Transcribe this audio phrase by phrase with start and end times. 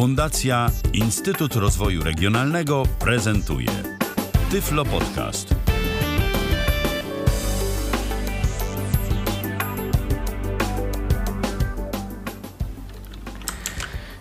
[0.00, 3.68] Fundacja Instytut Rozwoju Regionalnego prezentuje
[4.50, 5.54] Tyflo Podcast.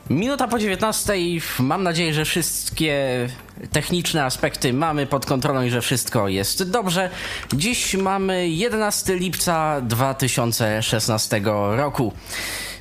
[0.10, 1.14] Minuta po 19.
[1.60, 3.28] Mam nadzieję, że wszystkie
[3.72, 7.10] techniczne aspekty mamy pod kontrolą i że wszystko jest dobrze.
[7.54, 11.42] Dziś mamy 11 lipca 2016
[11.76, 12.14] roku.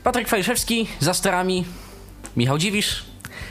[0.05, 1.65] Patryk Fajszewski za sterami,
[2.37, 3.05] Michał Dziwisz,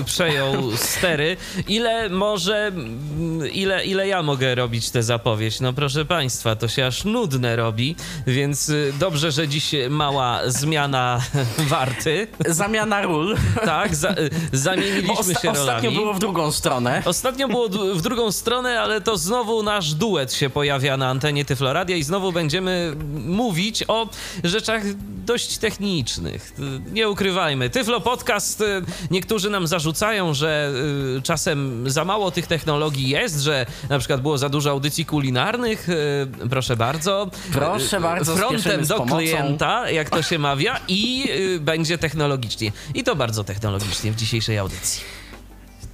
[0.05, 1.38] przejął stery.
[1.67, 5.59] Ile może, mm, ile, ile ja mogę robić tę zapowiedź?
[5.59, 7.95] No proszę Państwa, to się aż nudne robi,
[8.28, 11.22] więc e, dobrze, że dziś mała zmiana
[11.70, 12.28] warty.
[12.48, 13.38] Zamiana ról.
[13.66, 14.16] Tak, za,
[14.54, 15.95] zamieniliśmy osta- się ostatnio rolami.
[15.95, 17.02] było w drugą stronę.
[17.06, 21.45] Ostatnio było d- w drugą stronę, ale to znowu nasz duet się pojawia na antenie
[21.45, 22.94] Tyfloradia i znowu będziemy
[23.25, 24.09] mówić o
[24.44, 24.81] rzeczach
[25.25, 26.53] dość technicznych.
[26.92, 27.70] Nie ukrywajmy.
[27.70, 28.66] Tyflo Podcast, y,
[29.11, 30.72] niektórzy nam zarzucają, że
[31.17, 35.89] y, czasem za mało tych technologii jest, że na przykład było za dużo audycji kulinarnych.
[35.89, 37.28] Y, Proszę bardzo.
[37.53, 41.25] Proszę bardzo, Frontem do klienta, jak to się mawia, i
[41.59, 42.72] będzie technologicznie.
[42.94, 45.02] I to bardzo technologicznie w dzisiejszej audycji.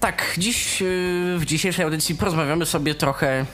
[0.04, 0.88] Tak, dziś yy,
[1.40, 3.46] w dzisiejszej audycji porozmawiamy sobie trochę.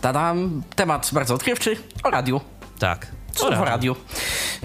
[0.00, 2.40] Tadam, temat bardzo odkrywczy o radiu.
[2.78, 3.06] Tak.
[3.32, 3.96] Co w radiu?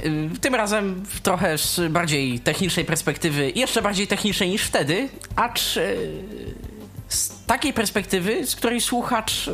[0.04, 5.86] Yy, Tym razem trochę z bardziej technicznej perspektywy, jeszcze bardziej technicznej niż wtedy, acz yy,
[7.08, 9.50] z takiej perspektywy, z której słuchacz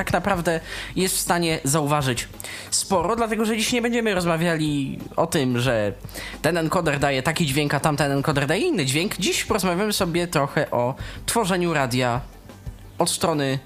[0.00, 0.60] tak naprawdę
[0.96, 2.28] jest w stanie zauważyć
[2.70, 5.92] sporo, dlatego że dziś nie będziemy rozmawiali o tym, że
[6.42, 9.16] ten encoder daje taki dźwięk, a tamten encoder daje inny dźwięk.
[9.18, 10.94] Dziś porozmawiamy sobie trochę o
[11.26, 12.20] tworzeniu radia
[12.98, 13.58] od strony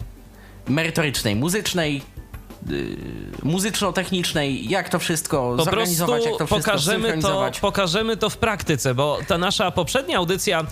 [0.69, 2.03] merytorycznej, muzycznej,
[3.42, 8.94] muzyczno-technicznej, jak to wszystko Po zorganizować, jak to wszystko pokażemy to, pokażemy to w praktyce,
[8.94, 10.64] bo ta nasza poprzednia audycja,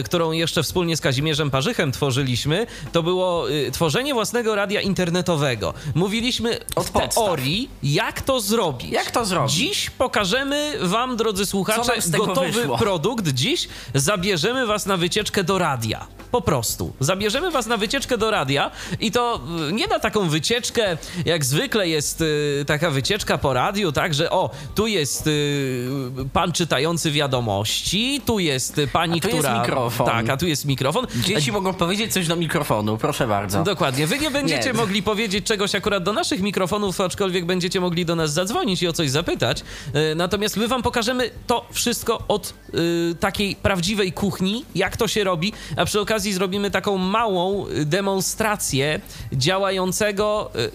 [0.00, 5.74] y, którą jeszcze wspólnie z Kazimierzem Parzychem tworzyliśmy, to było y, tworzenie własnego radia internetowego.
[5.94, 7.14] Mówiliśmy Od w podstaw.
[7.14, 8.90] teorii, jak to zrobić.
[8.90, 9.52] Jak to zrobić?
[9.52, 12.78] Dziś pokażemy wam, drodzy słuchacze, gotowy wyszło?
[12.78, 13.28] produkt.
[13.28, 16.06] Dziś zabierzemy was na wycieczkę do radia.
[16.30, 16.92] Po prostu.
[17.00, 21.88] Zabierzemy was na wycieczkę do radia i to y, nie na taką wycieczkę, jak zwykle
[21.88, 25.88] jest y, taka wycieczka po radiu, tak, że o, tu jest y,
[26.32, 29.60] pan czytający wiadomości, tu jest y, pani, A tu jest która...
[29.60, 30.06] mikrofon.
[30.06, 31.06] Tak, a tu jest mikrofon.
[31.24, 33.62] Dzieci mogą powiedzieć coś do mikrofonu, proszę bardzo.
[33.62, 34.06] Dokładnie.
[34.06, 34.72] Wy nie będziecie Nie.
[34.72, 38.92] mogli powiedzieć czegoś akurat do naszych mikrofonów, aczkolwiek będziecie mogli do nas zadzwonić i o
[38.92, 39.62] coś zapytać.
[39.92, 45.24] E, Natomiast my wam pokażemy to wszystko od y, takiej prawdziwej kuchni, jak to się
[45.24, 49.00] robi, a przy okazji zrobimy taką małą y, demonstrację
[49.32, 50.70] działającego y,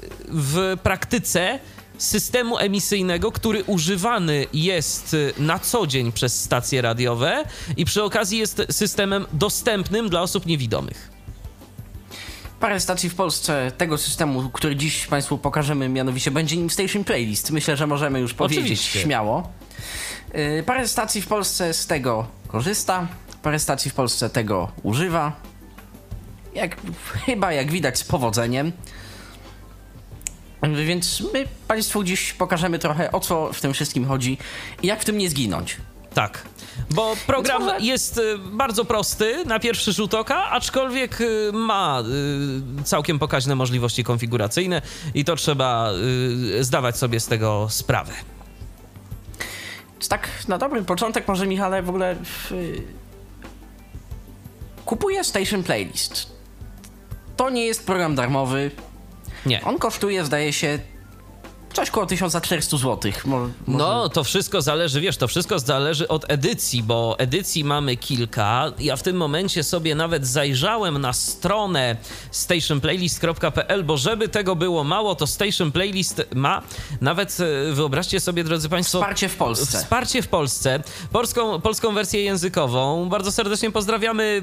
[0.56, 1.60] w praktyce
[1.98, 7.44] systemu emisyjnego, który używany jest y, na co dzień przez stacje radiowe
[7.78, 11.12] i przy okazji jest systemem dostępnym dla osób niewidomych.
[12.60, 17.52] Parę stacji w Polsce tego systemu, który dziś Państwu pokażemy, mianowicie będzie nim Station Playlist.
[17.52, 19.00] Myślę, że możemy już powiedzieć Oczywiście.
[19.00, 19.50] śmiało.
[20.34, 23.08] Yy, Parę stacji w Polsce z tego korzysta,
[23.42, 25.32] parę stacji w Polsce tego używa.
[26.56, 26.78] Jak,
[27.26, 28.72] chyba jak widać z powodzeniem.
[30.74, 34.38] Więc my Państwu dziś pokażemy trochę o co w tym wszystkim chodzi
[34.84, 35.78] i jak w tym nie zginąć.
[36.14, 36.42] Tak,
[36.90, 42.04] bo program może- jest y, bardzo prosty na pierwszy rzut oka, aczkolwiek y, ma
[42.80, 44.82] y, całkiem pokaźne możliwości konfiguracyjne
[45.14, 45.92] i to trzeba
[46.60, 48.14] zdawać sobie z tego sprawę.
[49.94, 52.52] Więc tak na dobry początek może Michale w ogóle w,
[54.86, 56.28] kupuję Station Playlist.
[57.38, 58.72] To nie jest program darmowy.
[59.46, 59.62] Nie.
[59.64, 60.80] On kosztuje, zdaje się,
[61.76, 63.12] coś koło 1400 zł.
[63.26, 68.72] Mo, No, to wszystko zależy, wiesz, to wszystko zależy od edycji, bo edycji mamy kilka.
[68.80, 71.96] Ja w tym momencie sobie nawet zajrzałem na stronę
[72.32, 76.62] stationplaylist.pl, bo żeby tego było mało, to Station Playlist ma
[77.02, 77.38] nawet,
[77.70, 79.78] e, wyobraźcie sobie, drodzy Państwo, Wsparcie w Polsce.
[79.78, 83.10] Wsparcie w Polsce, polską, polską wersję językową.
[83.10, 84.42] Bardzo serdecznie pozdrawiamy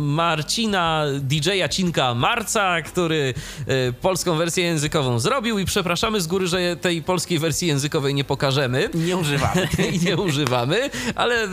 [0.00, 3.34] Marcina, DJ-a Cinka Marca, który
[3.68, 8.24] y, polską wersję językową zrobił i przepraszamy z góry że tej polskiej wersji językowej nie
[8.24, 8.88] pokażemy.
[8.94, 9.68] Nie używamy.
[9.92, 11.48] I nie używamy, ale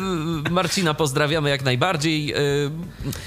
[0.52, 2.34] Marcina pozdrawiamy jak najbardziej.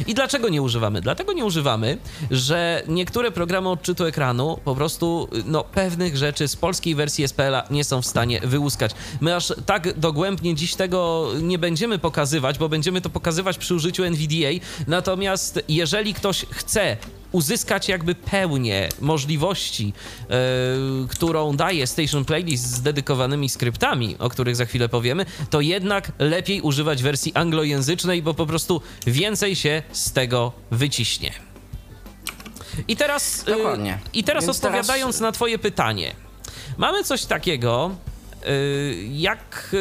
[0.07, 1.01] I dlaczego nie używamy?
[1.01, 1.99] Dlatego nie używamy,
[2.31, 7.85] że niektóre programy odczytu ekranu po prostu no, pewnych rzeczy z polskiej wersji SPL-a nie
[7.85, 8.93] są w stanie wyłuskać.
[9.21, 14.05] My aż tak dogłębnie dziś tego nie będziemy pokazywać, bo będziemy to pokazywać przy użyciu
[14.05, 14.65] NVDA.
[14.87, 16.97] Natomiast jeżeli ktoś chce
[17.33, 19.93] uzyskać jakby pełnię możliwości,
[20.29, 26.13] yy, którą daje Station Playlist z dedykowanymi skryptami, o których za chwilę powiemy, to jednak
[26.19, 31.33] lepiej używać wersji anglojęzycznej, bo po prostu więcej się z tego wyciśnie.
[32.89, 33.99] I teraz, yy.
[34.13, 35.21] I teraz Więc odpowiadając teraz...
[35.21, 36.15] na Twoje pytanie,
[36.79, 37.91] mamy coś takiego
[38.45, 38.51] yy,
[39.11, 39.75] jak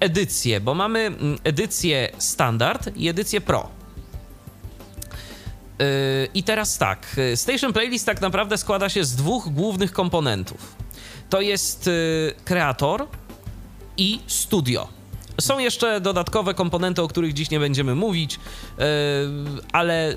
[0.00, 3.79] edycję, bo mamy mm, edycję standard i edycję pro.
[5.80, 10.74] Yy, I teraz tak, yy, Station Playlist tak naprawdę składa się z dwóch głównych komponentów.
[11.30, 13.06] To jest yy, kreator
[13.96, 14.88] i studio.
[15.40, 18.40] Są jeszcze dodatkowe komponenty, o których dziś nie będziemy mówić,
[19.72, 20.16] ale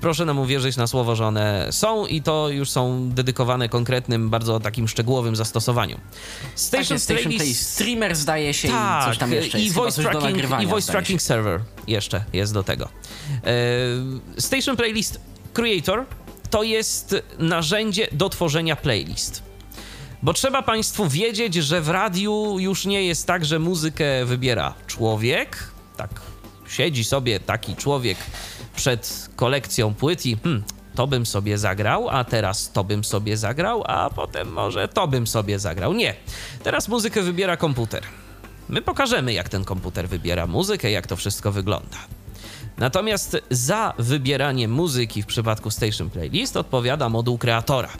[0.00, 4.60] proszę nam uwierzyć na słowo, że one są i to już są dedykowane konkretnym, bardzo
[4.60, 6.00] takim szczegółowym zastosowaniom.
[6.54, 10.60] Station, tak, Station Play Streamer zdaje się tak, i coś tam jeszcze i voice tracking,
[10.62, 12.88] i voice tracking server jeszcze jest do tego.
[14.36, 15.20] E, Station Playlist
[15.52, 16.04] Creator
[16.50, 19.42] to jest narzędzie do tworzenia playlist.
[20.22, 25.70] Bo trzeba Państwu wiedzieć, że w radiu już nie jest tak, że muzykę wybiera człowiek,
[25.96, 26.10] tak
[26.68, 28.18] siedzi sobie taki człowiek
[28.78, 30.62] przed kolekcją płyt i hmm,
[30.94, 35.26] to bym sobie zagrał, a teraz to bym sobie zagrał, a potem może to bym
[35.26, 35.92] sobie zagrał.
[35.92, 36.14] Nie.
[36.62, 38.02] Teraz muzykę wybiera komputer.
[38.68, 41.96] My pokażemy, jak ten komputer wybiera muzykę, jak to wszystko wygląda.
[42.76, 47.90] Natomiast za wybieranie muzyki w przypadku Station Playlist odpowiada moduł kreatora.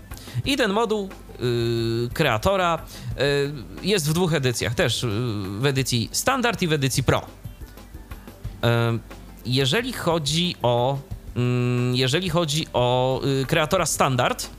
[0.44, 1.08] I ten moduł
[1.40, 2.78] yy, kreatora
[3.16, 3.52] yy,
[3.82, 5.10] jest w dwóch edycjach, też yy,
[5.60, 7.22] w edycji standard i w edycji pro.
[9.48, 10.98] Jeżeli chodzi o
[11.36, 14.50] mm, jeżeli chodzi o y, kreatora standard,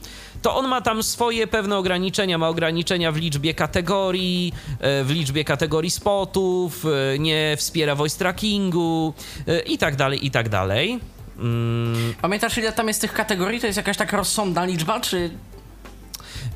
[0.42, 2.38] to on ma tam swoje pewne ograniczenia.
[2.38, 9.14] Ma ograniczenia w liczbie kategorii, e, w liczbie kategorii spotów, e, nie wspiera voice trackingu
[9.66, 11.00] i tak dalej, i tak dalej.
[11.40, 12.14] Mm.
[12.22, 13.60] Pamiętasz, ile tam jest tych kategorii?
[13.60, 15.30] To jest jakaś taka rozsądna liczba, czy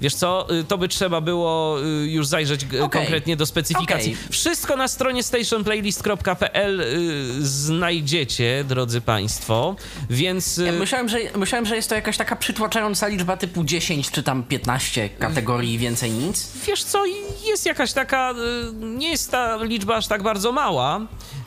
[0.03, 2.89] Wiesz co, y, to by trzeba było y, już zajrzeć okay.
[2.89, 4.13] konkretnie do specyfikacji.
[4.13, 4.31] Okay.
[4.31, 9.75] Wszystko na stronie stationplaylist.pl y, znajdziecie, drodzy Państwo,
[10.09, 10.57] więc...
[10.57, 14.43] Ja myślałem, że, myślałem, że jest to jakaś taka przytłaczająca liczba typu 10 czy tam
[14.43, 16.51] 15 kategorii i więcej nic.
[16.67, 17.03] Wiesz co,
[17.45, 18.33] jest jakaś taka...
[18.81, 21.01] Nie jest ta liczba aż tak bardzo mała,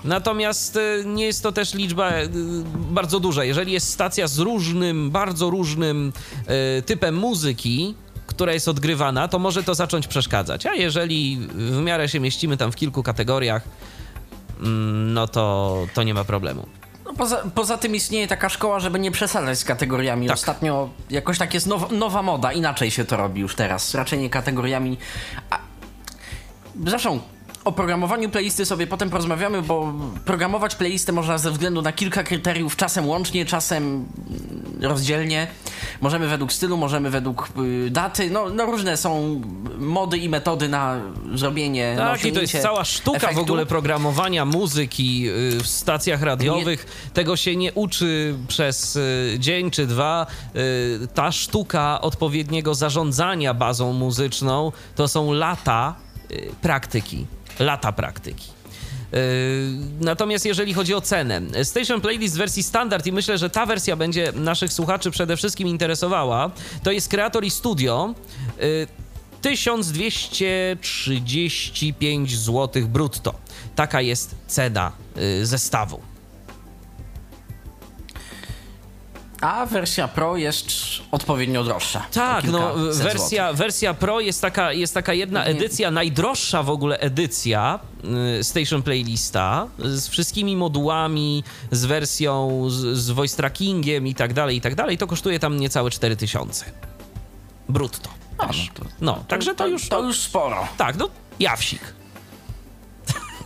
[0.05, 2.12] Natomiast nie jest to też liczba
[2.75, 3.44] bardzo duża.
[3.44, 6.12] Jeżeli jest stacja z różnym, bardzo różnym
[6.87, 7.94] typem muzyki,
[8.37, 10.67] która jest odgrywana, to może to zacząć przeszkadzać.
[10.67, 13.62] A jeżeli w miarę się mieścimy tam w kilku kategoriach,
[14.61, 16.67] mm, no to, to nie ma problemu.
[17.05, 20.27] No poza, poza tym istnieje taka szkoła, żeby nie przesadzać z kategoriami.
[20.27, 20.35] Tak.
[20.37, 23.94] Ostatnio jakoś tak jest now, nowa moda, inaczej się to robi już teraz.
[23.94, 24.99] Raczej nie kategoriami.
[25.50, 25.59] A...
[26.87, 27.21] Zresztą
[27.66, 29.92] o programowaniu playlisty sobie potem porozmawiamy, bo
[30.24, 34.06] programować playlistę można ze względu na kilka kryteriów, czasem łącznie, czasem
[34.80, 35.46] rozdzielnie.
[36.00, 37.48] Możemy według stylu, możemy według
[37.86, 39.40] y, daty, no, no, różne są
[39.78, 41.00] mody i metody na
[41.34, 43.36] zrobienie Tak, i to jest cała sztuka efektu.
[43.36, 46.86] w ogóle programowania muzyki y, w stacjach radiowych.
[47.04, 47.10] Nie...
[47.10, 50.26] Tego się nie uczy przez y, dzień czy dwa.
[51.14, 55.94] Ta sztuka odpowiedniego zarządzania bazą muzyczną to są lata
[56.62, 57.26] praktyki
[57.58, 58.56] lata praktyki.
[59.12, 59.19] Yy,
[60.00, 64.33] natomiast jeżeli chodzi o cenę, Station Playlist wersji standard i myślę, że ta wersja będzie
[64.33, 66.50] naszych słuchaczy przede wszystkim interesowała,
[66.83, 68.14] to jest Creator i Studio.
[69.42, 73.35] 1235 yy, zł brutto.
[73.76, 76.15] Taka jest cena yy, zestawu.
[79.40, 80.66] A wersja Pro jest
[81.11, 82.07] odpowiednio droższa.
[82.12, 87.78] Tak, no wersja, wersja Pro jest taka, jest taka jedna edycja, najdroższa w ogóle edycja
[88.40, 94.57] y, Station Playlista z wszystkimi modułami, z wersją, z, z voice trackingiem i tak dalej,
[94.57, 94.99] i tak dalej.
[94.99, 96.64] To kosztuje tam niecałe 4000
[97.69, 98.11] brutto.
[98.38, 99.88] no, to, no, także to, to już...
[99.88, 100.69] To już sporo.
[100.76, 101.09] Tak, no
[101.40, 101.96] jawsik.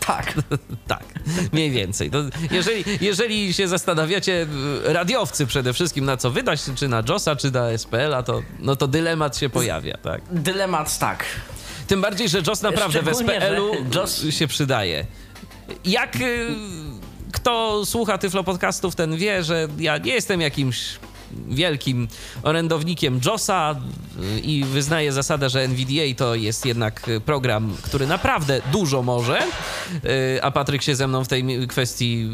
[0.06, 0.34] Tak.
[0.86, 1.04] tak,
[1.52, 2.10] mniej więcej.
[2.50, 4.46] jeżeli, jeżeli się zastanawiacie,
[4.84, 8.88] radiowcy przede wszystkim, na co wydać, czy na JOSa, czy na SPL-a, to, no to
[8.88, 10.20] dylemat się pojawia, tak?
[10.30, 11.24] Dylemat, tak.
[11.86, 14.24] Tym bardziej, że JOS naprawdę w SPL-u JOS...
[14.30, 15.06] się przydaje.
[15.84, 16.48] Jak y,
[17.32, 20.98] kto słucha Tyflo podcastów, ten wie, że ja nie jestem jakimś
[21.48, 22.08] wielkim
[22.42, 23.76] orędownikiem JOSa
[24.36, 29.38] y, i wyznaje zasadę, że NVDA to jest jednak program, który naprawdę dużo może,
[30.04, 32.30] y, a Patryk się ze mną w tej kwestii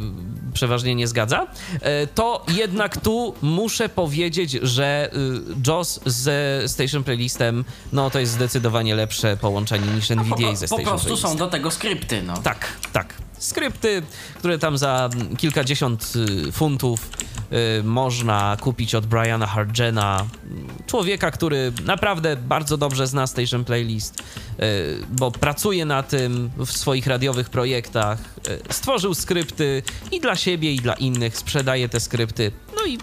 [0.53, 1.79] przeważnie nie zgadza, y,
[2.15, 5.11] to jednak tu muszę powiedzieć, że
[5.67, 10.75] JOS ze Station Playlistem, no to jest zdecydowanie lepsze połączenie niż NVDA po, ze Po
[10.75, 11.31] Station prostu Playlistem.
[11.31, 12.37] są do tego skrypty, no.
[12.37, 13.15] Tak, tak.
[13.39, 14.03] Skrypty,
[14.39, 16.13] które tam za kilkadziesiąt
[16.49, 17.26] y, funtów y,
[17.85, 20.27] można kupić od Briana Hargena,
[20.87, 24.23] człowieka, który naprawdę bardzo dobrze zna Station Playlist, y,
[25.19, 30.81] bo pracuje na tym w swoich radiowych projektach, y, stworzył skrypty i dla siebie, i
[30.81, 32.53] dla innych, sprzedaje te skrypty.
[32.77, 32.99] No i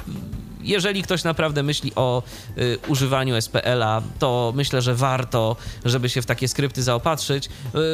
[0.63, 2.23] jeżeli ktoś naprawdę myśli o
[2.57, 7.49] y, używaniu SPL-a, to myślę, że warto, żeby się w takie skrypty zaopatrzyć.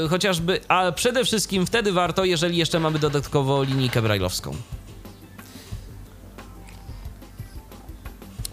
[0.05, 4.55] Y, chociażby, a przede wszystkim wtedy warto, jeżeli jeszcze mamy dodatkowo linijkę brajlowską.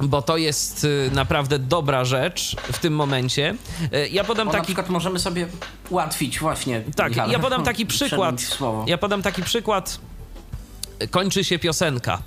[0.00, 3.54] Bo to jest y, naprawdę dobra rzecz w tym momencie.
[3.94, 5.46] Y, ja podam Bo na taki przykład możemy sobie
[5.90, 6.82] ułatwić właśnie.
[6.96, 7.32] tak, Michale.
[7.32, 8.58] ja podam taki przykład.
[8.86, 9.98] Ja podam taki przykład.
[11.10, 12.22] Kończy się piosenka.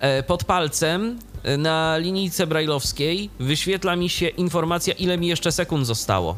[0.00, 5.86] E, Pod palcem e, na linijce brajlowskiej wyświetla mi się informacja, ile mi jeszcze sekund
[5.86, 6.36] zostało.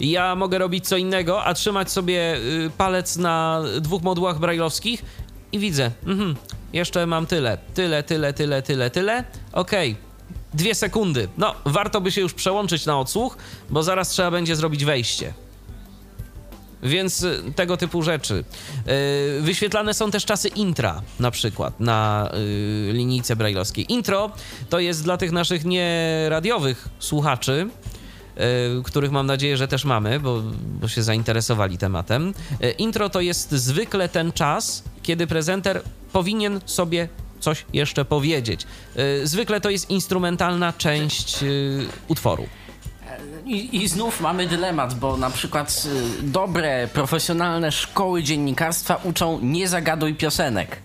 [0.00, 5.04] Ja mogę robić co innego, a trzymać sobie y, palec na dwóch modułach brajlowskich
[5.52, 6.36] i widzę, mhm,
[6.72, 9.24] jeszcze mam tyle, tyle, tyle, tyle, tyle, tyle.
[9.52, 9.96] Okej,
[10.54, 11.28] dwie sekundy.
[11.38, 13.36] No, warto by się już przełączyć na odsłuch,
[13.70, 15.34] bo zaraz trzeba będzie zrobić wejście.
[16.82, 18.44] Więc y, tego typu rzeczy.
[19.38, 22.30] Y, Wyświetlane są też czasy intra, na przykład, na
[22.88, 23.92] y, linijce brajlowskiej.
[23.92, 24.30] Intro
[24.68, 27.68] to jest dla tych naszych nieradiowych słuchaczy,
[28.80, 30.42] y, których mam nadzieję, że też mamy, bo,
[30.80, 32.34] bo się zainteresowali tematem.
[32.64, 35.82] Y, Intro to jest zwykle ten czas, kiedy prezenter
[36.12, 37.08] powinien sobie
[37.40, 38.66] coś jeszcze powiedzieć.
[39.22, 42.46] Y, Zwykle to jest instrumentalna część y, utworu.
[43.44, 45.86] I, I znów mamy dylemat, bo na przykład
[46.20, 50.78] y, dobre, profesjonalne szkoły dziennikarstwa uczą nie zagaduj piosenek.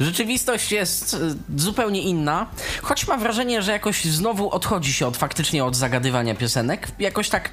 [0.00, 1.16] Rzeczywistość jest
[1.56, 2.46] zupełnie inna,
[2.82, 6.88] choć mam wrażenie, że jakoś znowu odchodzi się od faktycznie od zagadywania piosenek.
[6.98, 7.50] Jakoś tak.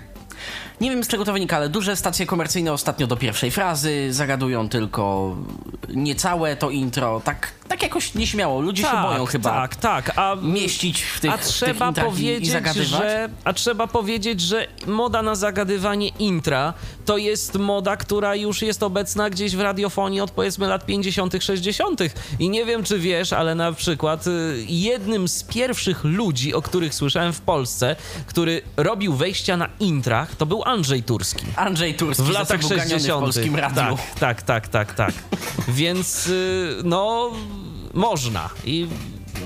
[0.82, 4.70] Nie wiem z czego to wynika, ale duże stacje komercyjne ostatnio do pierwszej frazy zagadują
[4.70, 5.36] tylko
[5.90, 7.22] niecałe to intro.
[7.26, 8.62] Tak, tak jakoś nieśmiało.
[8.62, 10.12] Ludzie się boją chyba Tak, tak.
[10.16, 12.88] A mieścić w tych a trzeba tych intrach i, i powiedzieć, zagadywać.
[12.88, 16.74] że a trzeba powiedzieć, że moda na zagadywanie intra
[17.06, 22.00] to jest moda, która już jest obecna gdzieś w radiofonii od powiedzmy lat 50., 60.
[22.40, 26.94] I nie wiem, czy wiesz, ale na przykład y, jednym z pierwszych ludzi, o których
[26.94, 27.96] słyszałem w Polsce,
[28.28, 31.46] który robił wejścia na intrach, to był Andrzej Turski.
[31.56, 33.20] Andrzej Turski W latach zasobów ganiony 60.
[33.20, 33.98] w polskim radiu.
[34.20, 35.14] Tak, tak, tak, tak, tak.
[35.68, 37.32] Więc y, no
[37.94, 38.50] można.
[38.66, 38.88] I,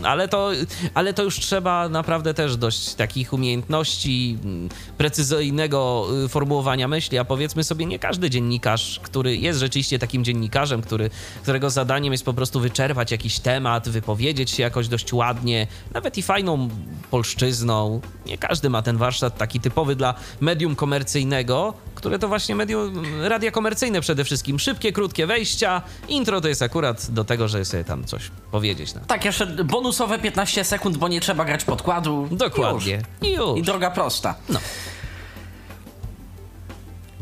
[0.04, 0.52] ale, to,
[0.94, 7.26] ale to już trzeba naprawdę też dość takich umiejętności, mm, precyzyjnego y, formułowania myśli, a
[7.26, 11.10] powiedzmy sobie, nie każdy dziennikarz, który jest rzeczywiście takim dziennikarzem, który,
[11.42, 16.24] którego zadaniem jest po prostu wyczerpać jakiś temat, wypowiedzieć się jakoś dość ładnie, nawet i
[16.24, 16.70] fajną
[17.12, 18.02] polszczyzną.
[18.26, 23.52] Nie każdy ma ten warsztat taki typowy dla medium komercyjnego, które to właśnie medium, radia
[23.52, 24.60] komercyjne przede wszystkim.
[24.60, 25.82] Szybkie, krótkie wejścia.
[26.08, 28.94] Intro to jest akurat do tego, że sobie tam coś powiedzieć.
[29.08, 29.48] Tak, jeszcze
[29.82, 32.28] bonusowe 15 sekund, bo nie trzeba grać podkładu.
[32.32, 33.02] Dokładnie.
[33.22, 33.38] I Już.
[33.38, 33.60] już.
[33.60, 34.36] I droga prosta.
[34.50, 34.60] No.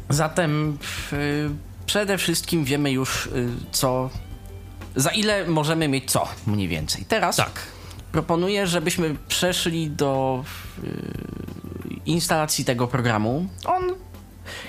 [0.09, 0.77] Zatem
[1.13, 1.49] y,
[1.85, 4.09] przede wszystkim wiemy już y, co.
[4.95, 7.05] Za ile możemy mieć co, mniej więcej.
[7.07, 7.51] Teraz Tak.
[8.11, 10.43] proponuję, żebyśmy przeszli do
[10.83, 10.89] y,
[12.05, 13.47] instalacji tego programu.
[13.65, 13.83] On.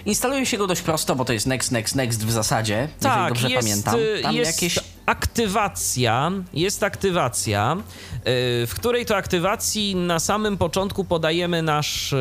[0.06, 3.28] Instaluje się go dość prosto, bo to jest next, next, next w zasadzie, jeżeli Tak,
[3.28, 3.94] dobrze jest, pamiętam.
[4.00, 8.22] y, Tam jest jakieś aktywacja, jest aktywacja, y,
[8.66, 12.16] w której to aktywacji na samym początku podajemy nasz, y,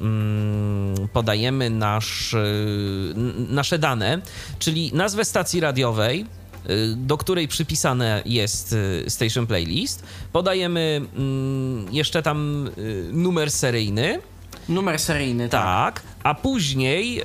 [0.00, 4.20] mm, podajemy nasz, n- nasze dane,
[4.58, 6.26] czyli nazwę stacji radiowej,
[6.96, 8.74] do której przypisane jest
[9.08, 10.02] Station Playlist.
[10.32, 12.70] Podajemy mm, jeszcze tam
[13.12, 14.20] numer seryjny,
[14.68, 15.62] numer seryjny, tak.
[16.00, 17.22] tak, a później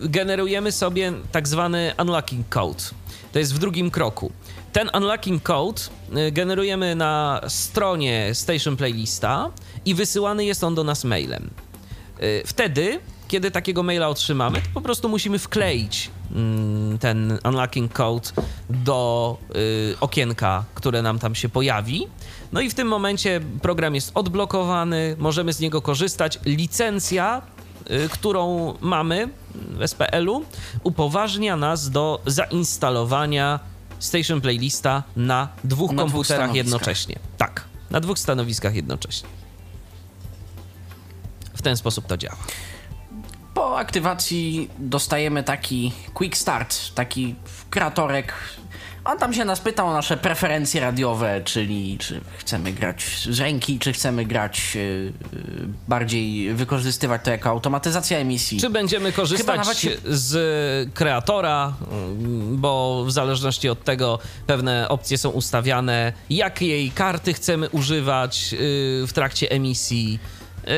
[0.00, 2.82] generujemy sobie tak zwany unlocking code.
[3.32, 4.32] To jest w drugim kroku.
[4.72, 5.82] Ten unlocking code
[6.16, 9.50] y, generujemy na stronie Station Playlista
[9.84, 11.50] i wysyłany jest on do nas mailem.
[12.22, 18.30] Y, wtedy, kiedy takiego maila otrzymamy, to po prostu musimy wkleić mm, ten unlocking code
[18.70, 22.06] do y, okienka, które nam tam się pojawi.
[22.52, 26.38] No i w tym momencie program jest odblokowany, możemy z niego korzystać.
[26.44, 27.42] Licencja,
[28.10, 30.44] którą mamy w SPL-u,
[30.82, 33.60] upoważnia nas do zainstalowania
[33.98, 36.56] Station Playlista na dwóch Na dwóch komputerach stanowiskach.
[36.56, 37.18] jednocześnie.
[37.38, 37.64] Tak.
[37.90, 39.28] Na dwóch stanowiskach jednocześnie.
[41.54, 42.36] W ten sposób to działa.
[43.54, 47.34] Po aktywacji dostajemy taki quick start, taki
[47.70, 48.32] kreatorek.
[49.08, 53.78] On tam się nas pyta o nasze preferencje radiowe, czyli czy chcemy grać z ręki,
[53.78, 55.12] czy chcemy grać yy,
[55.88, 58.60] bardziej wykorzystywać to jako automatyzacja emisji.
[58.60, 59.90] Czy będziemy korzystać się...
[60.04, 61.72] z kreatora,
[62.50, 68.58] bo w zależności od tego pewne opcje są ustawiane, jakiej karty chcemy używać yy,
[69.06, 70.18] w trakcie emisji.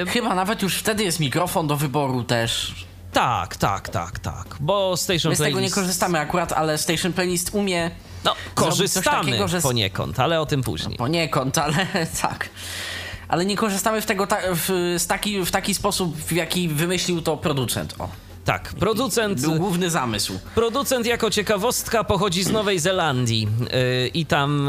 [0.08, 2.74] Chyba nawet już wtedy jest mikrofon do wyboru też.
[3.12, 4.56] Tak, tak, tak, tak.
[4.60, 5.44] Bo Station My z Playlist...
[5.44, 7.90] tego nie korzystamy akurat, ale Station Playlist umie.
[8.24, 9.60] No, korzystamy takiego, że...
[9.60, 10.90] poniekąd, ale o tym później.
[10.90, 11.86] No, poniekąd, ale
[12.22, 12.48] tak.
[13.28, 17.36] Ale nie korzystamy w tego ta, w, taki, w taki sposób, w jaki wymyślił to
[17.36, 17.94] producent.
[17.98, 18.08] O.
[18.50, 19.40] Tak, producent.
[19.40, 20.38] Był główny zamysł.
[20.54, 24.68] Producent jako ciekawostka pochodzi z Nowej Zelandii yy, i tam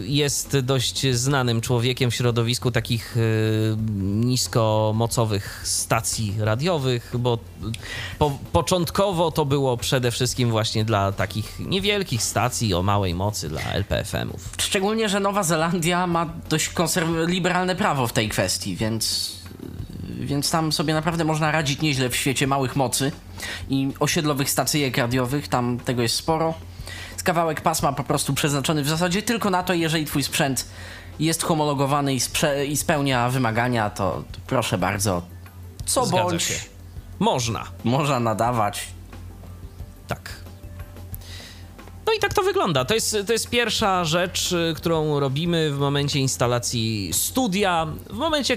[0.00, 3.76] yy, jest dość znanym człowiekiem w środowisku takich yy,
[4.24, 7.38] niskomocowych stacji radiowych, bo
[8.18, 13.62] po, początkowo to było przede wszystkim właśnie dla takich niewielkich stacji o małej mocy, dla
[13.62, 14.40] LPFM-ów.
[14.58, 16.70] Szczególnie, że Nowa Zelandia ma dość
[17.26, 19.36] liberalne prawo w tej kwestii, więc
[20.16, 23.12] więc tam sobie naprawdę można radzić nieźle w świecie małych mocy
[23.68, 26.54] i osiedlowych stacyjek radiowych, tam tego jest sporo.
[27.16, 30.68] Z kawałek pasma po prostu przeznaczony w zasadzie tylko na to, jeżeli twój sprzęt
[31.18, 32.20] jest homologowany i,
[32.68, 35.22] i spełnia wymagania, to, to, proszę bardzo,
[35.86, 36.42] co Zgadza bądź.
[36.42, 36.54] Się.
[37.18, 37.64] Można.
[37.84, 38.88] Można nadawać.
[40.08, 40.45] Tak.
[42.06, 42.84] No i tak to wygląda.
[42.84, 47.86] To jest, to jest pierwsza rzecz, y, którą robimy w momencie instalacji studia.
[48.10, 48.56] W momencie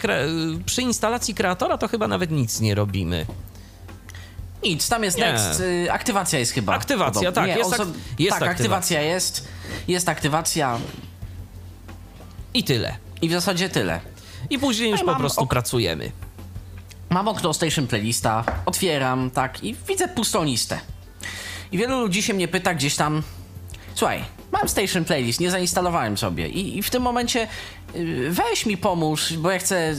[0.65, 3.25] przy instalacji kreatora to chyba nawet nic nie robimy.
[4.63, 5.33] Nic, tam jest nie.
[5.33, 5.59] next.
[5.59, 6.73] Y, aktywacja jest chyba.
[6.73, 7.47] Aktywacja, tak.
[7.47, 8.49] Nie, jest, ak jest tak, aktywacja.
[8.49, 9.47] aktywacja jest.
[9.87, 10.79] Jest aktywacja.
[12.53, 12.97] I tyle.
[13.21, 13.99] I w zasadzie tyle.
[14.49, 16.11] I później już po prostu pracujemy.
[17.09, 20.79] Mam okno Station Playlista, otwieram, tak, i widzę pustą listę.
[21.71, 23.23] I wielu ludzi się mnie pyta gdzieś tam,
[23.99, 27.47] Słuchaj, mam Station Playlist, nie zainstalowałem sobie i, i w tym momencie
[27.95, 29.93] y, weź mi pomóż, bo ja chcę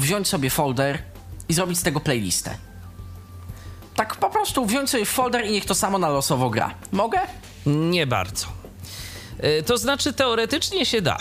[0.00, 0.98] wziąć sobie folder
[1.48, 2.56] i zrobić z tego playlistę.
[3.96, 6.74] Tak po prostu wziąć sobie folder i niech to samo na losowo gra.
[6.92, 7.18] Mogę?
[7.66, 8.46] Nie bardzo.
[9.44, 11.18] Y, to znaczy teoretycznie się da, y,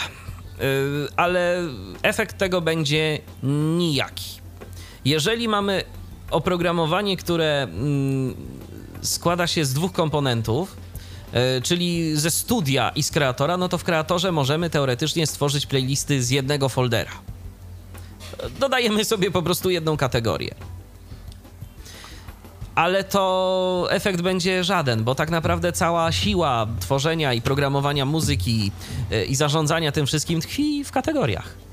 [1.15, 1.61] ale
[2.01, 3.19] efekt tego będzie
[3.77, 4.41] nijaki.
[5.05, 5.83] Jeżeli mamy
[6.31, 8.35] oprogramowanie, które mm,
[9.01, 10.84] składa się z dwóch komponentów,
[11.63, 16.29] czyli ze studia i z kreatora, no to w kreatorze możemy teoretycznie stworzyć playlisty z
[16.29, 17.11] jednego foldera.
[18.59, 20.55] Dodajemy sobie po prostu jedną kategorię.
[22.75, 28.71] Ale to efekt będzie żaden, bo tak naprawdę cała siła tworzenia i programowania muzyki
[29.11, 31.64] e, i zarządzania tym wszystkim tkwi w kategoriach.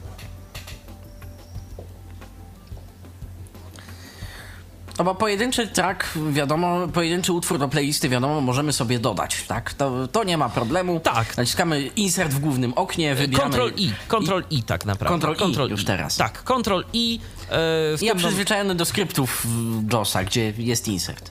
[4.99, 9.75] No bo pojedynczy track, wiadomo, pojedynczy utwór do playlisty, wiadomo, możemy sobie dodać, tak?
[9.75, 11.01] To, to nie ma problemu.
[11.01, 11.37] Tak.
[11.37, 13.51] Naciskamy insert w głównym oknie, wybieramy...
[13.51, 15.13] Control I, Control I, tak naprawdę.
[15.13, 16.17] Control, Control I już teraz.
[16.17, 17.21] Tak, Control I.
[17.51, 19.47] E, ja przyzwyczajony do skryptów
[19.93, 21.31] JOSa, gdzie jest insert.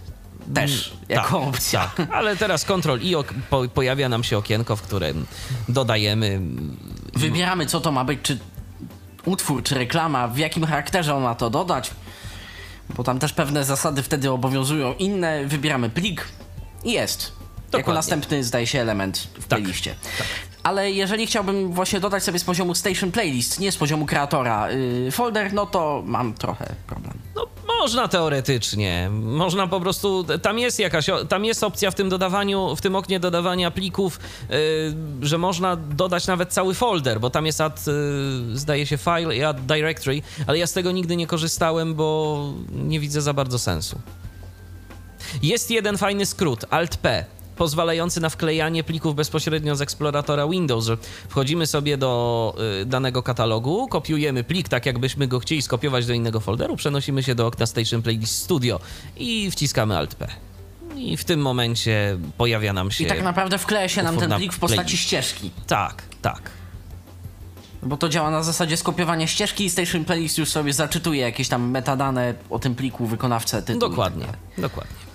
[0.54, 1.92] Też, mm, jako tak, opcja.
[1.98, 3.16] Tak, ale teraz Control I
[3.50, 5.26] po, pojawia nam się okienko, w którym
[5.70, 6.42] dodajemy...
[7.14, 8.40] Wybieramy, co to ma być, czy
[9.26, 11.92] utwór, czy reklama, w jakim charakterze on ma to dodać
[12.98, 15.46] bo tam też pewne zasady wtedy obowiązują inne.
[15.46, 16.28] Wybieramy plik
[16.84, 17.32] i jest.
[17.32, 17.78] Dokładnie.
[17.80, 19.96] Jako następny zdaje się element w tak, playliście.
[20.18, 20.28] Tak.
[20.64, 25.12] Ale jeżeli chciałbym właśnie dodać sobie z poziomu Station Playlist, nie z poziomu kreatora yy,
[25.12, 27.14] folder, no to mam trochę problem.
[27.36, 29.10] No można teoretycznie.
[29.24, 30.26] Można po prostu.
[30.42, 31.06] Tam jest jakaś.
[31.30, 34.20] Tam jest opcja w tym dodawaniu, w tym oknie dodawania plików,
[34.50, 34.58] yy,
[35.22, 39.44] że można dodać nawet cały folder, bo tam jest add, yy, zdaje się, file i
[39.44, 44.00] add directory, ale ja z tego nigdy nie korzystałem, bo nie widzę za bardzo sensu.
[45.44, 50.90] Jest jeden fajny skrót, Alt-P pozwalający na wklejanie plików bezpośrednio z eksploratora Windows,
[51.30, 56.40] wchodzimy sobie do y, danego katalogu, kopiujemy plik tak jakbyśmy go chcieli skopiować do innego
[56.40, 58.80] folderu, przenosimy się do okna Station Playlist Studio
[59.18, 60.28] i wciskamy Alt-P.
[60.96, 63.04] I w tym momencie pojawia nam się.
[63.04, 65.04] I tak naprawdę wkleja się nam ten plik w postaci playlist.
[65.04, 65.52] ścieżki.
[65.68, 66.52] Tak, tak.
[67.84, 71.70] Bo to działa na zasadzie skopiowania ścieżki i Station Playlist już sobie zaczytuje jakieś tam
[71.70, 73.90] metadane o tym pliku, wykonawcę, tytuł.
[73.90, 75.11] Dokładnie, tak dokładnie.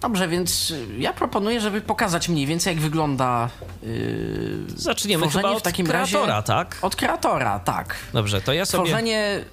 [0.00, 3.48] Dobrze, więc ja proponuję, żeby pokazać mniej więcej, jak wygląda.
[3.82, 6.78] Yy, Zaczniemy chyba od w takim kreatora, razie, tak?
[6.82, 7.96] Od kreatora, tak.
[8.12, 8.84] Dobrze, to ja sobie.
[8.84, 9.44] Tworzenie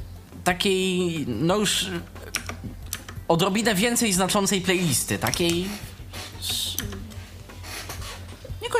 [0.43, 1.85] takiej, no już
[3.27, 5.67] odrobinę więcej znaczącej playlisty, takiej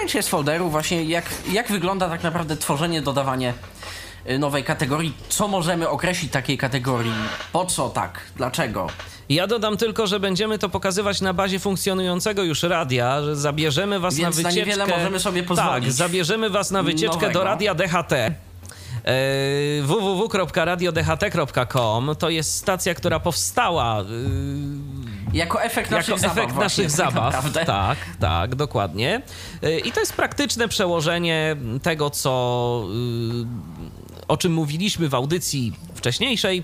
[0.04, 3.54] pojęcie z folderu właśnie, jak, jak wygląda tak naprawdę tworzenie, dodawanie
[4.40, 7.14] nowej kategorii, co możemy określić takiej kategorii,
[7.52, 8.88] po co tak, dlaczego.
[9.30, 14.16] Ja dodam tylko, że będziemy to pokazywać na bazie funkcjonującego już radia, że zabierzemy was
[14.16, 14.70] Więc na na wycieczkę.
[14.72, 15.94] niewiele możemy sobie Tak, pozwolić.
[15.94, 17.44] zabierzemy was na wycieczkę do Nowego.
[17.44, 18.12] radia DHT.
[18.14, 18.32] e,
[20.84, 24.06] www.radiodht.com to jest stacja, która powstała y,
[25.34, 27.16] Jako efekt naszych jako zabaw efekt naszych tak zabaw.
[27.34, 27.66] naprawdę.
[27.66, 29.22] Tak, tak, dokładnie.
[29.64, 34.03] Y, I to jest praktyczne przełożenie tego, co y,
[34.34, 36.64] o czym mówiliśmy w audycji wcześniejszej,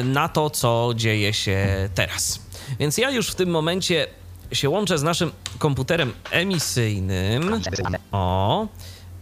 [0.00, 2.40] y, na to, co dzieje się teraz.
[2.78, 4.06] Więc ja już w tym momencie
[4.52, 7.60] się łączę z naszym komputerem emisyjnym.
[8.12, 8.66] O,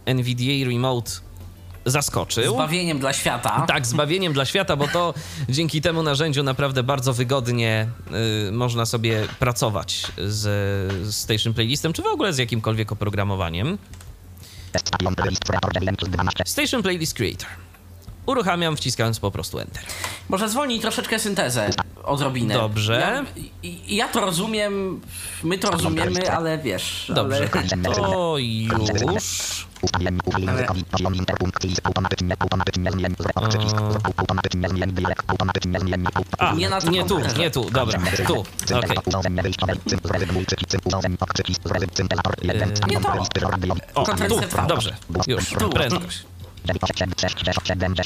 [0.05, 1.11] NVDA Remote
[1.85, 2.53] zaskoczył.
[2.53, 3.65] Zbawieniem dla świata.
[3.67, 5.13] Tak, zbawieniem dla świata, bo to
[5.49, 7.87] dzięki temu narzędziu naprawdę bardzo wygodnie
[8.47, 10.43] y, można sobie pracować z,
[11.07, 13.77] z Station Playlistem, czy w ogóle z jakimkolwiek oprogramowaniem.
[16.45, 17.66] Station Playlist Creator.
[18.27, 19.83] Uruchamiam wciskając po prostu Enter.
[20.29, 21.69] Może zwolnij troszeczkę syntezę,
[22.03, 22.53] odrobinę.
[22.53, 23.23] Dobrze.
[23.63, 25.01] Ja, ja to rozumiem,
[25.43, 27.11] my to rozumiemy, ale wiesz...
[27.15, 27.95] Dobrze, Ale...
[27.95, 29.67] to już.
[36.37, 38.45] A, Nie na nie tu, nie tu, dobra, tu,
[38.77, 38.97] okej.
[39.05, 43.09] Urządzenie wyjściowe, cym, zrezygnuj, przycisk, cym, urządzenie, ok, przycisk, zrezygnuj, syntezator, jeden, Eee, stadion, nie
[43.93, 44.01] to.
[44.01, 44.95] O, tu, dobrze,
[45.27, 45.69] już, Tu.
[45.69, 46.23] prędkość.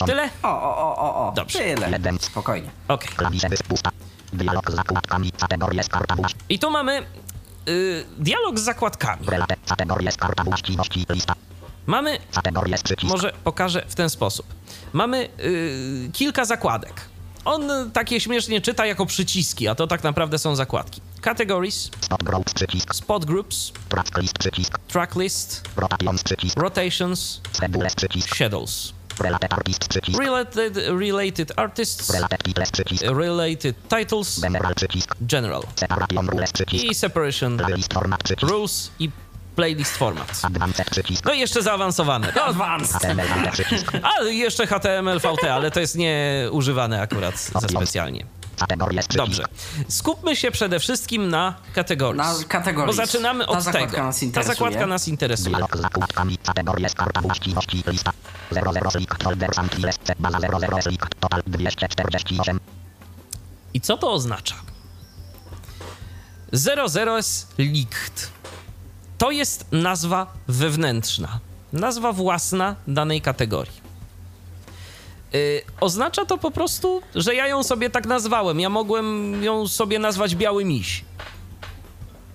[0.05, 0.29] Tyle?
[0.43, 1.31] O, o, o, o, o.
[1.31, 1.59] Dobrze.
[1.59, 1.89] Tyle.
[2.19, 2.69] Spokojnie.
[2.87, 3.09] Okej.
[4.33, 7.05] dialog z zakładkami, kategorie, skarta, właś, I tu mamy
[7.69, 9.27] y, dialog z zakładkami.
[9.27, 11.33] relate, kategorie, skarta, właściwości, lista,
[11.85, 12.19] Mamy
[13.09, 14.45] Może pokażę w ten sposób.
[14.93, 17.10] Mamy y, kilka zakładek.
[17.45, 21.01] On takie śmiesznie czyta jako przyciski, a to tak naprawdę są zakładki.
[21.21, 28.93] Categories, stop groups, przycisk, spot groups, track list, przycisk, rotations, przycisk, rotations, schedules, przycisk, schedules,
[29.19, 35.63] relate artist, przycisk, related, related artists, relate titles, przycisk, related titles, general, przycisk, general.
[35.75, 37.57] Separation rules, przycisk, i separation.
[37.57, 39.09] Playlist format, przycisk, rules i
[39.55, 40.41] playlist format.
[41.25, 42.33] No i jeszcze zaawansowane.
[42.35, 43.01] No, Advanced.
[44.03, 48.25] Ale jeszcze HTML, VT, ale to jest nieużywane akurat za specjalnie.
[49.15, 49.43] Dobrze.
[49.87, 52.17] Skupmy się przede wszystkim na kategorii.
[52.17, 52.87] Na kategorii.
[52.87, 54.03] Bo zaczynamy Ta od zakładka tego.
[54.03, 55.49] nas Ta zakładka nas interesuje.
[55.49, 58.11] Dialog z zakładkami, kategorie, skarta, właściwości, lista,
[58.51, 62.59] 00 slick, folder, sample, set, baza 00 slick, total 248,
[63.73, 64.55] I co to oznacza?
[66.51, 68.31] 00 jest licht.
[69.21, 71.39] To jest nazwa wewnętrzna.
[71.73, 73.81] Nazwa własna danej kategorii.
[75.33, 78.59] Yy, oznacza to po prostu, że ja ją sobie tak nazwałem.
[78.59, 81.05] Ja mogłem ją sobie nazwać biały miś.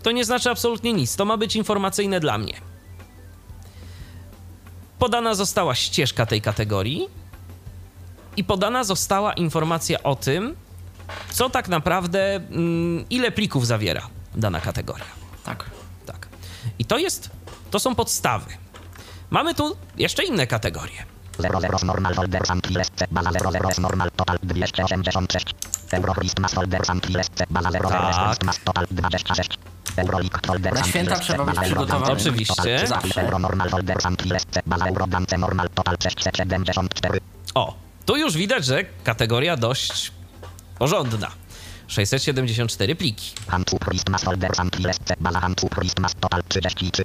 [0.03, 1.17] To nie znaczy absolutnie nic.
[1.17, 2.55] To ma być informacyjne dla mnie.
[4.99, 7.09] Podana została ścieżka tej kategorii
[8.37, 10.57] i podana została informacja o tym,
[11.31, 15.07] co tak naprawdę, mm, ile plików zawiera dana kategoria.
[15.45, 15.86] Tak.
[16.77, 16.81] Tak.
[16.81, 17.31] I to jest,
[17.71, 18.47] to są podstawy.
[19.31, 21.05] Mamy tu jeszcze inne kategorie.
[21.39, 25.55] 00 normal folder sample, set, baza 00 normal, total 286,
[25.93, 28.27] Euro Christmas folder sample, set, baza 00 Tak.
[28.27, 29.59] Christmas, total 26,
[29.97, 32.13] Euroleague folder Na sample, święta trzeba być przygotowany.
[32.13, 32.55] Oczywiście.
[32.55, 33.23] total Zawsze.
[33.23, 37.21] Euro normal folder sample, set, baza Euro Dance normal, total 674,
[37.55, 37.75] O,
[38.07, 40.13] tu już widać, że kategoria dość
[40.79, 41.31] porządna.
[41.87, 43.35] 674 pliki.
[43.47, 47.05] Handtuch Christmas folder sample, set, baza handtuch Christmas, total 33,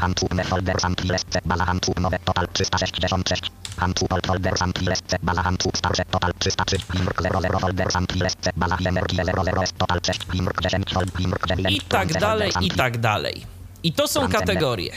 [0.00, 5.20] Handtuch me folder sample, set, baza handtuch nowe, total 366, Handtuch old folder sample, set,
[5.22, 10.24] baza handtuch starsze, total 303, Plimrk 00 folder sample, set, baza Jemerki 00, total 6,
[10.24, 13.46] Plimrk 10 fold, Plimrk 9, I tak dalej, i tak dalej.
[13.82, 14.92] I to są kategorie.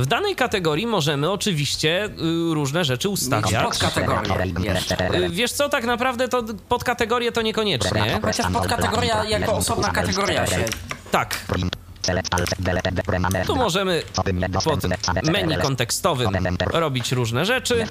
[0.00, 3.64] 00, W danej kategorii możemy oczywiście y, różne rzeczy ustawiać.
[3.64, 5.14] podkategorie jeszcze.
[5.14, 8.20] Y, Wiesz co, tak naprawdę to podkategorie to niekoniecznie.
[8.22, 10.64] Chociaż podkategoria jako osobna kategoria się...
[11.10, 11.46] Tak,
[13.46, 14.26] tu możemy pod
[15.22, 16.30] menu kontekstowym
[16.72, 17.86] robić różne rzeczy,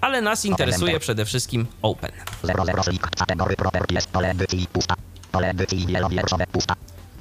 [0.00, 2.10] ale nas interesuje przede wszystkim Open.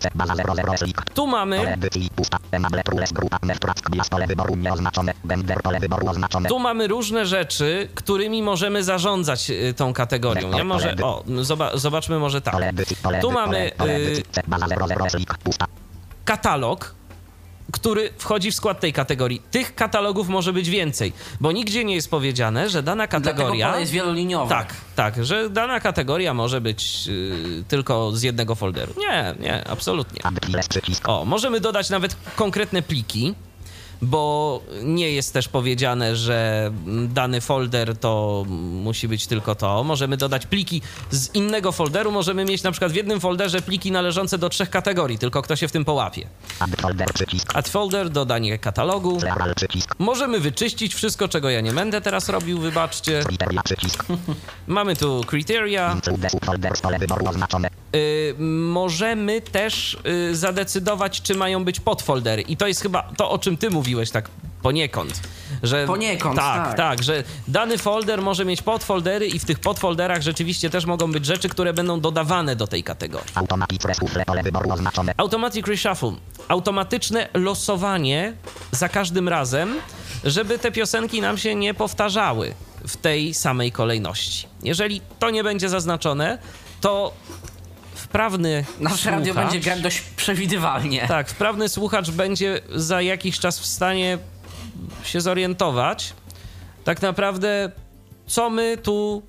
[0.01, 5.93] 00 slick, kategory properties, pole edycji, pusta, pole edycji wielowierszowe, pusta, set, baza 00 slick,
[5.95, 10.51] Tu mamy, tu mamy różne rzeczy, którymi możemy zarządzać y, tą kategorią.
[10.51, 12.55] Ja może, o, zoba, zobaczmy może tak.
[13.21, 15.65] Tu mamy y, edycji, set, baza 00 slick, pusta,
[16.25, 16.95] katalog
[17.71, 19.41] który wchodzi w skład tej kategorii.
[19.51, 23.79] Tych katalogów może być więcej, bo nigdzie nie jest powiedziane, że dana kategoria.
[23.79, 24.49] jest wieloliniowe.
[24.49, 28.93] Tak, tak, że dana kategoria może być y, tylko z jednego folderu.
[28.97, 30.21] Nie, nie, absolutnie.
[31.05, 33.33] O, możemy dodać nawet konkretne pliki,
[34.01, 36.71] bo nie jest też powiedziane, że
[37.07, 39.83] dany folder to musi być tylko to.
[39.83, 40.81] Możemy dodać pliki
[41.11, 42.11] z innego folderu.
[42.11, 45.67] Możemy mieć na przykład w jednym folderze pliki należące do trzech kategorii, tylko kto się
[45.67, 46.27] w tym połapie.
[47.53, 49.19] Add folder dodanie katalogu.
[49.99, 53.23] Możemy wyczyścić wszystko, czego ja nie będę teraz robił, wybaczcie.
[54.67, 55.93] Mamy tu criteria.
[55.93, 57.69] Include subfolder w pole wyboru oznaczone.
[57.95, 58.35] Y,
[58.73, 59.97] możemy też
[60.31, 62.41] y, zadecydować, czy mają być podfoldery.
[62.41, 64.29] I to jest chyba to, o czym ty mówiłeś tak
[64.61, 65.21] poniekąd.
[65.63, 66.77] Że, Poniekąd, tak, tak.
[66.77, 71.25] tak, że dany folder może mieć podfoldery i w tych podfolderach rzeczywiście też mogą być
[71.25, 73.27] rzeczy, które będą dodawane do tej kategorii.
[73.35, 75.13] Automatic reshuffle pole wyboru oznaczone.
[75.17, 76.11] Automatic reshuffle.
[76.47, 78.33] Automatyczne losowanie
[78.71, 79.75] za każdym razem,
[80.23, 82.53] żeby te piosenki nam się nie powtarzały
[82.87, 84.47] w tej samej kolejności.
[84.63, 86.37] Jeżeli to nie będzie zaznaczone,
[86.81, 87.13] to
[88.09, 91.07] wprawny Nasze radio słuchacz- będzie grać dość przewidywalnie.
[91.07, 94.17] Tak, wprawny słuchacz będzie za jakiś czas w stanie
[95.03, 96.13] się zorientować,
[96.83, 97.71] tak naprawdę,
[98.27, 99.23] co my tu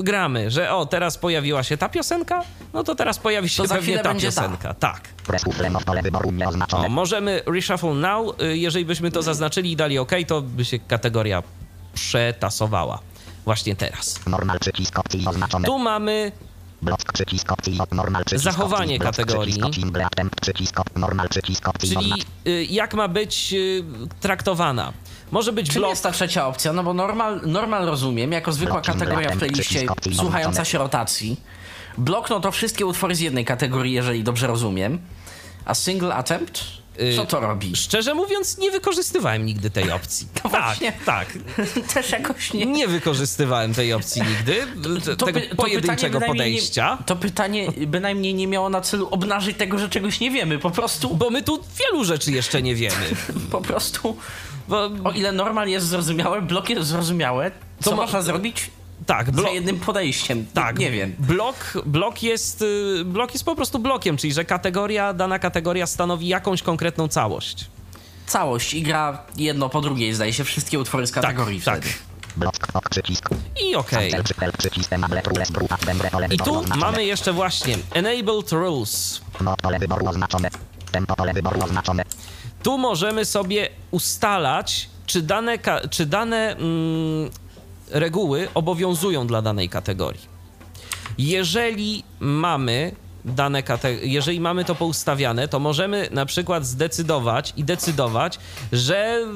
[0.00, 0.50] y, gramy.
[0.50, 2.42] Że o, teraz pojawiła się ta piosenka,
[2.74, 4.42] no to teraz pojawi się To za pewnie chwilę ta będzie ta.
[4.42, 4.74] piosenka.
[4.74, 5.08] Tak.
[6.26, 6.88] O, nieoznaczone.
[6.88, 8.40] możemy reshuffle now.
[8.42, 11.42] y, Jeżeli byśmy to zaznaczyli i dali OK, to by się kategoria
[11.94, 12.98] przetasowała.
[13.44, 14.26] Właśnie teraz.
[14.26, 15.66] Normal przycisk opcji oznaczone.
[15.66, 16.32] Tu mamy
[16.84, 19.52] Block przycisk opcji op- normal przycisk Zachowanie kategorii.
[19.60, 22.12] Przycisk single attempt przycisk op- normal przycisk opcji czyli
[22.46, 23.84] y, jak ma być y,
[24.20, 24.92] traktowana.
[25.30, 25.90] Może być Czym blok.
[25.90, 26.72] jest ta trzecia opcja?
[26.72, 31.40] No bo normal, normal rozumiem, jako zwykła kategoria w playliście słuchająca się rotacji.
[31.98, 34.98] Blok no to wszystkie utwory z jednej kategorii, jeżeli dobrze rozumiem.
[35.64, 36.64] A single attempt?
[37.00, 37.76] Y, Co to robi?
[37.76, 40.26] Szczerze mówiąc, nie wykorzystywałem nigdy tej opcji.
[40.44, 40.92] No tak, właśnie.
[41.06, 41.28] tak.
[41.94, 42.66] Też jakoś nie...
[42.66, 44.66] Nie wykorzystywałem tej opcji nigdy,
[45.04, 46.96] t- tego py- pojedynczego podejścia.
[47.00, 50.58] Nie, to pytanie bynajmniej nie miało na celu obnażyć tego, że czegoś nie wiemy.
[50.58, 53.06] Po prostu, Bo my tu wielu rzeczy jeszcze nie wiemy.
[53.50, 54.16] po prostu,
[54.68, 57.50] Bo, o ile normal jest zrozumiałe, blok jest zrozumiałe,
[57.82, 58.70] co To mo- można zrobić
[59.06, 60.46] tak, za blok, jednym podejściem?
[60.54, 61.14] tak, Nie wiem.
[61.18, 66.28] Blok, blok, jest, y, blok jest po prostu blokiem, czyli że kategoria, dana kategoria stanowi
[66.28, 67.66] jakąś konkretną całość.
[68.26, 71.80] Całość i gra jedno po drugiej, zdaje się, wszystkie utwory z kategorii tak.
[71.80, 71.94] wtedy.
[72.90, 73.28] Przycisk.
[73.70, 74.12] I okej.
[76.10, 79.20] Pole I tu mamy jeszcze właśnie Enabled Rules.
[79.40, 80.50] Mod pole wyboru oznaczone.
[80.92, 82.04] Tempo pole wyboru oznaczone.
[82.62, 87.30] Tu możemy sobie ustalać, czy dane, ka- czy dane mm,
[87.90, 90.34] reguły obowiązują dla danej kategorii.
[91.18, 92.92] Jeżeli mamy
[93.24, 98.38] dane kate- jeżeli mamy to poustawiane, to możemy na przykład zdecydować i decydować,
[98.72, 99.26] że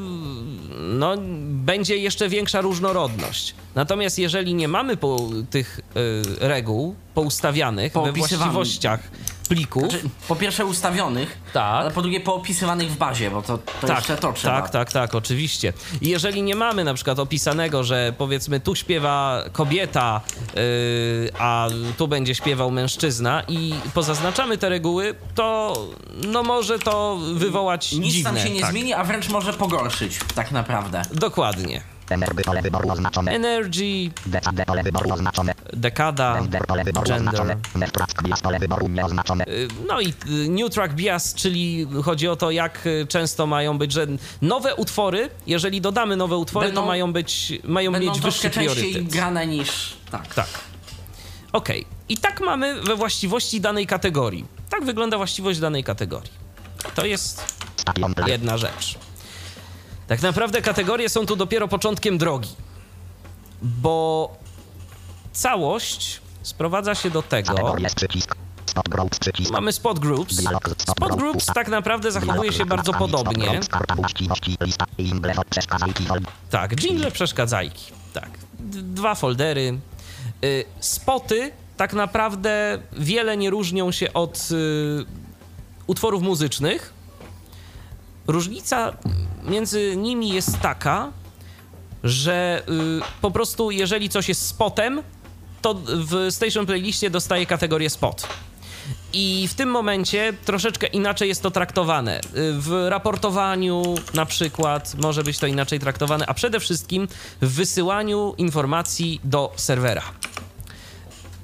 [0.78, 1.14] no,
[1.48, 3.54] będzie jeszcze większa różnorodność.
[3.74, 9.00] Natomiast jeżeli nie mamy po, tych y, reguł poustawianych we właściwościach
[9.48, 11.64] plików, Znaczy, po pierwsze ustawionych, Tak.
[11.80, 14.62] ale po drugie poopisywanych w bazie, bo to, to jeszcze to trzeba.
[14.62, 15.72] Tak, tak, tak, oczywiście.
[16.00, 20.20] I jeżeli nie mamy na przykład opisanego, że powiedzmy tu śpiewa kobieta,
[20.54, 20.62] yy,
[21.38, 25.76] a tu będzie śpiewał mężczyzna i pozaznaczamy te reguły, to
[26.26, 28.30] no może to wywołać Nic dziwne.
[28.30, 28.70] tam się nie tak.
[28.70, 31.02] zmieni, a wręcz może pogorszyć, tak naprawdę.
[31.12, 31.97] Dokładnie.
[32.10, 33.32] Energy pole wyboru oznaczone.
[33.32, 35.54] Energy, Decade pole wyboru oznaczone.
[35.72, 37.28] dekada, Gender pole wyboru gender.
[37.34, 37.56] oznaczone.
[37.74, 39.44] Nettrack bias pole wyboru nieoznaczone.
[39.48, 43.78] Y, No i y, New Track Bias, czyli chodzi o to, jak y, często mają
[43.78, 44.06] być, że
[44.42, 48.74] nowe utwory, jeżeli dodamy nowe utwory, Będą- to mają być, mają Będą mieć wyższy częściej
[48.92, 49.12] priorytet.
[49.12, 49.96] grane niż...
[50.10, 50.34] Tak.
[50.34, 50.48] Tak.
[51.52, 51.86] Okej.
[52.08, 54.44] I tak mamy we właściwości danej kategorii.
[54.70, 56.30] Tak wygląda właściwość danej kategorii.
[56.94, 57.54] To jest
[58.26, 58.98] jedna rzecz.
[60.08, 62.50] Tak naprawdę kategorie są tu dopiero początkiem drogi.
[63.62, 64.36] Bo
[65.32, 67.54] całość sprowadza się do tego.
[69.50, 70.36] Mamy spot groups.
[70.78, 73.60] Spot groups tak naprawdę zachowuje się bardzo podobnie.
[76.50, 77.92] Tak, jingle przeszkadzajki.
[78.14, 78.30] Tak.
[78.82, 79.78] Dwa foldery.
[80.44, 85.04] Y, spoty tak naprawdę wiele nie różnią się od y,
[85.86, 86.97] utworów muzycznych.
[88.28, 88.92] Różnica
[89.44, 91.12] między nimi jest taka,
[92.04, 95.02] że y, po prostu jeżeli coś jest spotem,
[95.62, 98.28] to w Station Playliście dostaje kategorię spot.
[99.12, 102.20] I w tym momencie troszeczkę inaczej jest to traktowane.
[102.20, 107.08] Y, W raportowaniu na przykład może być to inaczej traktowane, a przede wszystkim
[107.40, 110.02] w wysyłaniu informacji do serwera.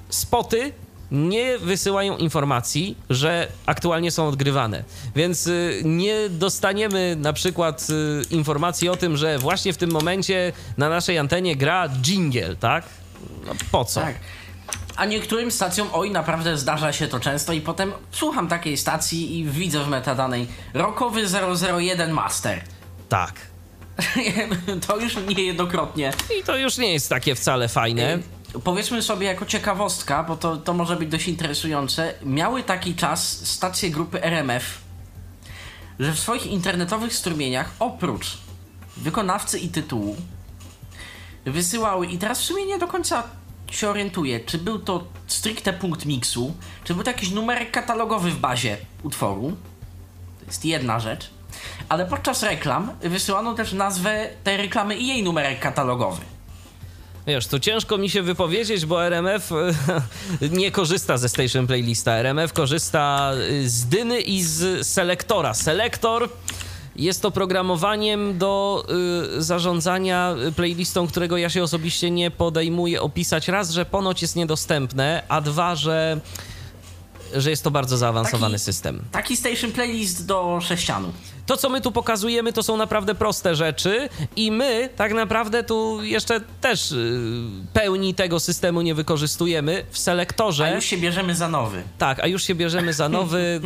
[0.09, 0.73] Spoty
[1.11, 4.83] nie wysyłają informacji, że aktualnie są odgrywane.
[5.15, 10.53] Więc y, nie dostaniemy na przykład y, informacji o tym, że właśnie w tym momencie
[10.77, 12.83] na naszej antenie gra jingle, tak?
[13.45, 14.01] No po co?
[14.01, 14.15] Tak.
[14.95, 19.45] A niektórym stacjom, oj, naprawdę zdarza się to często i potem słucham takiej stacji i
[19.45, 21.21] widzę w metadanej Rokowy
[21.79, 22.61] 001 Master.
[23.09, 23.33] Tak.
[24.87, 26.13] to już niejednokrotnie.
[26.39, 28.19] I to już nie jest takie wcale fajne.
[28.63, 32.13] Powiedzmy sobie jako ciekawostka, bo to, to może być dość interesujące.
[32.23, 34.81] Miały taki czas stacje grupy RMF,
[35.99, 38.37] że w swoich internetowych strumieniach oprócz
[38.97, 40.15] wykonawcy i tytułu
[41.45, 43.23] wysyłały, i teraz w sumie nie do końca
[43.71, 48.39] się orientuję, czy był to stricte punkt miksu, czy był to jakiś numerek katalogowy w
[48.39, 49.57] bazie utworu.
[50.39, 51.29] To jest jedna rzecz.
[51.89, 56.21] Ale podczas reklam wysyłano też nazwę tej reklamy i jej numerek katalogowy.
[57.27, 59.51] Wiesz, tu ciężko mi się wypowiedzieć, bo RMF
[60.51, 62.11] nie korzysta ze Station Playlista.
[62.11, 65.53] RMF korzysta y, z Dyny i z Selektora.
[65.53, 66.29] Selektor
[66.95, 68.85] jest to programowaniem do
[69.37, 73.47] y, zarządzania playlistą, którego ja się osobiście nie podejmuję opisać.
[73.47, 76.19] Raz, że ponoć jest niedostępne, a dwa, że,
[77.33, 79.01] że jest to bardzo zaawansowany Taki- system.
[79.11, 81.11] Taki station playlist do sześcianu.
[81.45, 86.03] To, co my tu pokazujemy, to są naprawdę proste rzeczy i my tak naprawdę tu
[86.03, 87.29] jeszcze też y,
[87.73, 89.85] pełni tego systemu nie wykorzystujemy.
[89.91, 90.75] W A selektorze...
[90.75, 91.83] już się bierzemy za nowy.
[91.97, 93.37] Tak, a już się bierzemy za nowy.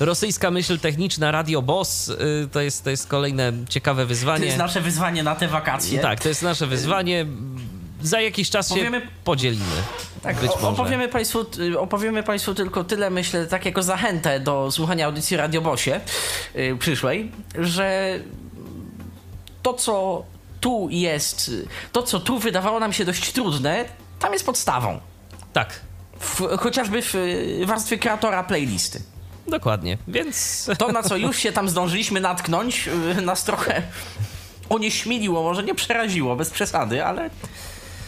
[0.00, 4.46] y, rosyjska myśl techniczna Radio Boss y, to, jest, to jest kolejne ciekawe To wyzwanie.
[4.46, 5.98] jest nasze wyzwanie na te wakacje.
[6.00, 7.26] Tak, to jest nasze wyzwanie.
[8.06, 8.90] Za jakiś czas się
[9.24, 9.64] podzielimy.
[10.22, 10.68] Tak, Być może.
[10.68, 16.00] opowiemy, państwu, y, opowiemy Państwu tylko tyle, myślę, tak jako zachętę do słuchania audycji Radiobosie
[16.56, 18.18] y, przyszłej, że
[19.62, 20.24] to, co
[20.60, 21.50] tu jest,
[21.92, 23.84] to, co tu wydawało nam się dość trudne,
[24.18, 25.00] tam jest podstawą.
[25.52, 25.80] Tak,
[26.20, 29.02] W, chociażby w y, warstwie kreatora playlisty.
[29.48, 29.98] dokładnie.
[30.08, 32.88] Więc To, na co już się tam zdążyliśmy natknąć,
[33.18, 33.82] y, nas trochę
[34.68, 37.30] onieśmieliło, może nie przeraziło, bez przesady, ale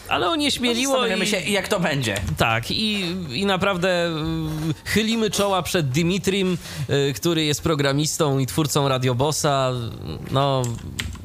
[0.08, 1.26] ale onieśmieliło i...
[1.26, 2.14] się, jak to będzie.
[2.36, 6.58] Tak, i, i naprawdę y, chylimy czoła przed Dimitrim,
[6.90, 9.72] y, który jest programistą i twórcą Radiobossa.
[10.30, 10.62] No,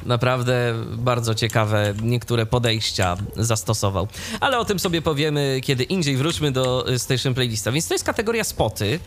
[0.06, 4.08] naprawdę bardzo ciekawe niektóre podejścia zastosował.
[4.39, 6.18] Ale o tym sobie powiemy kiedy indziej.
[6.18, 7.72] Wróćmy do Station Playlista.
[7.72, 9.00] Więc to jest kategoria spoty,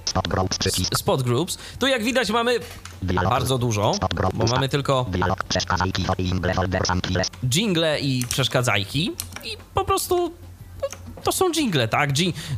[0.97, 1.59] spot groups.
[1.79, 2.59] Tu jak widać mamy
[3.03, 3.95] bardzo dużo,
[4.35, 5.07] bo mamy tylko
[7.45, 9.13] jingle i przeszkadzajki
[9.45, 10.33] i po prostu
[11.27, 12.11] to są jingle, tak?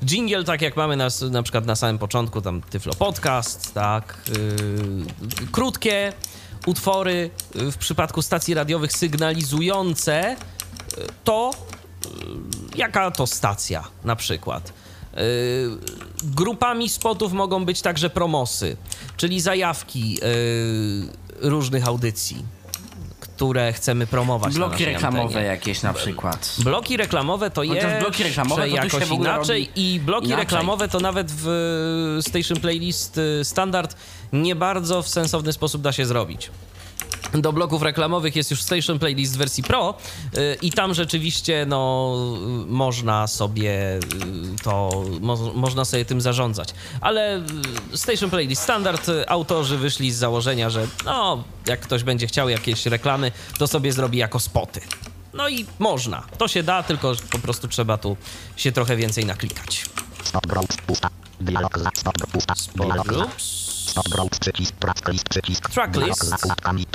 [0.03, 4.19] Jingle, tak jak mamy na, na przykład na samym początku, tam Tyflo Podcast, tak?
[4.29, 6.13] Yy, krótkie
[6.67, 10.37] utwory yy, w przypadku stacji radiowych sygnalizujące
[10.97, 11.51] yy, to,
[12.05, 12.11] yy,
[12.77, 14.73] jaka to stacja na przykład.
[16.25, 18.77] Grupami spotów mogą być także promosy,
[19.17, 20.19] czyli zajawki
[21.41, 22.45] różnych audycji,
[23.39, 24.53] które chcemy promować.
[24.55, 25.47] na Bloki naszej reklamowe antenie.
[25.47, 26.57] jakieś na przykład.
[26.59, 30.45] Bloki reklamowe to Chociaż jest bloki reklamowe to jakoś inaczej i bloki inaczej.
[30.45, 31.49] reklamowe to nawet w
[32.19, 33.97] y, Station Playlist y, standard
[34.33, 36.51] nie bardzo w sensowny sposób da się zrobić.
[37.33, 39.95] Do bloków reklamowych jest już Station Playlist w wersji Pro
[40.37, 42.15] y, i tam rzeczywiście no,
[42.63, 44.01] y, można sobie y,
[44.63, 46.69] to mo, można sobie tym zarządzać.
[47.01, 47.43] Ale
[47.95, 53.33] Station Playlist Standard autorzy wyszli z założenia, że no, jak ktoś będzie chciał jakieś reklamy,
[53.59, 54.81] to sobie zrobi jako spoty.
[55.35, 56.23] No i można.
[56.39, 58.17] To się da, tylko po prostu trzeba tu
[58.57, 59.85] się trochę więcej naklikać.
[60.25, 60.77] Stop groups.
[60.87, 61.09] Pusta.
[61.41, 61.79] Dialog.
[61.79, 63.07] za- Stop.
[63.07, 63.68] Groups.
[63.89, 64.05] Stop
[64.41, 64.75] przycisk.
[64.77, 65.71] Tracklist przycisk.
[65.71, 66.25] Tracklist.
[66.25, 66.87] Zakładkami.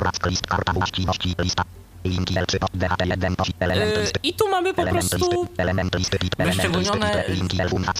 [0.48, 1.34] Karta właściwości.
[1.38, 1.62] Lista.
[2.04, 4.20] Linki L3 to DHT1 to element listy.
[4.22, 7.24] I tu mamy po Element listy, prostu element listy, Wyszczególnione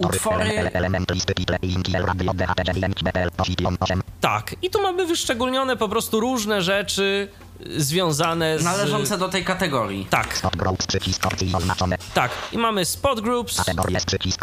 [0.02, 4.82] utwory- ele- element listy, linki L, radio, DHT, 9, BPL, position 8, Tak, i tu
[4.82, 7.28] mamy wyszczególnione po prostu różne rzeczy
[7.66, 8.64] y, związane z.
[8.64, 10.06] Należące do tej kategorii.
[10.10, 11.22] Tak, stop groups, przycisk,
[11.54, 12.30] oznaczone, tak.
[12.52, 14.40] I mamy spot groups, kategorie, przycisk,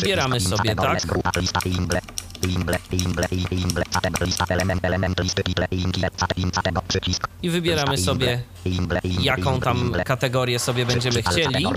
[0.00, 1.00] Wybieramy sobie, tak?
[7.40, 8.42] i- wybieramy sobie,
[9.24, 11.64] jaką tam kategorię sobie będziemy chcieli.
[11.64, 11.70] no,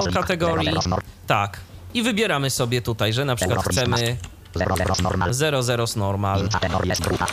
[0.00, 0.68] O kategorii.
[1.26, 1.60] Tak.
[1.94, 3.96] I wybieramy sobie tutaj, że na przykład chcemy
[4.54, 6.48] zero, zero, normal, 00 z normal.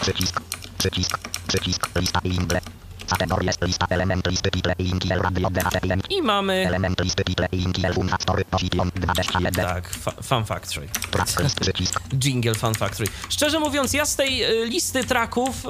[0.02, 0.42] Przycisk,
[0.78, 2.40] przycisk, przycisk, lista i.
[6.10, 7.66] I mamy, Element listy title i
[8.52, 9.54] position 21.
[9.54, 10.88] tak, fa Fun Factory.
[12.24, 13.10] Jingle Fun Factory.
[13.30, 15.66] Szczerze mówiąc, ja z tej y, listy traków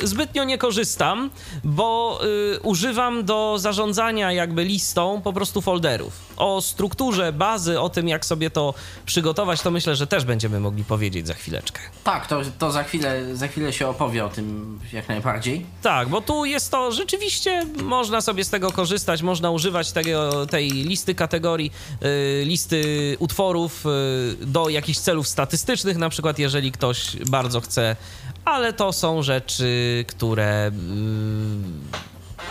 [0.00, 1.30] y, zbytnio nie korzystam,
[1.64, 2.20] bo
[2.56, 6.12] y, używam do zarządzania jakby listą po prostu folderów.
[6.36, 8.74] O strukturze bazy, o tym jak sobie to
[9.06, 11.80] przygotować, to myślę, że też będziemy mogli powiedzieć za chwileczkę.
[12.04, 15.66] Tak, to, to za, chwilę, za chwilę się opowie o tym jak najbardziej.
[15.82, 20.70] Tak, bo tu jest to rzeczywiście, można sobie z tego korzystać, można używać tego, tej
[20.70, 27.60] listy kategorii, y, listy utworów y, do jakichś celów statystycznych, na przykład jeżeli ktoś bardzo
[27.60, 27.96] chce,
[28.44, 30.72] ale to są rzeczy, które y,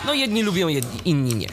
[0.06, 1.48] no jedni lubią, jedni, inni nie.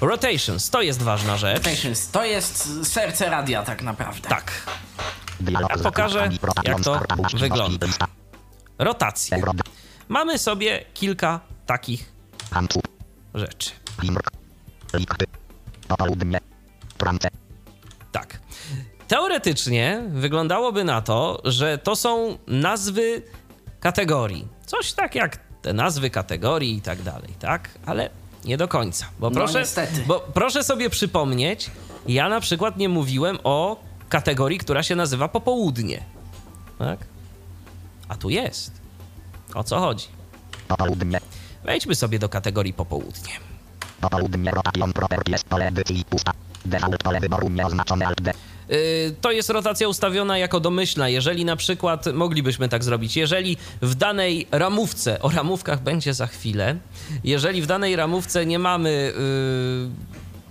[0.00, 1.64] Rotations to jest ważna rzecz.
[1.64, 4.28] Rotations, to jest serce radia tak naprawdę.
[4.28, 4.52] Tak,
[5.50, 6.30] Ja pokażę,
[6.64, 7.00] jak to
[7.34, 7.86] wygląda.
[8.78, 9.42] Rotacje.
[10.10, 12.12] Mamy sobie kilka takich
[13.34, 13.70] rzeczy.
[18.12, 18.40] Tak.
[19.08, 23.22] Teoretycznie wyglądałoby na to, że to są nazwy
[23.80, 24.48] kategorii.
[24.66, 27.68] Coś tak jak te nazwy kategorii i tak dalej, tak?
[27.86, 28.10] Ale
[28.44, 29.06] nie do końca.
[29.18, 30.02] Bo No, proszę, niestety.
[30.06, 31.70] bo proszę sobie przypomnieć,
[32.06, 36.02] ja na przykład nie mówiłem o kategorii, która się nazywa popołudnie.
[36.78, 36.98] Tak?
[38.08, 38.79] A tu jest.
[39.54, 40.06] O co chodzi?
[40.68, 41.20] Popołudnie.
[41.64, 43.32] Wejdźmy sobie do kategorii popołudnie.
[44.00, 46.32] Popołudnie rotation properties pole edycji pusta.
[46.64, 48.32] Default pole wyboru nieoznaczone alt D.
[48.70, 51.08] Y, to jest rotacja ustawiona jako domyślna.
[51.08, 56.76] Jeżeli na przykład, moglibyśmy tak zrobić, jeżeli w danej ramówce, o ramówkach będzie za chwilę,
[57.24, 59.12] jeżeli w danej ramówce nie mamy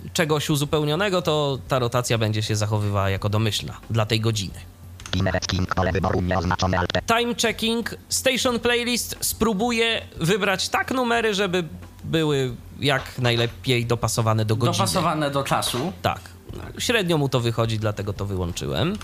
[0.08, 4.60] y, czegoś uzupełnionego, to ta rotacja będzie się zachowywała jako domyślna dla tej godziny.
[7.08, 11.64] Time checking, station playlist spróbuje wybrać tak numery, żeby
[12.04, 14.78] były jak najlepiej dopasowane do godziny.
[14.78, 15.94] Dopasowane do czasu.
[16.02, 16.20] Tak.
[16.78, 18.98] Średnio mu to wychodzi, dlatego to wyłączyłem.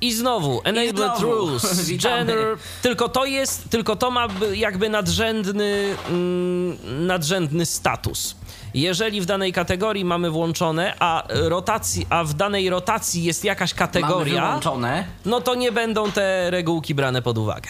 [0.00, 1.22] I znowu, Enabled znowu.
[1.30, 1.90] Rules.
[2.02, 8.36] General, tylko to jest, tylko to ma by- jakby nadrzędny, mm, nadrzędny status.
[8.80, 13.78] Jeżeli w danej kategorii mamy włączone, a rotacji, a w danej rotacji jest jakaś Mamy
[13.78, 15.04] kategoria, wyłączone.
[15.24, 17.68] no to nie będą te regułki brane pod uwagę.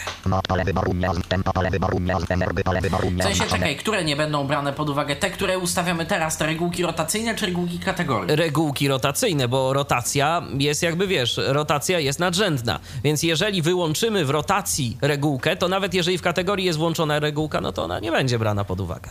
[3.19, 5.15] W sensie, czekaj, które nie będą brane pod uwagę?
[5.15, 8.35] Te, które ustawiamy teraz, te regułki rotacyjne czy regułki kategorii?
[8.35, 12.79] regułki rotacyjne, bo rotacja jest jakby wiesz, rotacja jest nadrzędna.
[13.03, 17.71] Więc jeżeli wyłączymy w rotacji regułkę, to nawet jeżeli w kategorii jest włączona regułka, no
[17.71, 19.09] to ona nie będzie brana pod uwagę.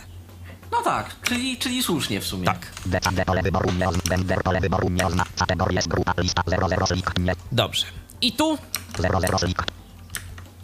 [0.71, 2.45] No tak, czyli, czyli słusznie w sumie.
[2.45, 2.71] Tak.
[2.85, 4.17] DCD pole wyboru nieoznaczone.
[4.17, 5.37] Bender pole wyboru nieoznaczone.
[5.39, 7.35] Kategorie z grupa lista 00 slick nie.
[7.51, 7.85] Dobrze.
[8.21, 8.57] I tu
[8.99, 9.63] 00 slick.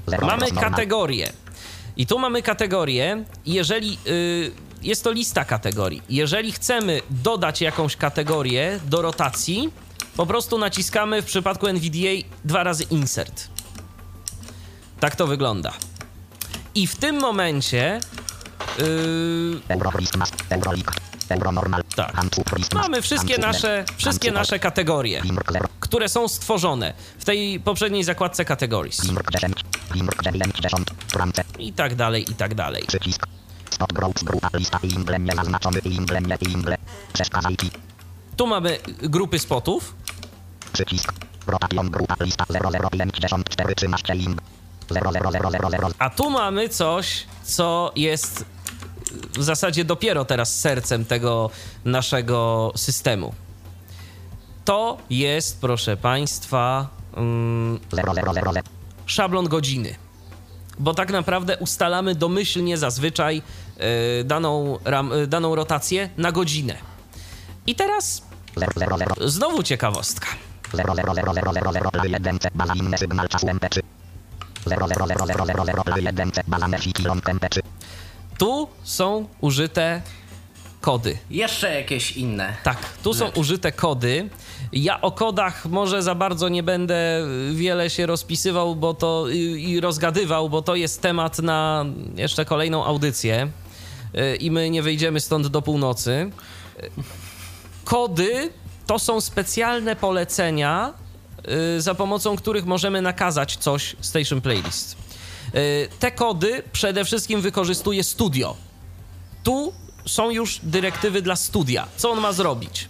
[0.08, 0.64] 00 mamy normal.
[0.64, 1.34] kategorię.
[1.98, 4.52] I tu mamy kategorię, jeżeli y,
[4.82, 6.02] jest to lista kategorii.
[6.10, 9.70] Jeżeli chcemy dodać jakąś kategorię do rotacji,
[10.18, 13.48] po prostu naciskamy w przypadku NVDA dwa razy insert.
[15.00, 15.74] Tak to wygląda.
[16.76, 18.00] I w tym momencie
[18.80, 18.86] yy.
[21.96, 22.14] Tak.
[22.82, 25.68] Mamy wszystkie nasze, wszystkie nasze kategorie, Limrk 0.
[25.80, 29.04] które są stworzone w tej poprzedniej zakładce Categories.
[29.04, 29.56] Limrk 10.
[29.96, 30.92] Limrk 90.
[31.08, 31.44] Trance.
[31.60, 32.84] I tak dalej, i tak dalej.
[38.38, 39.96] Tu mamy grupy spotów.
[40.74, 41.14] Przycisk.
[41.48, 44.42] Rotation grupa lista 0054 13 imb.
[44.90, 45.94] 00000.
[46.00, 48.46] A tu mamy coś, co jest
[49.38, 51.50] w zasadzie dopiero teraz sercem tego
[51.86, 53.34] naszego systemu.
[54.66, 58.62] To jest, proszę Państwa, mm, 0000.
[59.06, 59.96] szablon godziny.
[60.80, 63.42] Bo tak naprawdę ustalamy domyślnie zazwyczaj
[63.78, 66.76] e, daną, ram, e, daną rotację na godzinę.
[67.68, 68.22] I teraz
[68.58, 69.30] 000.
[69.30, 70.28] znowu ciekawostka.
[70.74, 73.56] 0000001 baza inny sygnał czasu MP3.
[73.56, 73.82] 0000001 baza MESI kilom MP3.
[78.38, 80.02] Tu są użyte
[80.82, 81.18] kody.
[81.30, 82.54] Jeszcze jakieś inne.
[82.64, 84.30] Tak, tu są użyte kody.
[84.72, 90.50] Ja o kodach może za bardzo nie będę wiele się rozpisywał, bo to i, rozgadywał,
[90.50, 91.86] bo to jest temat na
[92.16, 93.52] jeszcze kolejną audycję
[94.16, 96.32] Y, i my nie wyjdziemy stąd do północy.
[97.84, 98.50] Kody
[98.88, 100.94] to są specjalne polecenia,
[101.78, 104.96] za pomocą których możemy nakazać coś Station Playlist.
[105.56, 108.56] Y, Te kody przede wszystkim wykorzystuje studio
[109.44, 109.74] tu
[110.08, 111.88] są już dyrektywy dla studia.
[111.98, 112.88] Co on ma zrobić?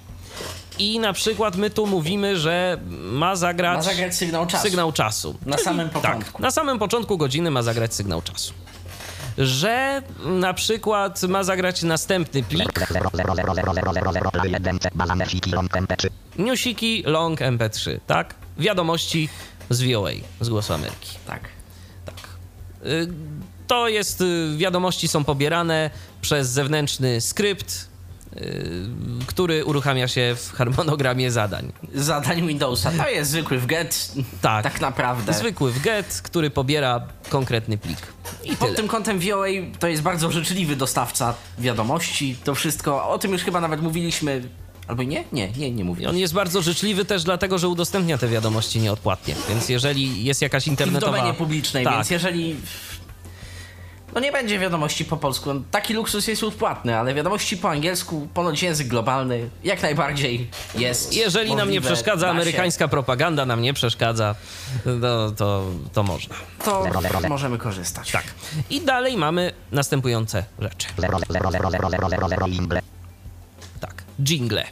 [0.79, 2.77] I na przykład my tu mówimy, że
[3.11, 4.63] ma zagrać, Ma zagrać sygnał czasu.
[4.63, 5.35] sygnał czasu.
[5.45, 6.31] Na samym początku.
[6.31, 8.53] Tak, na samym początku godziny ma zagrać sygnał czasu.
[9.37, 16.09] że na przykład ma zagrać następny plik 0000001 balanefiki long mp3.
[16.37, 18.35] newsiki long mp3, tak?
[18.57, 19.29] Wiadomości
[19.69, 21.09] z VOA, z Głosu Ameryki.
[21.27, 21.49] Tak.
[22.85, 23.07] Y,
[23.67, 25.89] To jest, y, wiadomości są pobierane
[26.21, 27.87] przez zewnętrzny skrypt,
[28.37, 28.75] y,
[29.27, 31.71] który uruchamia się w harmonogramie zadań.
[31.95, 32.91] Zadań Windowsa.
[32.91, 34.11] To jest zwykły w get.
[34.41, 34.63] Tak.
[34.63, 35.33] Tak naprawdę.
[35.33, 37.97] Zwykły w get, który pobiera konkretny plik.
[38.43, 38.75] I Pod tyle.
[38.75, 39.47] tym kątem VOA
[39.79, 42.35] to jest bardzo życzliwy dostawca wiadomości.
[42.43, 44.41] To wszystko, o tym już chyba nawet mówiliśmy.
[44.87, 45.23] Albo nie?
[45.31, 46.09] Nie, nie, nie.
[46.09, 49.35] On jest bardzo życzliwy też dlatego, że udostępnia te wiadomości nieodpłatnie.
[49.49, 51.17] Więc jeżeli jest jakaś I w internetowa...
[51.17, 52.55] domenie publicznej, tak, więc jeżeli...
[54.13, 55.53] No nie będzie wiadomości po polsku.
[55.53, 61.13] No, Taki luksus jest odpłatny, ale wiadomości po angielsku, ponoć język globalny, jak najbardziej jest.
[61.13, 64.35] Jeżeli nam nie możliwe, przeszkadza amerykańska propaganda, nam nie przeszkadza,
[64.85, 66.35] no, to, to można.
[66.65, 66.83] To
[67.29, 68.11] możemy korzystać.
[68.11, 68.23] Tak.
[68.69, 70.87] I dalej mamy następujące rzeczy.
[74.19, 74.63] 0000000 ingle.
[74.63, 74.65] Jingle.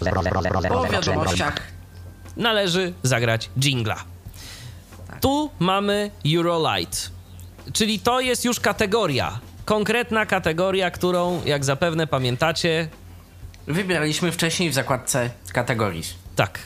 [0.00, 1.72] 0000000 Po wiadomościach
[2.36, 3.96] Należy zagrać jingla.
[5.20, 7.10] Tu mamy Eurolight,
[7.72, 9.38] czyli to jest już kategoria.
[9.64, 12.88] Konkretna kategoria, którą, jak zapewne pamiętacie,
[13.66, 16.02] wybieraliśmy wcześniej w zakładce kategorii.
[16.36, 16.58] tak.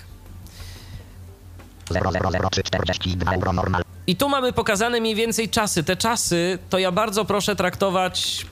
[1.91, 3.83] 0000342 euro normal.
[4.07, 5.85] I tu mamy pokazane mniej więcej czasy.
[5.85, 8.47] Te czasy to ja bardzo proszę traktować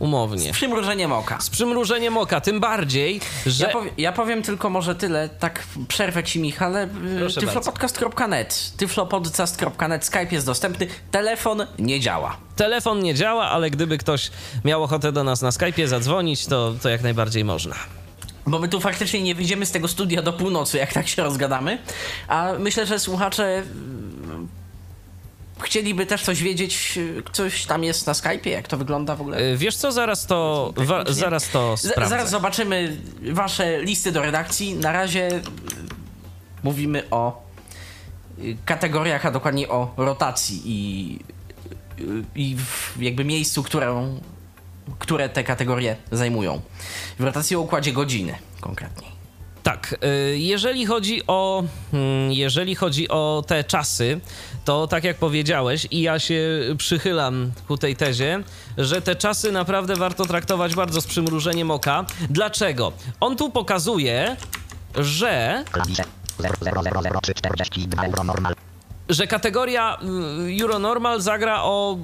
[0.00, 0.52] umownie.
[0.52, 1.40] Przymrużeniem oka.
[1.40, 3.66] Z przymrużeniem oka, tym bardziej, że.
[3.66, 6.88] Ja, powie, ja powiem tylko może tyle, tak przerwę ci Michale.
[7.18, 12.36] Proszę Tyflopodcast.net, tyflopodcast.net, Skype jest dostępny, telefon nie działa.
[12.56, 14.30] Telefon nie działa, ale gdyby ktoś
[14.64, 17.74] miał ochotę do nas na Skype'ie zadzwonić, to, to jak najbardziej można.
[18.46, 21.78] Bo my tu faktycznie nie wyjdziemy z tego studia do północy, jak tak się rozgadamy.
[22.28, 23.62] A myślę, że słuchacze
[25.60, 26.98] chcieliby też coś wiedzieć,
[27.32, 29.40] coś tam jest na Skype'ie, jak to wygląda w ogóle.
[29.40, 32.10] Y, Wiesz co, zaraz to, wa, zaraz to Z- sprawdzę.
[32.10, 32.96] zaraz zobaczymy
[33.32, 34.74] wasze listy do redakcji.
[34.74, 35.40] Na razie y,
[36.62, 37.42] mówimy o
[38.38, 41.18] y, kategoriach, a dokładnie o rotacji i,
[42.00, 42.04] y,
[42.34, 44.20] i w jakby miejscu, którą,
[44.98, 46.60] które te kategorie zajmują.
[47.18, 49.08] W rotacji o układzie godziny konkretnie.
[49.62, 49.94] Tak,
[50.34, 54.20] jeżeli chodzi o mm, jeżeli chodzi o te czasy,
[54.70, 58.42] to tak jak powiedziałeś i ja się przychylam ku tej tezie,
[58.78, 62.04] że te czasy naprawdę warto traktować bardzo z przymrużeniem oka.
[62.30, 62.92] Dlaczego?
[63.20, 64.36] On tu pokazuje,
[64.94, 66.04] że Klawisze
[66.38, 68.54] 0000342 euro normal.
[69.08, 69.98] że kategoria
[70.48, 71.98] y, Euronormal zagra o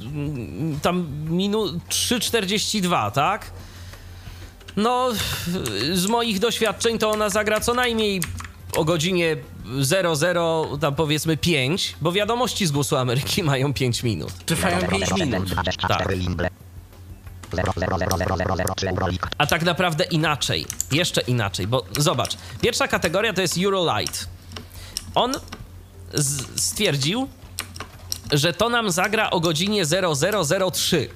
[0.00, 3.50] mm, tam minut 3,42, tak?
[4.76, 5.08] No,
[5.92, 8.20] z moich doświadczeń to ona zagra co najmniej
[8.76, 9.36] o godzinie
[9.80, 14.32] 00, tam powiedzmy 5, bo wiadomości z głosu Ameryki mają 5 minut.
[14.46, 15.44] Trwają 5 minut.
[15.44, 16.50] 24 ingle.
[17.50, 19.26] 0000003 eurolik.
[19.38, 24.28] A tak naprawdę inaczej, jeszcze inaczej, bo zobacz, pierwsza kategoria to jest Eurolight.
[25.14, 25.32] On
[26.56, 27.28] stwierdził,
[28.32, 29.82] że to nam zagra o godzinie
[30.72, 31.08] 0003.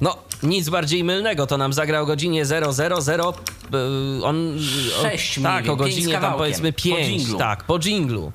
[0.00, 2.70] No, nic bardziej mylnego, to nam zagra o godzinie 000.
[2.70, 4.58] y, On,
[5.02, 7.06] Sześć o, mniej Tak, o godzinie tam powiedzmy Po 5.
[7.06, 7.38] dżinglu.
[7.38, 8.32] Tak, po dżinglu.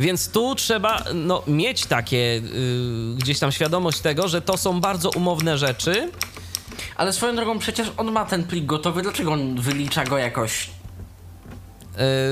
[0.00, 5.10] Więc tu trzeba no, mieć takie y, gdzieś tam świadomość tego, że to są bardzo
[5.10, 6.10] umowne rzeczy.
[6.96, 10.70] Ale swoją drogą przecież on ma ten plik gotowy, dlaczego on wylicza go jakoś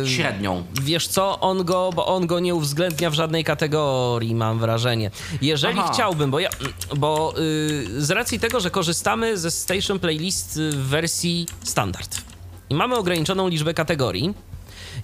[0.04, 0.64] średnią?
[0.82, 5.10] Wiesz co, on go, bo on go nie uwzględnia w żadnej kategorii, mam wrażenie.
[5.42, 5.90] Jeżeli Aha.
[5.92, 6.48] chciałbym, bo ja,
[6.96, 12.22] bo y, z racji tego, że korzystamy ze Station Playlist w wersji standard
[12.70, 14.34] i mamy ograniczoną liczbę kategorii,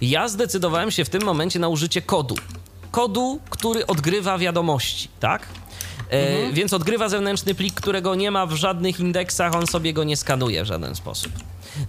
[0.01, 2.35] ja zdecydowałem się w tym momencie na użycie kodu.
[2.91, 5.47] Kodu, który odgrywa wiadomości, tak?
[6.09, 10.17] E, Więc odgrywa zewnętrzny plik, którego nie ma w żadnych indeksach, on sobie go nie
[10.17, 11.31] skanuje w żaden sposób.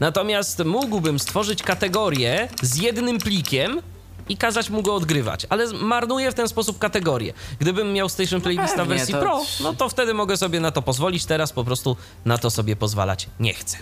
[0.01, 3.81] Natomiast mógłbym stworzyć kategorię z jednym plikiem
[4.29, 7.33] i kazać mu go odgrywać, ale marnuję w ten sposób kategorię.
[7.59, 10.71] Gdybym miał Station Playlista w pewnie, wersji to- Pro, no to wtedy mogę sobie na
[10.71, 13.77] to pozwolić, teraz po prostu na to sobie pozwalać nie chcę.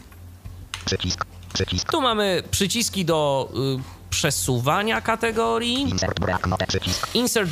[0.84, 1.24] Przycisk.
[1.54, 1.92] Przycisk.
[1.92, 5.80] Tu mamy przyciski do y, przesuwania kategorii.
[5.80, 6.66] Insert break note.
[6.66, 7.14] Przycisk.
[7.14, 7.50] Insert.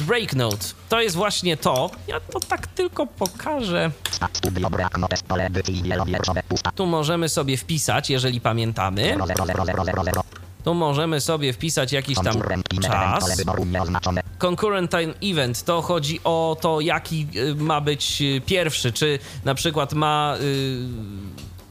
[0.88, 1.90] To jest właśnie to.
[2.08, 3.90] Ja to tak tylko pokażę.
[4.32, 4.70] Studio.
[5.28, 5.50] Pole.
[6.74, 9.16] Tu możemy sobie wpisać, jeżeli pamiętamy.
[9.16, 10.22] 0000000.
[10.64, 12.34] Tu możemy sobie wpisać jakiś tam
[12.82, 13.42] czas.
[14.38, 18.92] Concurrent Time Event to chodzi o to, jaki y, ma być y, pierwszy.
[18.92, 20.88] Czy na przykład ma y,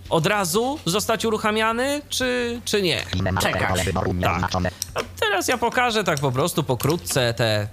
[0.10, 3.04] od razu zostać uruchamiany, czy, czy nie.
[4.14, 4.72] Nieoznaczone.
[4.96, 7.68] A teraz ja pokażę tak po prostu pokrótce te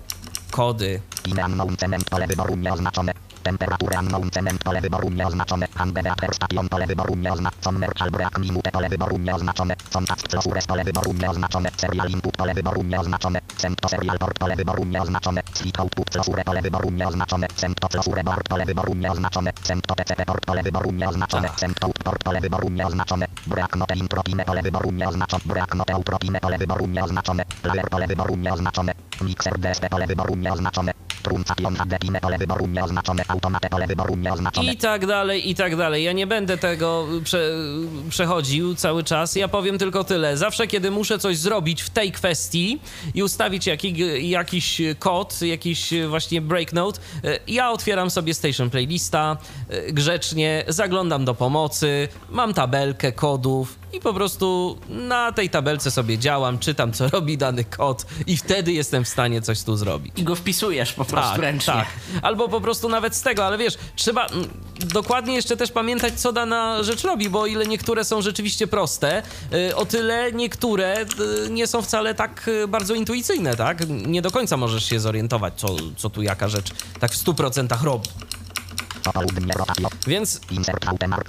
[0.53, 1.00] kody.
[1.22, 3.12] Piny unknown cement pole wyboru nieoznaczone.
[3.42, 5.66] Temperatury unknown cement pole wyboru nieoznaczone.
[5.74, 7.78] Handbeat station pole wyboru nieoznaczone.
[7.78, 9.74] Merchal break minute pole wyboru nieoznaczone.
[9.92, 11.70] Contact flosures pole wyboru nieoznaczone.
[11.76, 13.40] Serial input pole wyboru nieoznaczone.
[13.57, 15.42] Send to serial port pole wyboru nieoznaczone.
[15.55, 17.46] Switch output flosure pole wyboru nieoznaczone.
[17.57, 19.53] Send to flosure board pole wyboru nieoznaczone.
[19.62, 21.48] Send to TCP port pole wyboru nieoznaczone.
[21.57, 23.26] Send to port pole wyboru nieoznaczone.
[23.46, 25.42] Break note intro pine pole wyboru nieoznaczone.
[25.46, 27.44] Break note outro pine pole wyboru nieoznaczone.
[27.62, 28.94] Player pole wyboru nieoznaczone.
[29.20, 30.93] Mixer DSP pole wyboru nieoznaczone.
[34.72, 36.05] I tak dalej, i tak dalej.
[36.05, 37.51] Ja nie będę tego prze,
[38.11, 39.36] przechodził cały czas.
[39.36, 40.36] Ja powiem tylko tyle.
[40.36, 42.80] Zawsze, kiedy muszę coś zrobić w tej kwestii
[43.14, 43.95] i ustawić jaki,
[44.30, 49.36] jakiś kod, jakiś właśnie breaknote, e, ja otwieram sobie Station Playlista
[49.68, 56.18] e, grzecznie, zaglądam do pomocy, mam tabelkę kodów i po prostu na tej tabelce sobie
[56.18, 60.12] działam, czytam, co robi dany kod i wtedy jestem w stanie coś tu zrobić.
[60.16, 61.72] I go wpisujesz po prostu Tak, ręcznie.
[61.72, 61.86] tak.
[62.22, 66.32] Albo po prostu nawet z tego, ale wiesz, trzeba mm, dokładnie jeszcze też pamiętać, co
[66.32, 69.22] dana rzecz robi, bo o ile niektóre są rzeczywiście proste,
[69.70, 71.03] y, o tyle niektóre
[71.47, 73.88] y, nie są wcale tak y, bardzo intuicyjne, tak?
[73.88, 76.70] Nie do końca możesz się zorientować, co, co tu jaka rzecz
[77.01, 78.09] tak w 100% robi.
[80.07, 80.40] Więc.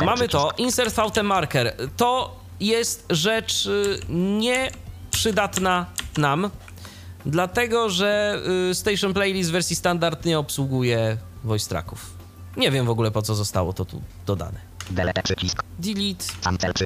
[0.05, 1.75] Mamy to, insert VT marker.
[1.97, 5.85] To jest rzecz y, nieprzydatna
[6.17, 6.49] nam,
[7.25, 8.41] dlatego że
[8.71, 12.13] y, Station Playlist w wersji standard nie obsługuje voice tracków.
[12.57, 14.59] Nie wiem w ogóle po co zostało to tu dodane.
[14.89, 15.63] Delete przycisk.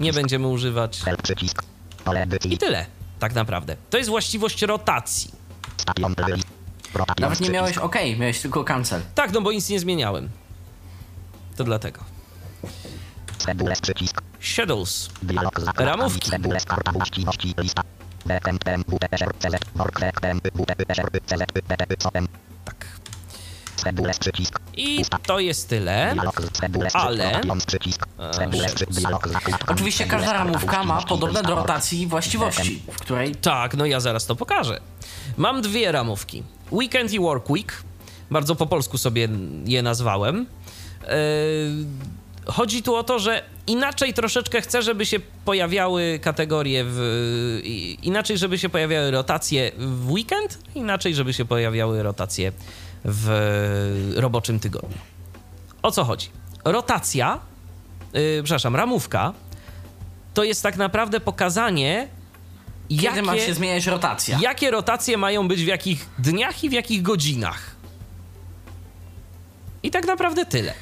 [0.02, 1.02] Nie będziemy używać.
[1.24, 1.64] Przycisk.
[2.46, 2.86] I tyle,
[3.20, 3.76] tak naprawdę.
[3.90, 5.32] To jest właściwość rotacji.
[7.20, 9.02] Nawet nie miałeś OK, miałeś tylko cancel.
[9.16, 10.30] Tak, no bo nic nie zmieniałem.
[11.56, 12.00] To dlatego.
[13.38, 14.22] Schedules przycisk.
[15.66, 15.98] Zakładami.
[15.98, 16.32] Ramówki.
[22.66, 22.86] Tak.
[24.78, 26.16] I to jest tyle.
[26.94, 27.42] Ale-.
[29.68, 34.36] Oczywiście każda ramówka ma podobne do rotacji właściwości, w której Tak, no ja zaraz to
[34.36, 34.82] pokażę.
[35.38, 36.44] Mam dwie ramówki.
[36.72, 37.84] Weekend i Work Week.
[38.32, 39.30] Bardzo po polsku sobie
[39.66, 40.46] je nazwałem.
[41.02, 41.08] Yy,
[42.48, 47.60] chodzi tu o to, że inaczej troszeczkę chcę, żeby się pojawiały kategorie w.
[48.04, 52.52] Inaczej, żeby się pojawiały rotacje w weekend, inaczej, żeby się pojawiały rotacje
[53.06, 54.98] w roboczym tygodniu.
[55.82, 56.30] O co chodzi?
[56.66, 57.40] Rotacja,
[58.14, 59.34] yy, przepraszam, ramówka
[60.34, 62.08] to jest tak naprawdę pokazanie,
[63.02, 64.40] kiedy ma się zmieniać rotacja.
[64.42, 67.76] Jakie rotacje mają być w jakich dniach i w jakich godzinach?
[69.84, 70.74] I tak naprawdę tyle.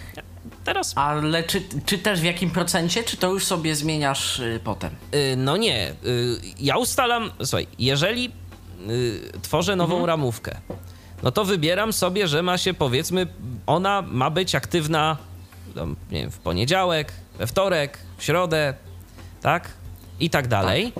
[0.65, 4.95] Teraz, Ale czy, czy też w jakim procencie, czy to już sobie zmieniasz y, potem?
[5.15, 8.31] y, no nie, y, ja ustalam, słuchaj, jeżeli
[8.89, 10.57] y, tworzę nową ramówkę,
[11.23, 13.27] no to wybieram sobie, że ma się powiedzmy,
[13.67, 15.17] ona ma być aktywna
[15.75, 18.73] tam, nie wiem, w poniedziałek, we wtorek, w środę,
[19.41, 19.69] tak?
[20.19, 20.93] I tak dalej.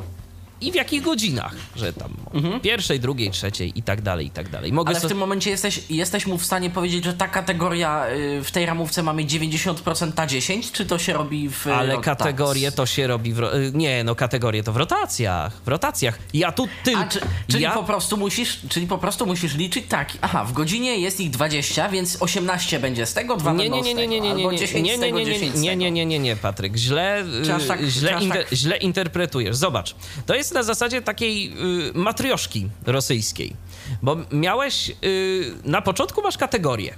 [0.66, 2.14] I w jakich godzinach, że tam
[2.62, 4.74] pierwszej, drugiej, trzeciej i tak dalej, i tak dalej.
[4.74, 8.06] Mogę Ale w so- tym momencie jesteś, jesteś mu w stanie powiedzieć, że ta kategoria
[8.10, 12.04] y, w tej ramówce mamy 90% na 10, czy to się robi w Ale rotacji?
[12.04, 13.40] kategorie to się robi w.
[13.40, 15.54] y, Nie, no kategorie to w rotacjach.
[15.66, 16.20] W rotacjach.
[16.34, 17.00] Ja tu tylko.
[17.02, 17.72] A, czy, czyli, ja...
[17.72, 21.90] po prostu musisz, czyli po prostu musisz liczyć tak, aha, w godzinie jest ich 20,
[21.90, 24.74] więc 18 będzie z tego, 2 Nie, nie, nie, nie, nie, nie, nie, nie, 10
[24.86, 27.84] nie, nie, nie, nie, 10 z nie, nie, nie, nie, nie, Patryk, źle, y, tak-
[27.84, 29.56] źle, aż inter- tak- źle interpretujesz.
[29.56, 29.96] Zobacz,
[30.26, 31.54] to jest na zasadzie takiej
[31.90, 33.56] y, matrioszki rosyjskiej,
[34.02, 36.94] bo miałeś, y, na początku masz kategorie.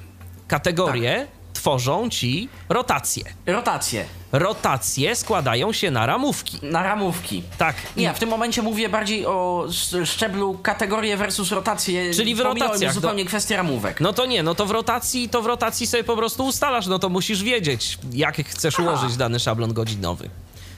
[0.47, 1.53] Kategorie Tak.
[1.53, 3.23] tworzą ci rotacje.
[3.45, 6.59] Rotacje Rotacje składają się na ramówki.
[6.61, 7.43] na ramówki.
[7.57, 7.75] Tak.
[7.97, 12.13] Nie, ja w tym momencie mówię bardziej o sz- szczeblu kategorie versus rotacje.
[12.13, 13.27] Czyli w rotacjach, zupełnie no.
[13.27, 14.01] kwestię ramówek.
[14.01, 16.99] No to nie, no to w rotacji, to w rotacji sobie po prostu ustalasz, no
[16.99, 18.83] to musisz wiedzieć, jak chcesz Aha.
[18.89, 20.29] ułożyć dany szablon godzinowy.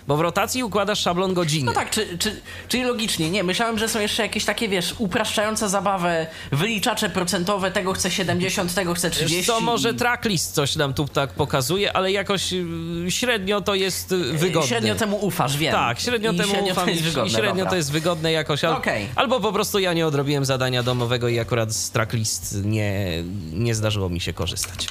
[0.09, 1.65] Bo w rotacji układasz szablon godziny.
[1.65, 3.29] No tak, czy, czy, czyli logicznie.
[3.29, 8.73] Nie, myślałem, że są jeszcze jakieś takie, wiesz, upraszczające zabawę, wyliczacze procentowe, tego chce 70,
[8.73, 9.37] tego chce 30.
[9.37, 12.65] Wiesz co, może tracklist coś nam tu tak pokazuje, ale jakoś y,
[13.09, 14.67] średnio to jest y, wygodne.
[14.67, 15.71] Średnio temu ufasz, wiem.
[15.73, 17.69] Tak, średnio I temu średnio ufam to jest i- wygodne, i średnio dobra.
[17.69, 18.63] to jest wygodne jakoś.
[18.63, 19.07] Al, Okej.
[19.15, 24.09] Albo po prostu ja nie odrobiłem zadania domowego i akurat z tracklist nie, nie zdarzyło
[24.09, 24.87] mi się korzystać.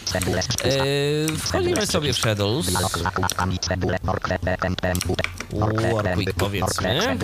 [0.65, 2.67] Yy, wchodzimy sobie w Shadows.
[5.95, 7.19] Warwick, powiedzmy.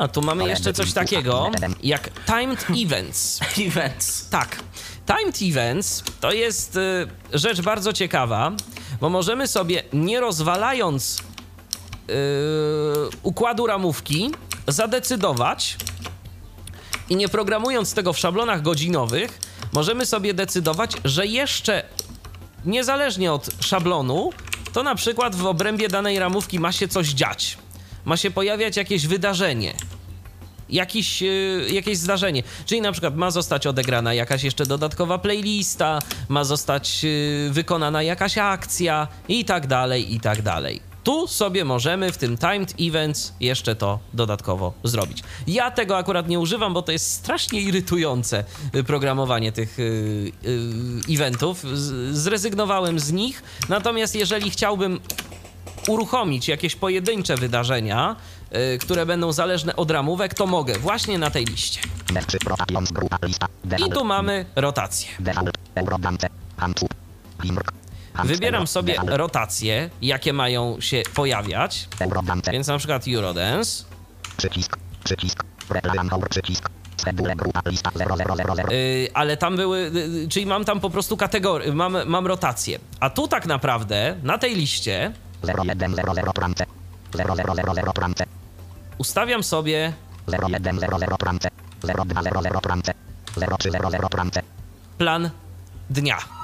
[0.00, 1.50] A, tu mamy jeszcze coś takiego
[1.82, 3.40] jak Timed Events.
[3.68, 4.28] Events.
[4.28, 4.58] Tak.
[5.06, 8.52] Timed Events to jest y, rzecz bardzo ciekawa,
[9.00, 11.22] bo możemy sobie, nie rozwalając y,
[13.22, 14.30] układu ramówki,
[14.68, 15.76] zadecydować,
[17.08, 19.38] I nie programując tego w szablonach godzinowych,
[19.72, 21.82] możemy sobie decydować, że jeszcze
[22.64, 24.30] niezależnie od szablonu,
[24.72, 27.58] to na przykład w obrębie danej ramówki ma się coś dziać.
[28.04, 29.74] Ma się pojawiać jakieś wydarzenie,
[30.68, 32.42] jakiś, yy, jakieś zdarzenie.
[32.66, 35.98] Czyli na przykład ma zostać odegrana jakaś jeszcze dodatkowa playlista,
[36.28, 40.87] ma zostać yy, wykonana jakaś akcja i tak dalej, i tak dalej.
[41.08, 45.22] Tu sobie możemy w tym timed events jeszcze to dodatkowo zrobić.
[45.46, 48.44] Ja tego akurat nie używam, bo to jest strasznie irytujące
[48.74, 49.82] y, programowanie tych y,
[51.10, 51.64] y, eventów.
[52.10, 53.42] Zrezygnowałem z nich.
[53.68, 55.00] Natomiast jeżeli chciałbym
[55.88, 58.16] uruchomić jakieś pojedyncze wydarzenia,
[58.80, 61.80] które będą zależne od ramówek, to mogę właśnie na tej liście.
[63.86, 65.08] I tu mamy rotację.
[68.24, 71.88] Wybieram sobie rotacje, jakie mają się pojawiać.
[72.52, 73.84] Więc na przykład Eurodance.
[74.36, 74.76] Przycisk.
[75.04, 75.44] Przycisk.
[76.30, 76.70] Przycisk.
[76.96, 78.74] Schedule grupa lista 0000.
[78.74, 82.78] Yy, ale tam były, yy, czyli mam tam po prostu kategorię, mam, mam rotację.
[83.00, 85.12] A tu tak naprawdę na tej liście
[85.42, 86.66] 0100 prance.
[87.12, 88.24] 0000 prance.
[88.98, 89.92] ustawiam sobie
[90.26, 91.48] 0100 prance.
[91.82, 92.94] 0200 prance.
[93.58, 94.42] 0300 prance.
[94.98, 95.30] plan
[95.90, 96.37] dnia.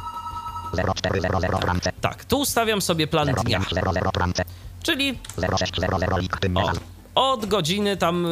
[0.75, 1.93] 0400 prance.
[2.01, 4.45] Tak, tu ustawiam sobie plan dnia, 0500 prance.
[4.83, 5.19] czyli
[5.59, 6.73] 0600 lik tym o,
[7.15, 8.27] od godziny tam,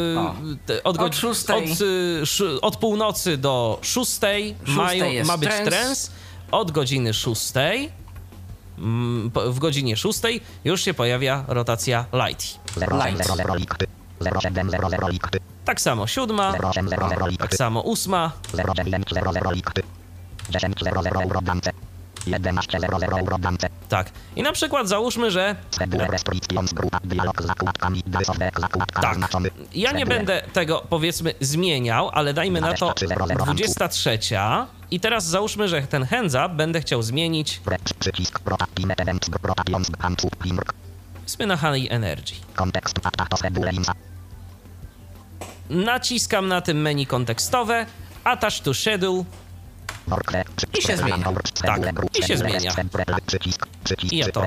[0.68, 1.14] yy, od, Od
[1.50, 1.80] od,
[2.40, 4.54] yy, od północy do szóstej
[5.24, 5.68] ma być trans.
[5.68, 6.10] trens,
[6.50, 7.92] od godziny szóstej
[8.78, 12.58] mm, w godzinie szóstej już się pojawia rotacja light.
[12.76, 13.86] 0800 likty.
[14.42, 15.38] 0700 likty.
[15.64, 18.32] Tak samo siódma, 0800 tak samo ósma,
[22.26, 22.96] 0900 likty.
[22.98, 23.12] 1000 eurodance.
[23.12, 23.68] 1100 eurodance.
[23.88, 24.10] tak.
[24.36, 25.56] I na przykład załóżmy, że
[29.00, 29.18] Tak.
[29.74, 32.94] Ja nie będę tego powiedzmy zmieniał, ale dajmy na to
[33.44, 34.18] 23
[34.90, 37.60] i teraz załóżmy, że ten hands up będę chciał zmienić
[41.14, 42.34] powiedzmy na high energy.
[45.70, 47.86] Naciskam na tym menu kontekstowe,
[48.24, 49.24] attach to schedule
[50.78, 51.32] I się zmienia.
[51.62, 51.80] Tak,
[52.18, 52.72] i się zmienia.
[54.12, 54.40] I ja to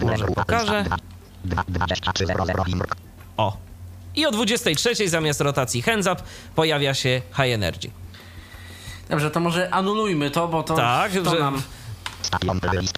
[0.00, 0.84] może pokażę.
[0.84, 0.96] lista,
[1.44, 2.96] dwa- dwa- 2300 limrk.
[3.36, 3.56] O.
[4.16, 6.22] I o 23 zamiast rotacji hands up
[6.54, 7.90] pojawia się high energy.
[9.10, 11.62] Dobrze, to może anulujmy to, bo to, Tak, to że- nam...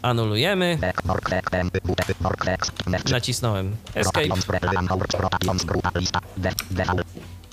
[0.03, 0.79] Anulujemy.
[3.11, 4.29] Nacisnąłem escape.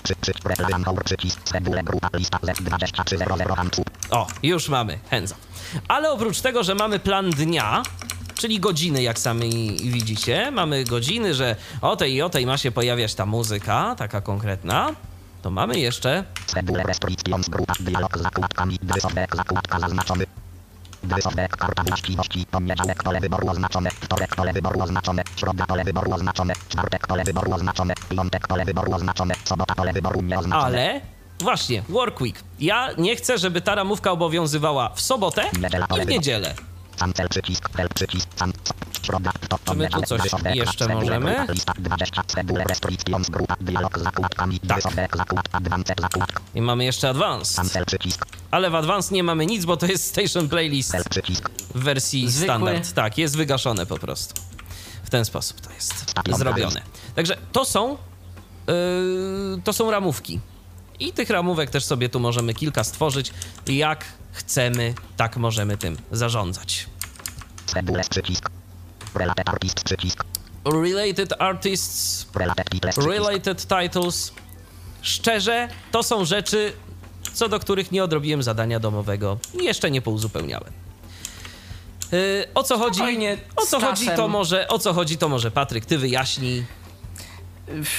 [0.02, 3.90] Przy- przy- prepla- hour, przycisk, schedule grupa, lista, left, 2300 handtup.
[4.10, 5.34] O, już mamy up.
[5.88, 7.82] Ale oprócz tego, że mamy plan dnia,
[8.34, 12.72] czyli godziny, jak sami widzicie, mamy godziny, że o tej i o tej ma się
[12.72, 14.94] pojawiać ta muzyka, taka konkretna,
[15.42, 16.24] to mamy jeszcze
[21.58, 27.06] Karta właściwości Poniedziałek pole wyboru oznaczone Wtorek pole wyboru oznaczone Środa pole wyboru oznaczone Czwartek
[27.06, 31.00] pole wyboru oznaczone Piątek pole wyboru oznaczone Sobota pole wyboru nieoznaczone ale
[31.40, 32.44] właśnie, work week.
[32.58, 35.44] Ja nie chcę, żeby ta ramówka obowiązywała w sobotę
[35.98, 36.54] i w niedzielę.
[37.00, 38.28] Cancel przycisk Fel przycisk
[39.02, 40.20] Środa to Czy my tu coś
[40.54, 41.36] jeszcze możemy?
[41.36, 46.40] grupa, Lista 20 Schedule restrictions grupa dialog z zakładkami Tak.
[46.54, 47.60] I mamy jeszcze advanced.
[48.50, 50.96] Ale w advanced nie mamy nic, bo to jest station playlist
[51.74, 52.44] w wersji Zwykły.
[52.54, 52.92] standard.
[52.92, 54.42] Tak, jest wygaszone po prostu.
[55.04, 56.82] W ten sposób to jest zrobione.
[57.14, 57.96] Także to są
[58.66, 58.74] yy,
[59.64, 60.40] to są ramówki.
[61.00, 63.32] I tych ramówek też sobie tu możemy kilka stworzyć.
[63.66, 66.86] Jak chcemy, tak możemy tym zarządzać.
[67.70, 68.50] Schedule przycisk
[69.14, 70.24] Related artist przycisk
[70.64, 74.32] Related artists, Related titles related titles.
[75.02, 76.72] Szczerze, to są rzeczy,
[77.32, 80.72] co do których nie odrobiłem zadania domowego i jeszcze nie pouzupełniałem.
[82.12, 82.96] Yy, o co chodzi?
[82.96, 86.64] Spokojnie, O co chodzi to może, o co chodzi to może Patryk, ty wyjaśnij.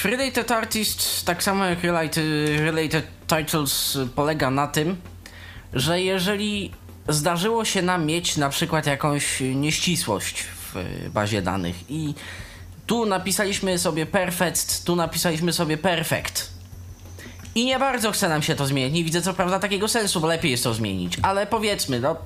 [0.04, 2.24] Related Artist, tak samo jak Related,
[2.58, 4.96] related Titles, polega na tym,
[5.72, 6.72] że jeżeli
[7.08, 12.14] zdarzyło się nam mieć na przykład jakąś nieścisłość w y, bazie danych i
[12.86, 16.52] tu napisaliśmy sobie perfect, tu napisaliśmy sobie perfect.
[17.54, 18.94] I nie bardzo chce nam się to zmienić.
[18.94, 21.16] Nie widzę co prawda takiego sensu, bo lepiej jest to zmienić.
[21.22, 22.16] Ale powiedzmy, no.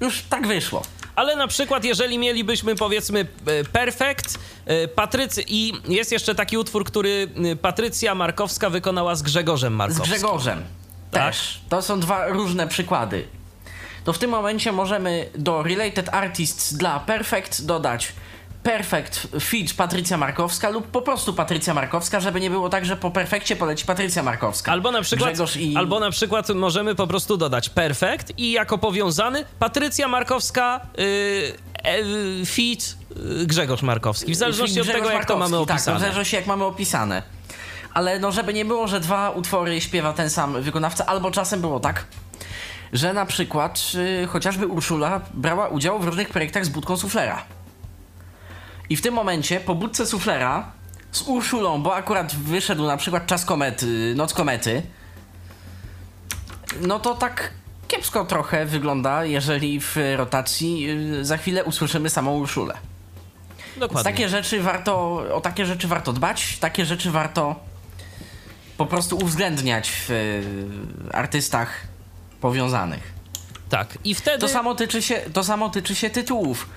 [0.00, 0.82] Już tak wyszło.
[1.16, 6.84] Ale na przykład, jeżeli mielibyśmy powiedzmy e, Perfect, e, Patrycy i jest jeszcze taki utwór,
[6.84, 10.12] który e, Patrycja Markowska wykonała z Grzegorzem Z Markowskim.
[10.12, 10.62] Grzegorzem.
[11.10, 11.22] Tak.
[11.22, 11.60] Też.
[11.68, 13.39] To są dwa różne przykłady.
[14.04, 18.12] To w tym momencie możemy do Related Artists dla Perfect dodać
[18.62, 23.10] Perfect Fit Patrycja Markowska lub po prostu Patrycja Markowska, żeby nie było tak, że po
[23.10, 24.72] perfekcie poleci Patrycja Markowska.
[24.72, 25.76] Albo na przykład, i...
[25.76, 32.96] albo na przykład możemy po prostu dodać perfekt i jako powiązany Patrycja Markowska, yy, fit
[33.46, 34.32] Grzegorz Markowski.
[34.32, 35.96] W zależności od Grzegorz tego, jak to mamy Markowski, Tak, opisane.
[35.96, 37.22] w zależności jak mamy opisane.
[37.94, 41.80] Ale no, żeby nie było, że dwa utwory śpiewa ten sam wykonawca, albo czasem było
[41.80, 42.04] tak,
[42.92, 47.44] że na przykład y, chociażby Urszula brała udział w różnych projektach z budką suflera.
[48.90, 50.72] I w tym momencie po budce suflera
[51.12, 54.82] z Urszulą, bo akurat wyszedł na przykład czas komety, noc komety,
[56.80, 57.50] no to tak
[57.88, 62.74] kiepsko trochę wygląda, jeżeli w rotacji y, za chwilę usłyszymy samą Urszulę.
[63.76, 64.12] Dokładnie.
[64.12, 67.70] takie rzeczy warto, o takie rzeczy warto dbać, takie rzeczy warto
[68.76, 71.89] po prostu uwzględniać w e, artystach
[72.40, 73.12] powiązanych.
[73.68, 73.98] Tak.
[74.04, 74.38] I wtedy...
[74.38, 76.68] To samo tyczy się, to samo tyczy się tytułów.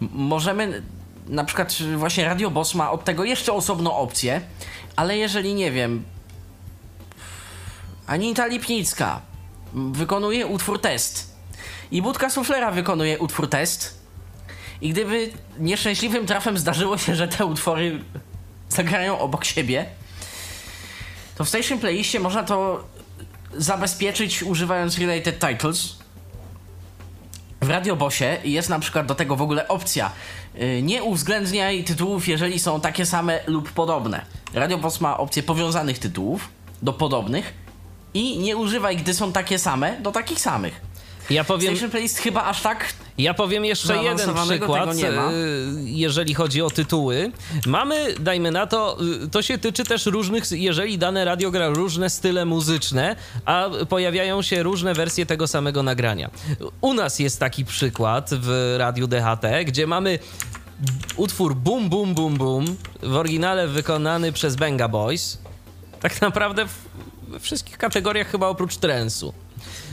[0.00, 0.82] Możemy,
[1.26, 4.40] na przykład właśnie Radio Boss ma od tego jeszcze osobną opcję,
[4.96, 6.04] ale jeżeli nie wiem,
[8.06, 9.20] Anita Lipnicka
[9.72, 11.36] wykonuje utwór test
[11.90, 14.00] i Budka Suflera wykonuje utwór test
[14.80, 18.04] i gdyby nieszczęśliwym trafem zdarzyło się, że te utwory
[18.68, 19.86] zagrają obok siebie,
[21.36, 22.84] to w Station Playliście można to
[23.56, 25.96] zabezpieczyć używając Related Titles.
[27.60, 30.10] W Radiobosie jest na przykład do tego w ogóle opcja.
[30.60, 34.24] y, Nie uwzględniaj tytułów, jeżeli są takie same lub podobne.
[34.54, 36.48] Radiobos ma opcję powiązanych tytułów
[36.82, 37.54] do podobnych
[38.14, 40.80] i nie używaj, gdy są takie same, do takich samych.
[41.30, 45.00] Ja powiem, Station Playlist chyba aż tak Ja powiem jeszcze jeden przykład, y,
[45.84, 47.32] jeżeli chodzi o tytuły.
[47.66, 52.10] Mamy, dajmy na to, y, to się tyczy też różnych, jeżeli dane radio gra różne
[52.10, 56.30] style muzyczne, a pojawiają się różne wersje tego samego nagrania.
[56.80, 60.18] U nas jest taki przykład w radiu DHT, gdzie mamy
[61.16, 65.38] utwór Boom Boom Boom Boom, w oryginale wykonany przez Benga Boys.
[66.00, 66.88] Tak naprawdę w,
[67.28, 69.34] we wszystkich kategoriach chyba oprócz trensu.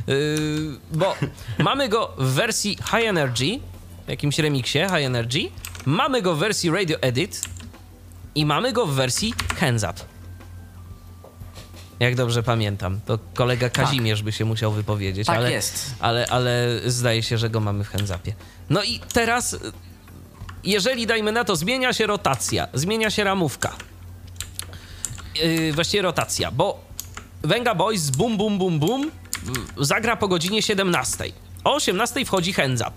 [0.08, 1.16] Yy, bo
[1.58, 3.60] mamy go w wersji High Energy,
[4.06, 5.40] w jakimś remiksie High Energy,
[5.86, 7.42] mamy go w wersji Radio Edit
[8.36, 9.94] i mamy go w wersji Hands Up.
[12.00, 15.96] Jak dobrze pamiętam, to kolega Kazimierz by się musiał wypowiedzieć, Tak ale, jest.
[16.00, 18.34] ale, ale zdaje się, że go mamy w Hands Upie.
[18.70, 19.60] No i teraz, y,
[20.64, 23.76] jeżeli dajmy na to, zmienia się rotacja, zmienia się ramówka,
[25.44, 26.88] yy, właściwie rotacja, bo
[27.44, 29.12] Venga Boys z Boom Boom Boom y,
[29.78, 31.24] zagra po godzinie 17.
[31.64, 32.92] O 18 wchodzi Hands Up.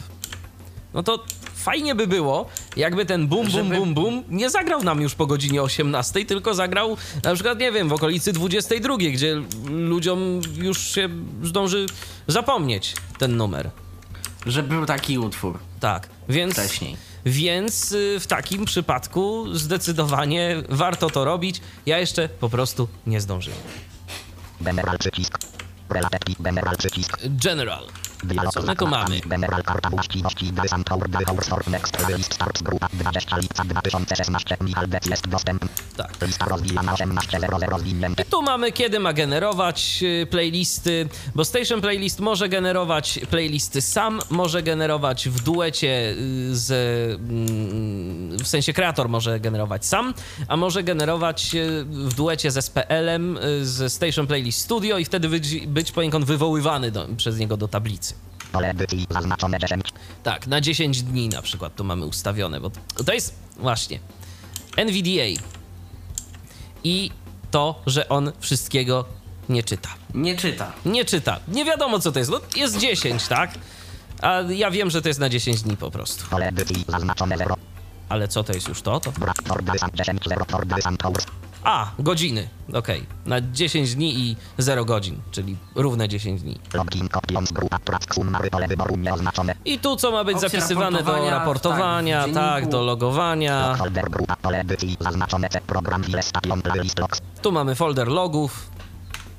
[0.94, 1.24] No to
[1.54, 5.26] fajnie by było, jakby ten Boom Boom Żeby- Boom Boom nie zagrał nam już po
[5.26, 11.08] godzinie 18, tylko zagrał na przykład, nie wiem, w okolicy 22, gdzie ludziom już się
[11.42, 11.86] zdąży
[12.26, 13.70] zapomnieć ten numer.
[14.46, 16.52] że był taki utwór Tak, więc...
[16.52, 16.96] wcześniej.
[17.26, 21.60] Więc y, w takim przypadku zdecydowanie warto to robić.
[21.86, 23.58] Ja jeszcze po prostu nie zdążyłem.
[24.60, 25.38] Bemeral przycisk.
[27.36, 27.86] General.
[28.78, 29.20] Tu mamy?
[29.26, 34.88] Bemeral karta właściwości gry Santour gry Hours Next List Start Grupa 20 lipca 2016 Michal
[34.88, 35.68] Bec jest dostępny.
[35.96, 36.26] Tak.
[36.26, 38.22] Lista rozwijana 18.00 rozwinięte.
[38.22, 44.20] I tu mamy kiedy ma generować y, playlisty, bo Station Playlist może generować playlisty sam,
[44.30, 46.70] może generować w duecie y, z.
[47.20, 50.14] mm, W sensie kreator może generować sam,
[50.48, 55.66] a może generować y, w duecie ze SPL-em z Station Playlist Studio i wtedy być,
[55.66, 58.09] być poniekąd wywoływany do, przez niego do tablicy.
[58.52, 59.84] Pole edycji zaznaczone 10.
[60.22, 62.70] Tak, na 10 dni na przykład to mamy ustawione, bo
[63.06, 63.98] to jest właśnie
[64.76, 65.40] NVDA
[66.84, 67.10] i
[67.50, 69.04] to, że on wszystkiego
[69.48, 69.88] nie czyta.
[70.14, 70.72] Nie czyta.
[70.84, 71.40] Nie czyta.
[71.48, 72.30] Nie wiadomo, co to jest.
[72.30, 73.50] No, jest 10, tak?
[74.22, 76.26] A ja wiem, że to jest na 10 dni po prostu.
[76.30, 77.56] Pole edycji zaznaczone 0.
[78.08, 79.00] Ale co to jest już to?
[79.00, 79.12] to...
[79.12, 79.42] Brak
[81.62, 81.96] for gry San 10 0 for gry Santour.
[81.98, 82.48] A, godziny.
[82.72, 83.06] Okej.
[83.26, 86.58] Na 10 dni i 0 godzin, czyli równe 10 dni.
[89.64, 93.76] I tu co ma być Opcja zapisywane do raportowania, tak, tak, do logowania.
[97.42, 98.70] Tu mamy folder logów.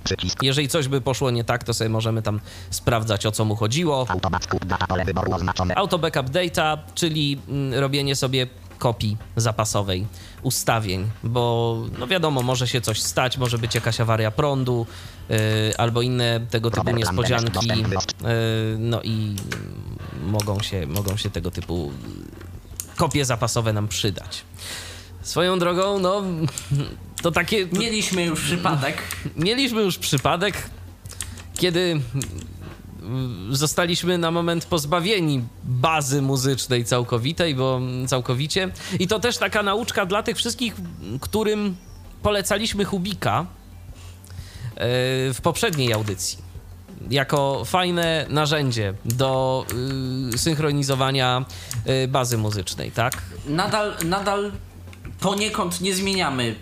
[0.03, 3.55] Przycisk Jeżeli coś by poszło nie tak, to sobie możemy tam sprawdzać, o co mu
[3.55, 4.05] chodziło.
[4.09, 5.75] automat scoop data pole wyboru oznaczone.
[5.75, 8.47] Auto backup data, czyli mm, robienie sobie
[8.81, 10.05] kopii zapasowej
[10.41, 14.85] ustawień, bo no wiadomo, może się coś stać, może być jakaś awaria prądu
[15.29, 15.37] yy,
[15.77, 17.85] albo inne tego typu niespodzianki, yy,
[18.79, 19.35] no i
[20.25, 21.91] mogą się, mogą się tego typu
[22.95, 24.43] kopie zapasowe nam przydać.
[25.21, 26.23] Swoją drogą, no
[27.21, 27.65] to takie...
[27.65, 28.97] Mieliśmy już przypadek.
[29.35, 30.69] Mieliśmy już przypadek,
[31.53, 32.01] kiedy
[33.49, 38.69] zostaliśmy na moment pozbawieni bazy muzycznej całkowitej, bo całkowicie.
[38.99, 40.75] I to też taka nauczka dla tych wszystkich,
[41.21, 41.75] którym
[42.23, 43.45] polecaliśmy Hubika y,
[45.33, 46.37] w poprzedniej audycji.
[47.09, 49.65] Jako fajne narzędzie do
[50.33, 51.45] y, synchronizowania
[52.03, 53.21] y, bazy muzycznej, tak?
[53.45, 54.51] Nadal, nadal
[55.19, 56.55] poniekąd nie zmieniamy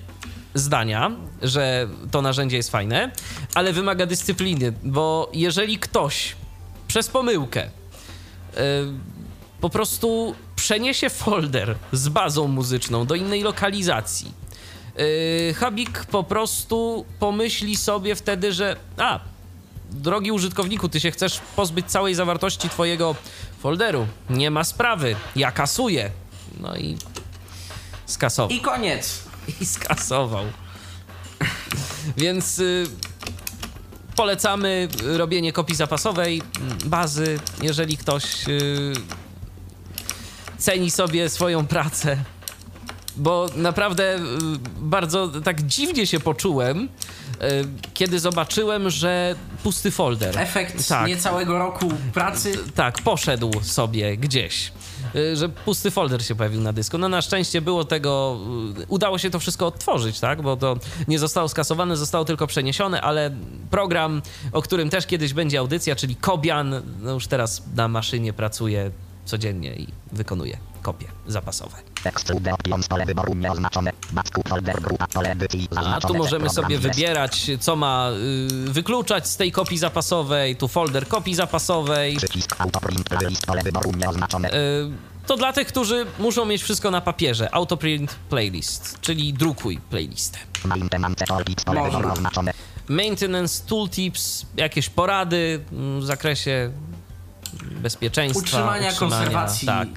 [0.59, 3.11] zdania, że to narzędzie jest fajne,
[3.55, 6.35] ale wymaga dyscypliny, bo jeżeli ktoś
[6.87, 8.61] przez pomyłkę yy,
[9.61, 14.31] po prostu przeniesie folder z bazą muzyczną do innej lokalizacji,
[14.97, 19.19] yy, Habik po prostu pomyśli sobie wtedy, że a,
[19.91, 23.15] drogi użytkowniku, ty się chcesz pozbyć całej zawartości twojego
[23.59, 24.07] folderu.
[24.29, 26.11] Nie ma sprawy, ja kasuję.
[26.59, 26.97] No i
[28.05, 28.49] skasował.
[28.57, 29.28] i koniec.
[29.61, 30.45] I skasował.
[32.17, 32.87] Więc y,
[34.15, 38.93] polecamy robienie kopii zapasowej mm, bazy, jeżeli ktoś y,
[40.57, 42.17] ceni sobie swoją pracę.
[43.17, 44.19] Bo naprawdę y,
[44.79, 46.89] bardzo tak dziwnie się poczułem, y,
[47.93, 50.39] kiedy zobaczyłem, że pusty folder.
[50.39, 51.07] Efekt Tak.
[51.07, 52.57] niecałego roku pracy.
[52.75, 54.71] Tak, poszedł sobie gdzieś.
[55.15, 56.97] Y, Że pusty folder się pojawił na dysku.
[56.97, 58.37] No na szczęście było tego,
[58.81, 60.41] y, udało się to wszystko odtworzyć, tak?
[60.41, 63.31] Bo to nie zostało skasowane, zostało tylko przeniesione, ale
[63.71, 68.91] program, o którym też kiedyś będzie audycja, czyli Kobian, no już teraz na maszynie pracuje
[69.25, 70.57] codziennie i wykonuje
[70.89, 71.75] kopie zapasowe.
[75.75, 78.09] A tu możemy sobie wybierać, co ma
[78.67, 82.17] y, wykluczać z tej kopii zapasowej, tu folder kopii zapasowej.
[84.53, 84.91] Y,
[85.27, 87.53] To dla tych, którzy muszą mieć wszystko na papierze.
[87.53, 90.37] Autoprint playlist, czyli drukuj playlistę.
[91.73, 91.99] Można.
[92.89, 96.71] Maintenance tooltips, jakieś porady mm, w zakresie
[97.63, 99.65] bezpieczeństwa, Utrzymania, konserwacji.
[99.65, 99.87] Tak.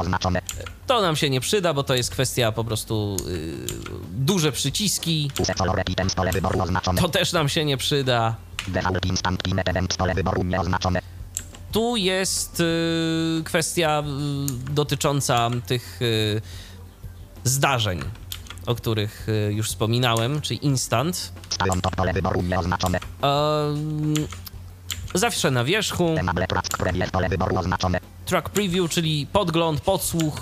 [0.00, 0.40] Oznaczone.
[0.86, 3.56] To nam się nie przyda, bo to jest kwestia po prostu y,
[4.10, 5.30] duże przyciski.
[7.02, 8.34] To też nam się nie przyda.
[11.72, 14.02] Tu jest y, kwestia
[14.70, 16.42] y, dotycząca tych y,
[17.44, 18.00] zdarzeń,
[18.66, 21.32] o których y, już wspominałem, czyli instant.
[21.50, 21.80] Stylon
[25.14, 26.14] zawsze na wierzchu.
[28.26, 30.40] Track preview czyli podgląd, podsłuch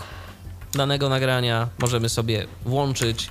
[0.73, 3.31] danego nagrania możemy sobie włączyć.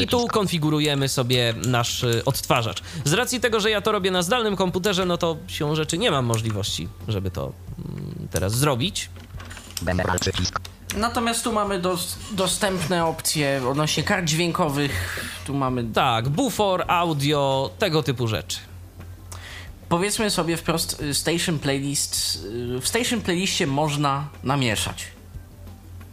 [0.00, 2.82] I tu konfigurujemy sobie nasz y, odtwarzacz.
[3.04, 6.10] Z racji tego, że ja to robię na zdalnym komputerze, no to siłą rzeczy nie
[6.10, 9.10] mam możliwości, żeby to mm, teraz zrobić.
[10.96, 15.24] Natomiast tu mamy dos- dostępne opcje odnośnie kart dźwiękowych.
[15.46, 18.58] Tu mamy, Tak, bufor, audio, tego typu rzeczy.
[19.94, 22.38] Powiedzmy sobie wprost, y, Station Playlist.
[22.76, 25.06] y, W Station Playlistie można namieszać.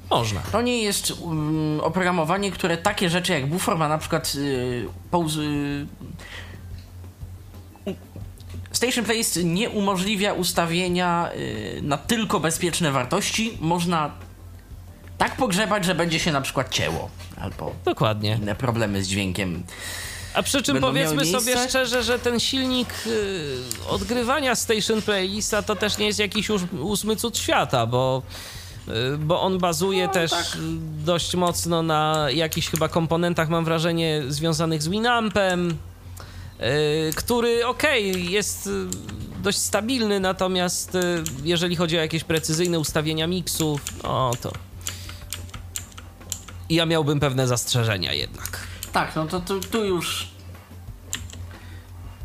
[0.09, 0.41] Można.
[0.41, 5.35] To nie jest um, oprogramowanie, które takie rzeczy jak bufor ma na przykład y, pauz,
[5.35, 5.85] y,
[8.71, 13.57] Station Playlist nie umożliwia ustawienia y, na tylko bezpieczne wartości.
[13.61, 14.11] Można
[15.17, 17.09] tak pogrzebać, że będzie się na przykład cięło.
[17.41, 18.37] Albo Dokładnie.
[18.41, 19.63] inne problemy z dźwiękiem.
[20.33, 23.57] A przy czym Będą powiedzmy sobie szczerze, że ten silnik y,
[23.89, 28.21] odgrywania Station Playlista to też nie jest jakiś już ósmy cud świata, bo,
[29.13, 30.57] y, bo on bazuje No, też tak.
[31.05, 38.67] dość mocno na jakichś chyba komponentach, mam wrażenie, związanych z Winampem, y, który okej, jest
[38.67, 38.69] y,
[39.43, 44.51] dość stabilny, natomiast y, jeżeli chodzi o jakieś precyzyjne ustawienia miksów, no to
[46.69, 48.70] ja miałbym pewne zastrzeżenia jednak.
[48.91, 50.27] Tak, no to tu, tu już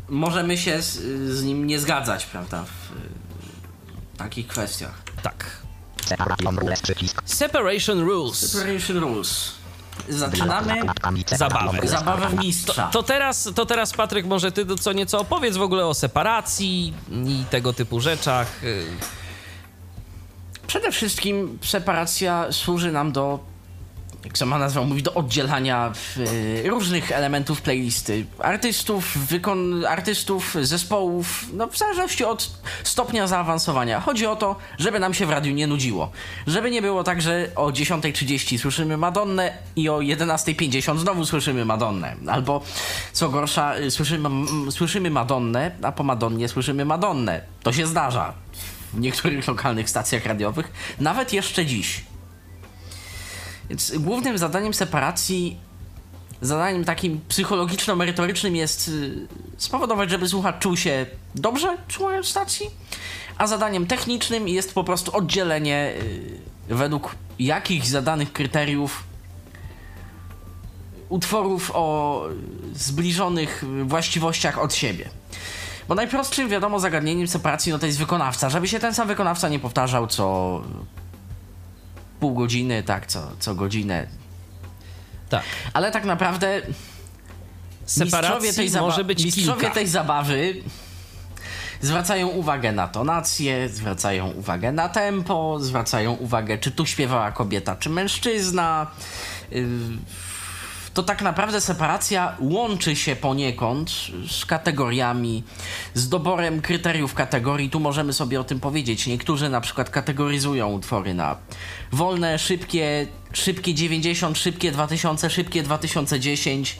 [0.09, 0.99] możemy się z,
[1.37, 2.63] z nim nie zgadzać, prawda?
[2.63, 5.01] W y, takich kwestiach.
[5.21, 5.67] Tak.
[6.05, 6.81] Separation rules.
[7.25, 8.51] Separation Rules.
[8.51, 9.51] Separation Rules.
[10.09, 10.81] Zaczynamy
[11.37, 11.87] Zabawę.
[11.87, 12.87] zabawę w mistrza.
[12.87, 16.93] To teraz, to teraz, Patryk, może ty co nieco opowiedz w ogóle o separacji
[17.25, 18.47] i tego typu rzeczach.
[20.67, 23.39] Przede wszystkim separacja służy nam do,
[24.25, 28.25] jak sama nazwa mówi, do oddzielania y, różnych elementów playlisty.
[28.39, 32.51] Artystów, wykon, artystów, zespołów, no w zależności od
[32.83, 33.99] stopnia zaawansowania.
[33.99, 36.11] Chodzi o to, żeby nam się w radiu nie nudziło.
[36.47, 42.15] Żeby nie było tak, że o 10.30 słyszymy Madonnę i o 11.50 znowu słyszymy Madonnę.
[42.27, 42.61] Albo
[43.13, 44.29] co gorsza, y, słyszymy,
[44.71, 47.41] słyszymy Madonnę, a po Madonnie słyszymy Madonnę.
[47.63, 48.33] To się zdarza
[48.93, 52.01] w niektórych lokalnych stacjach radiowych, nawet jeszcze dziś.
[53.69, 55.57] Więc głównym zadaniem separacji
[56.41, 61.05] zadaniem takim psychologiczno-merytorycznym jest y, spowodować, żeby słuchacz czuł się
[61.35, 62.69] dobrze słuchając stacji,
[63.37, 65.93] a zadaniem technicznym jest po prostu oddzielenie
[66.69, 69.03] y, według jakich zadanych kryteriów
[71.09, 72.23] utworów o
[72.73, 75.09] zbliżonych właściwościach od siebie.
[75.87, 78.49] Bo najprostszym, wiadomo, zagadnieniem separacji no to jest wykonawca.
[78.49, 80.61] Żeby się ten sam wykonawca nie powtarzał co
[82.19, 84.07] pół godziny, tak, co, co godzinę.
[85.29, 85.43] Tak.
[85.73, 86.61] Ale tak naprawdę
[87.85, 89.75] Separacji tej, może być mistrzowie kilka.
[89.75, 90.61] tej zabawy
[91.81, 97.89] zwracają uwagę na tonację, zwracają uwagę na tempo, zwracają uwagę, czy tu śpiewała kobieta, czy
[97.89, 98.87] mężczyzna.
[99.51, 99.67] Yy,
[100.97, 103.91] To tak naprawdę separacja łączy się poniekąd
[104.29, 105.43] z kategoriami,
[105.93, 107.69] z doborem kryteriów kategorii.
[107.69, 109.07] Tu możemy sobie o tym powiedzieć.
[109.07, 111.37] Niektórzy na przykład kategoryzują utwory na
[111.91, 116.77] wolne, szybkie, szybkie 90, szybkie 2000, szybkie 2010.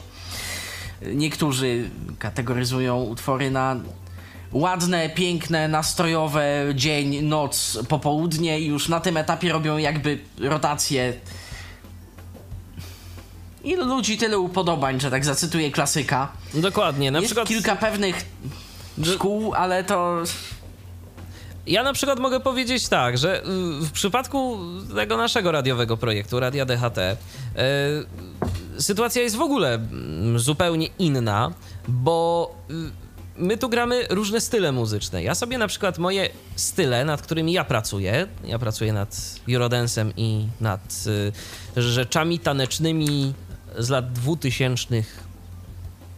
[1.14, 3.76] Niektórzy kategoryzują utwory na
[4.52, 11.12] ładne, piękne, nastrojowe, dzień, noc, popołudnie i już na tym etapie robią jakby rotację.
[13.68, 16.32] Ilu ludzi, tyle upodobań, że tak zacytuję klasyka.
[16.54, 17.10] Dokładnie.
[17.10, 18.24] Na Jest przykład kilka pewnych
[19.04, 20.22] szkół, ale to...
[21.66, 23.44] Ja na przykład mogę powiedzieć tak, że y,
[23.80, 24.58] w przypadku
[24.94, 27.16] tego naszego radiowego projektu, Radia DHT, y,
[28.82, 31.52] sytuacja jest w ogóle mm, zupełnie inna,
[31.88, 32.74] bo y,
[33.36, 35.22] my tu gramy różne style muzyczne.
[35.22, 40.46] Ja sobie na przykład moje style, nad którymi ja pracuję, ja pracuję nad Eurodensem i
[40.60, 41.04] nad
[41.76, 43.34] y, rzeczami tanecznymi
[43.78, 45.02] z lat 2000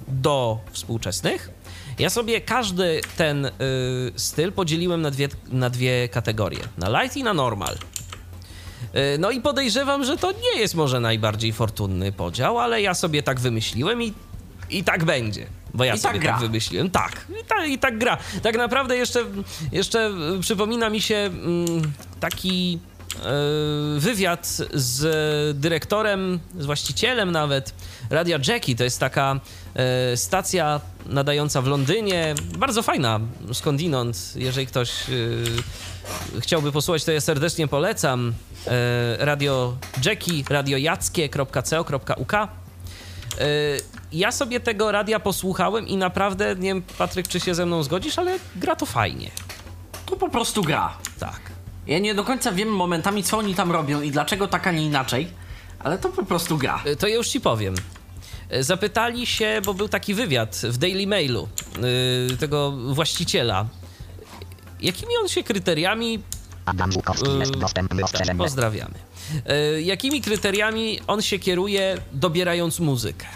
[0.09, 1.51] do współczesnych.
[1.99, 3.51] Ja sobie każdy ten y,
[4.17, 7.75] styl podzieliłem na dwie, na dwie kategorie: na light i na normal.
[7.75, 13.23] Y, no i podejrzewam, że to nie jest może najbardziej fortunny podział, ale ja sobie
[13.23, 14.13] tak wymyśliłem i,
[14.71, 15.47] i tak będzie.
[15.75, 16.33] Bo ja I tak sobie gra.
[16.33, 16.91] tak wymyśliłem.
[16.91, 18.19] Tak, i, ta, i tak gra.
[18.43, 19.25] Tak naprawdę jeszcze,
[19.73, 22.79] jeszcze przypomina mi się mm, taki
[23.99, 27.75] wywiad z dyrektorem, z właścicielem nawet
[28.11, 28.77] Radia Jackie.
[28.77, 29.41] To jest taka
[30.13, 32.35] y, stacja nadająca w Londynie.
[32.59, 33.21] Bardzo fajna,
[33.53, 34.33] skądinąd.
[34.37, 35.45] Jeżeli ktoś y,
[36.41, 38.35] chciałby posłuchać, to ja serdecznie polecam.
[39.19, 42.33] Radio Jackie, radiojackie.co.uk.
[44.13, 48.19] Ja sobie tego radia posłuchałem i naprawdę, nie wiem, Patryk, czy się ze mną zgodzisz,
[48.19, 49.31] ale gra to fajnie.
[50.07, 50.97] To po prostu gra.
[51.19, 51.60] Tak.
[51.87, 54.87] Ja nie do końca wiem momentami, co oni tam robią i dlaczego tak, a nie
[54.87, 55.29] inaczej,
[55.79, 56.83] ale to po prostu gra.
[56.87, 57.75] Y, To ja już ci powiem.
[58.55, 61.49] Y, Zapytali się, bo był taki wywiad w Daily Mailu
[62.33, 63.67] y, tego właściciela.
[64.81, 66.19] Jakimi on się kryteriami
[66.67, 68.39] Adam Żukowski jest Yy, dostępny ostrzeżenie.
[68.39, 68.95] Pozdrawiamy.
[69.47, 73.27] E, jakimi kryteriami on się kieruje, dobierając muzykę?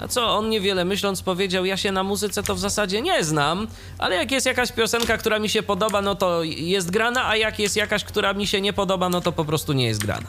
[0.00, 3.66] Na co on niewiele myśląc powiedział, ja się na muzyce to w zasadzie nie znam,
[3.98, 7.58] ale jak jest jakaś piosenka, która mi się podoba, no to jest grana, a jak
[7.58, 10.28] jest jakaś, która mi się nie podoba, no to po prostu nie jest grana.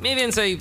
[0.00, 0.58] Mniej więcej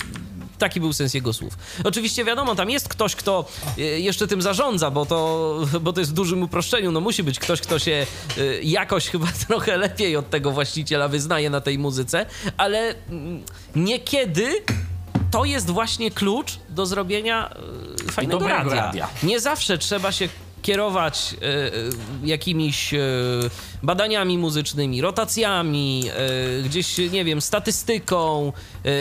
[0.57, 1.57] taki był sens jego słów.
[1.83, 3.45] Oczywiście wiadomo, tam jest ktoś, kto
[3.77, 6.91] e, jeszcze tym zarządza, bo to, bo to jest w dużym uproszczeniu.
[6.91, 8.07] No musi być ktoś, kto się e,
[8.63, 12.25] jakoś chyba trochę lepiej od tego właściciela wyznaje na tej muzyce,
[12.57, 13.43] ale mm,
[13.75, 14.51] niekiedy
[15.31, 17.49] to jest właśnie klucz do zrobienia
[17.90, 18.85] e, fajnego Dobrego radia.
[18.85, 19.07] radia.
[19.23, 20.29] Nie zawsze trzeba się
[20.61, 22.99] kierować e, jakimiś e,
[23.83, 26.03] badaniami muzycznymi, rotacjami,
[26.59, 28.53] e, gdzieś, nie wiem, statystyką,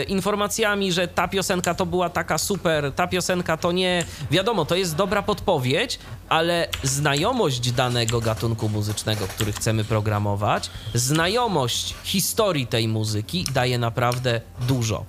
[0.07, 4.05] informacjami, że ta piosenka to była taka super, ta piosenka to nie.
[4.31, 5.99] Wiadomo, to jest dobra podpowiedź,
[6.29, 15.05] ale znajomość danego gatunku muzycznego, który chcemy programować, znajomość historii tej muzyki daje naprawdę dużo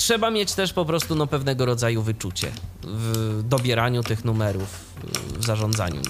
[0.00, 4.89] trzeba mieć też po prostu no, pewnego rodzaju wyczucie w dobieraniu tych numerów,
[5.38, 6.00] w zarządzaniu.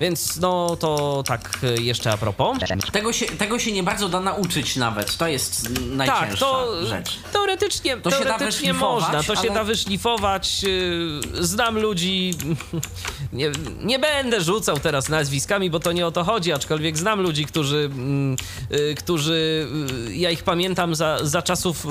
[0.00, 2.58] Więc no to tak e, jeszcze a propos.
[2.92, 7.16] Tego się, tego się nie bardzo da nauczyć nawet, to jest najcięższa Tak, to rzecz.
[7.32, 10.62] teoretycznie, To się teoretycznie można, to się ale- da wyszlifować.
[10.62, 12.34] yy, Znam ludzi,
[13.32, 13.50] nie,
[13.84, 17.90] nie będę rzucał teraz nazwiskami, bo to nie o to chodzi, aczkolwiek znam ludzi, którzy,
[17.92, 18.36] mm,
[18.70, 19.68] yy, którzy
[20.10, 21.86] ja ich pamiętam za, za czasów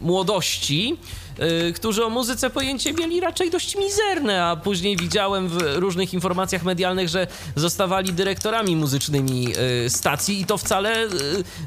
[0.00, 0.96] młodości,
[1.38, 6.62] yy, którzy o muzyce pojęcie mieli raczej dość mizerne, a później widziałem w różnych informacjach
[6.62, 7.26] medialnych, że
[7.56, 11.08] zostawali dyrektorami muzycznymi yy, stacji i to wcale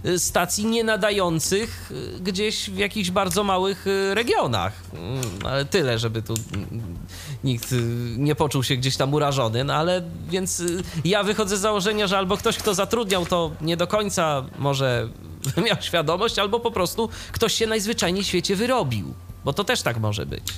[0.04, 1.92] yy, stacji nie nadających
[2.22, 4.74] gdzieś w jakichś bardzo małych regionach.
[4.94, 6.98] Mm, Ale tyle, żeby tu mm,
[7.44, 7.76] nikt
[8.18, 10.64] nie poczuł się gdzieś tam urażony, no ale więc
[11.06, 15.10] ja wychodzę z założenia, że albo ktoś, kto zatrudniał, to nie do końca może
[15.68, 19.14] miał świadomość, albo po prostu ktoś się najzwyczajniej w świecie wyrobił.
[19.46, 20.54] Bo to też tak może być.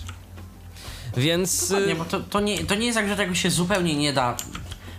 [1.18, 1.70] Więc...
[1.70, 4.14] Nie, y, bo to, to, nie, to nie jest tak, że tego się zupełnie nie
[4.14, 4.38] da.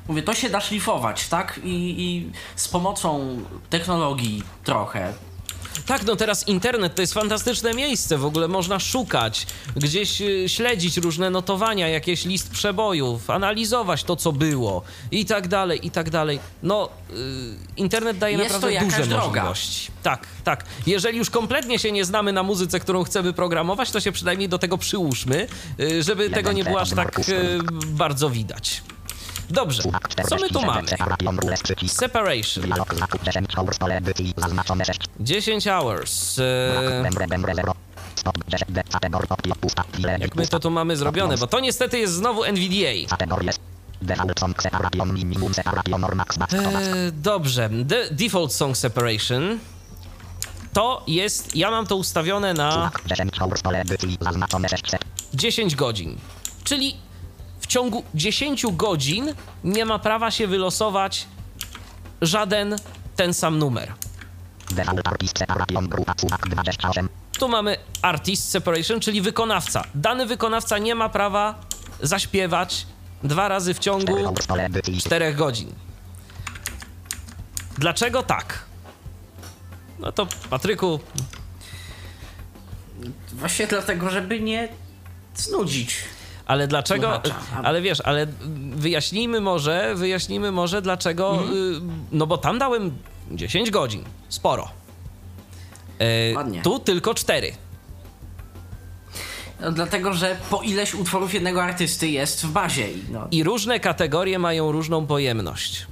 [0.08, 1.60] Mówię, to się da szlifować, tak?
[1.64, 3.38] I, i z pomocą
[3.70, 5.12] technologii trochę.
[5.86, 9.46] Tak, no teraz internet to jest fantastyczne miejsce, w ogóle można szukać,
[9.76, 15.86] gdzieś y, śledzić różne notowania, jakieś list przebojów, analizować to, co było i tak dalej,
[15.86, 16.38] i tak dalej.
[16.62, 17.14] No, y,
[17.76, 19.24] internet daje Jest naprawdę duże droga.
[19.26, 19.90] możliwości.
[20.02, 20.64] Tak, tak.
[20.86, 24.58] Jeżeli już kompletnie się nie znamy na muzyce, którą chcemy programować, to się przynajmniej do
[24.58, 25.46] tego przyłóżmy,
[25.80, 27.20] y, żeby tego nie było aż tak
[27.86, 28.82] bardzo widać.
[29.50, 29.82] Dobrze,
[30.28, 30.82] co my tu mamy?
[31.88, 32.64] Separation.
[32.64, 35.00] Dialog zakup 10 hours pole edycji zaznaczone 6.
[35.20, 36.40] 10 hours.
[37.02, 37.74] Membre, membre 0.
[38.16, 38.82] Stop 10 D.
[38.92, 39.84] Kategor opio pusta.
[39.98, 41.36] Ile Jak my to tu mamy zrobione?
[41.36, 43.14] Bo to niestety jest znowu NVDA.
[46.52, 47.70] Eee, dobrze.
[47.88, 49.58] The default song separation
[50.72, 51.56] to jest.
[51.56, 55.04] Ja mam to ustawione na 10 hours pole edycji zaznaczone 600.
[55.34, 56.16] 10 godzin.
[56.64, 56.96] Czyli
[57.62, 59.34] w ciągu 10 godzin
[59.64, 61.26] nie ma prawa się wylosować
[62.22, 62.76] żaden
[63.16, 63.92] ten sam numer.
[64.70, 67.08] Default artist separation grupa suwak 28.
[67.38, 69.84] Tu mamy artist separation, czyli wykonawca.
[69.94, 71.60] Dany wykonawca nie ma prawa
[72.00, 72.86] zaśpiewać
[73.24, 75.00] dwa razy w ciągu 4 hours pole edycji.
[75.00, 75.72] 4 godzin.
[77.78, 78.64] Dlaczego tak?
[79.98, 81.00] No to Patryku,
[83.32, 84.68] Właśnie dlatego, żeby nie
[85.34, 85.96] znudzić.
[86.46, 87.20] Ale dlaczego?
[87.24, 87.62] Słuchacza.
[87.62, 88.26] Ale wiesz, ale
[88.76, 91.42] wyjaśnijmy może, wyjaśnijmy może dlaczego.
[91.52, 91.80] y,
[92.12, 92.92] No bo tam dałem
[93.30, 94.04] 10 godzin.
[94.28, 94.68] Sporo.
[95.98, 97.52] E, tu tylko 4.
[99.60, 102.88] No, dlatego, że po ileś utworów jednego artysty jest w bazie.
[103.10, 105.86] No, I różne kategorie mają różną pojemność.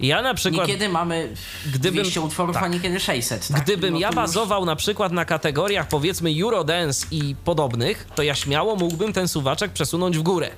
[0.00, 0.66] Ja na przykład.
[0.66, 1.34] niekiedy mamy
[1.74, 2.64] Gdybym- 200 utworów, tak.
[2.64, 3.48] a niekiedy 600.
[3.48, 3.62] Tak?
[3.62, 8.34] Gdybym No ja już- bazował na przykład na kategoriach powiedzmy Eurodance i podobnych, to ja
[8.34, 10.50] śmiało mógłbym ten suwaczek przesunąć w górę.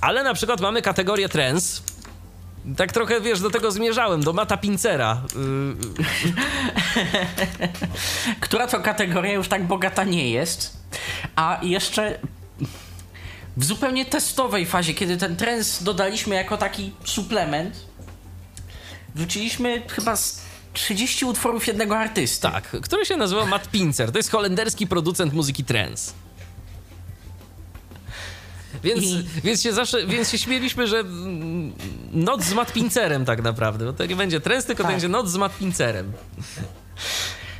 [0.00, 1.82] Ale na przykład mamy kategorię trance.
[2.76, 5.22] Tak trochę, wiesz, do tego zmierzałem, do Mata Pincera.
[5.34, 5.76] Yy,
[8.40, 10.76] Która to kategoria już tak bogata nie jest.
[11.36, 12.18] A jeszcze
[13.58, 17.76] w zupełnie testowej fazie, kiedy ten trends dodaliśmy jako taki suplement,
[19.14, 20.40] wrzuciliśmy chyba z
[20.72, 22.42] 30 utworów jednego artysty.
[22.42, 24.12] tak, który się nazywa Matt Pincer.
[24.12, 26.12] To jest holenderski producent muzyki trance.
[28.84, 31.04] Więc, I- więc, się zawsze, więc się śmieliśmy, że
[32.12, 33.84] noc z Matt Pincerem tak naprawdę.
[33.84, 34.92] Bo to nie będzie trance, tylko to Tak.
[34.92, 36.12] będzie noc z Matt Pincerem.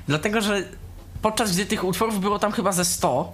[0.08, 0.68] Dlatego, że
[1.22, 3.32] podczas gdy tych utworów było tam chyba ze 100,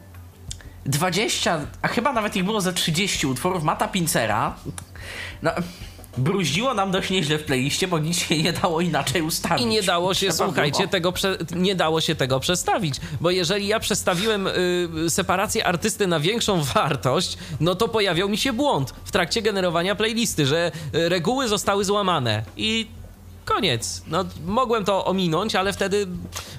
[0.86, 4.54] 20, a chyba nawet ich było ze 30 utworów Mata Pincera,
[5.42, 5.50] no,
[6.18, 9.62] bruździło nam dość nieźle w playliście, bo nic się nie dało inaczej ustawić.
[9.62, 10.88] I nie dało się, Trzeba słuchajcie, było.
[10.90, 16.20] tego prze, nie dało się tego przestawić, bo jeżeli ja przestawiłem y, separację artysty na
[16.20, 21.48] większą wartość, no to pojawiał mi się błąd w trakcie generowania playlisty, że y, reguły
[21.48, 22.86] zostały złamane i
[23.44, 24.02] koniec.
[24.06, 26.06] No, mogłem to ominąć, ale wtedy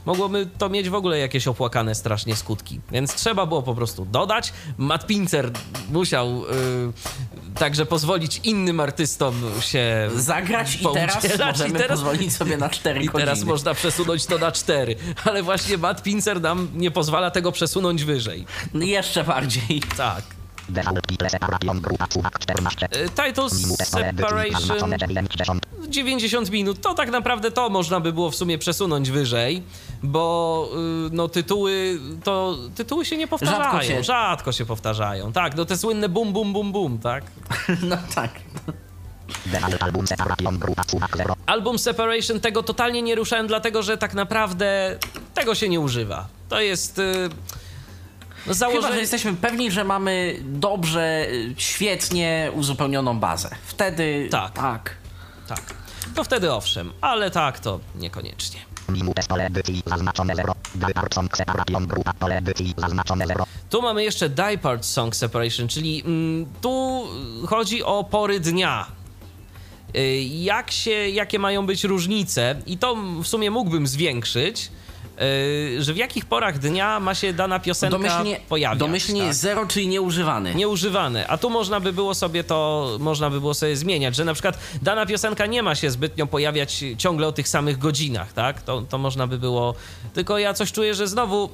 [0.05, 2.81] mogłoby to mieć w ogóle jakieś opłakane strasznie skutki.
[2.91, 4.53] Więc trzeba było po prostu dodać.
[4.77, 5.51] Matt Pincer
[5.91, 12.57] musiał y, także pozwolić innym artystom się Zagrać i teraz możemy i teraz- pozwolić sobie
[12.57, 13.19] na 4 i godziny.
[13.25, 14.95] teraz można przesunąć to na 4.
[15.25, 18.45] Ale właśnie Matt Pincer nam nie pozwala tego przesunąć wyżej.
[18.73, 19.81] No Jeszcze bardziej.
[19.97, 20.34] Tak.
[20.69, 22.87] Default title separation grupa suwak 14.
[22.91, 25.65] E, Titles Minimum pole edycji Separation zaznaczone 90.
[25.89, 26.81] 90 minut.
[26.81, 29.63] To tak naprawdę to można by było w sumie przesunąć wyżej,
[30.03, 30.69] bo
[31.07, 33.63] y, no tytuły to tytuły się nie powtarzają.
[33.63, 34.03] Rzadko się.
[34.03, 35.31] Rzadko się powtarzają.
[35.31, 37.23] Tak, no te słynne bum bum bum bum, tak.
[37.89, 38.31] No tak.
[39.45, 41.35] Default album separation grupa suwak 0.
[41.45, 44.99] Album Separation tego totalnie nie ruszałem, dlatego że tak naprawdę
[45.33, 46.27] tego się nie używa.
[46.49, 47.29] To jest y,
[48.47, 53.49] no Chyba, że jesteśmy pewni, że mamy dobrze, y, świetnie uzupełnioną bazę.
[53.65, 54.53] Wtedy Tak.
[54.53, 54.95] tak.
[55.47, 55.61] Tak.
[56.15, 58.59] To wtedy owszem, ale tak to niekoniecznie.
[58.89, 60.53] Minimum pole edycji zaznaczone 0.
[60.75, 63.45] Default song separation grupa pole edycji zaznaczone 0.
[63.69, 67.05] Tu mamy jeszcze Diepart Song Separation, czyli mm, tu
[67.47, 68.85] chodzi o pory dnia.
[69.95, 74.71] Y, Jak się, jakie mają być różnice, i to w sumie mógłbym zwiększyć,
[75.79, 78.79] że w jakich porach dnia ma się dana piosenka Domyślnie, pojawiać.
[78.79, 79.33] domyślnie tak?
[79.33, 80.55] zero, czyli nieużywany.
[80.55, 84.33] nieużywane, a tu można by było sobie to, można by było sobie zmieniać, że na
[84.33, 88.61] przykład dana piosenka nie ma się zbytnio pojawiać ciągle o tych samych godzinach, tak?
[88.61, 89.73] To, to można by było,
[90.13, 91.49] tylko ja coś czuję, że znowu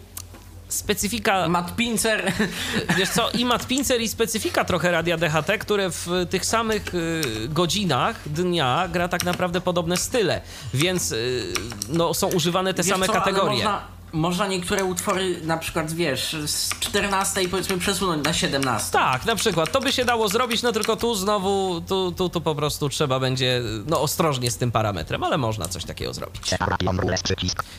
[0.74, 2.34] specyfika, Matt Pincer,
[2.98, 7.22] wiesz co, i Matt Pincer i specyfika trochę Radia DHT, które w tych samych y,
[7.50, 10.42] godzinach dnia gra tak naprawdę podobne style,
[10.74, 11.54] więc y,
[11.90, 13.68] no, są używane te wiesz same co, kategorie.
[14.14, 18.92] Można, niektóre utwory, na przykład wiesz, z 14 powiedzmy przesunąć na 17.
[18.92, 19.72] Tak, na przykład.
[19.72, 23.20] To by się dało zrobić, no tylko tu znowu, tu, tu, tu po prostu trzeba
[23.20, 26.50] będzie, no ostrożnie z tym parametrem, ale można coś takiego zrobić.
[26.50, 27.22] Separation rules.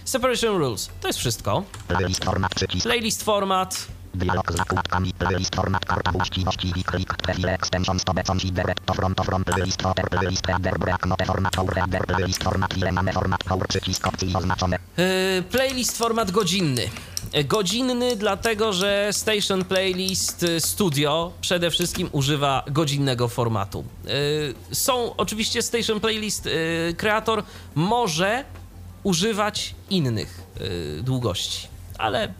[0.04, 1.62] Separation rules, to jest wszystko.
[1.88, 2.82] Playlist format przycisk.
[2.86, 5.12] Playlist format, Dialog z zakładkami.
[5.18, 7.14] Playlist format karta właściwości klik
[8.84, 13.12] to from to from playlist playlist header break note format header playlist format ile mamy
[13.12, 14.78] format przycisk opcji oznaczone.
[14.96, 16.90] Yy, playlist format godzinny.
[17.34, 23.84] Yy, Godzinny dlatego, że Station Playlist yy, Studio przede wszystkim używa godzinnego formatu.
[24.04, 27.42] Yy, Są oczywiście Station Playlist yy, kreator
[27.74, 28.44] może
[29.02, 30.42] używać innych
[31.02, 31.68] długości,
[31.98, 32.34] ale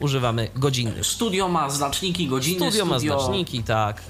[0.00, 1.06] używamy godzinnych.
[1.06, 4.02] Studio ma znaczniki godziny, Studio ma znaczniki, tak.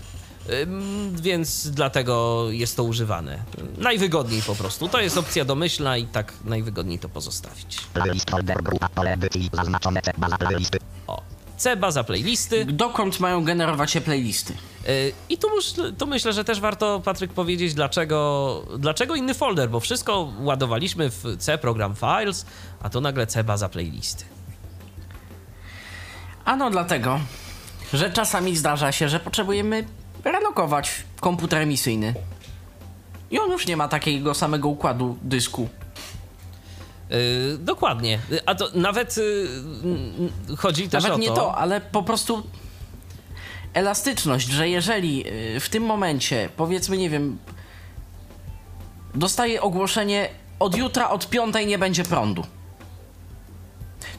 [1.13, 3.43] Więc dlatego jest to używane.
[3.79, 4.89] Najwygodniej po prostu.
[4.89, 7.79] To jest opcja domyślna i tak najwygodniej to pozostawić.
[11.07, 11.23] O,
[11.57, 12.65] C baza playlisty.
[12.65, 14.53] Dokąd mają generować się playlisty?
[14.87, 15.49] Yy, I tu,
[15.99, 21.25] tu myślę, że też warto, Patryk, powiedzieć, dlaczego, dlaczego inny folder, bo wszystko ładowaliśmy w
[21.39, 22.47] C program files,
[22.81, 24.25] a tu nagle C baza playlisty.
[26.45, 27.21] Ano dlatego,
[27.93, 29.85] że czasami zdarza się, że potrzebujemy
[30.25, 30.91] relokować
[31.21, 32.15] komputer emisyjny.
[33.31, 35.69] I on już nie ma takiego samego układu dysku.
[37.11, 37.17] Yy,
[37.59, 38.19] dokładnie.
[38.47, 41.35] A to nawet yy, chodzi też Nawet o nie to...
[41.35, 42.43] to, ale po prostu
[43.75, 45.25] elastyczność, że jeżeli
[45.57, 47.39] y, w tym momencie, powiedzmy, nie wiem,
[49.15, 52.47] dostaję ogłoszenie od jutra od piątej nie będzie prądu.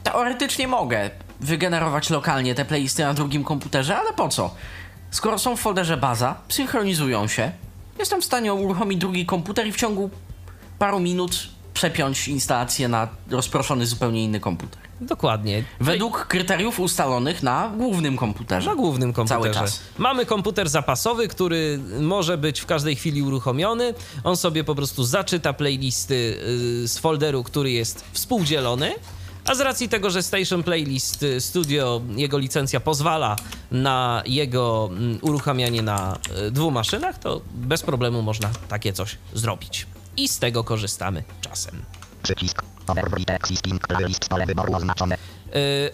[0.02, 4.54] Teoretycznie mogę wygenerować lokalnie te playlisty na drugim komputerze, ale po co?
[5.10, 7.52] Skoro są w folderze baza, synchronizują się,
[7.98, 10.10] jestem w stanie uruchomić drugi komputer i w ciągu
[10.78, 14.86] paru minut przepiąć instalację na rozproszony zupełnie inny komputer.
[15.00, 15.64] Dokładnie.
[15.80, 18.70] Według kryteriów ustalonych na głównym komputerze.
[18.70, 19.60] Na głównym Cały komputerze.
[19.60, 19.80] czas.
[19.98, 23.94] Mamy komputer zapasowy, który może być w każdej chwili uruchomiony.
[24.24, 26.14] On sobie po prostu zaczyta playlisty
[26.84, 28.94] y, z folderu, który jest współdzielony.
[29.46, 33.36] A z racji tego, że Station Playlist y, Studio, jego licencja pozwala
[33.70, 39.86] na jego mm, uruchamianie na y, dwóch maszynach, to bez problemu można takie coś zrobić.
[40.16, 41.82] I z tego korzystamy czasem.
[42.22, 42.62] Przycisk.
[42.86, 45.18] Overwrite existing playlist pole wyboru oznaczone.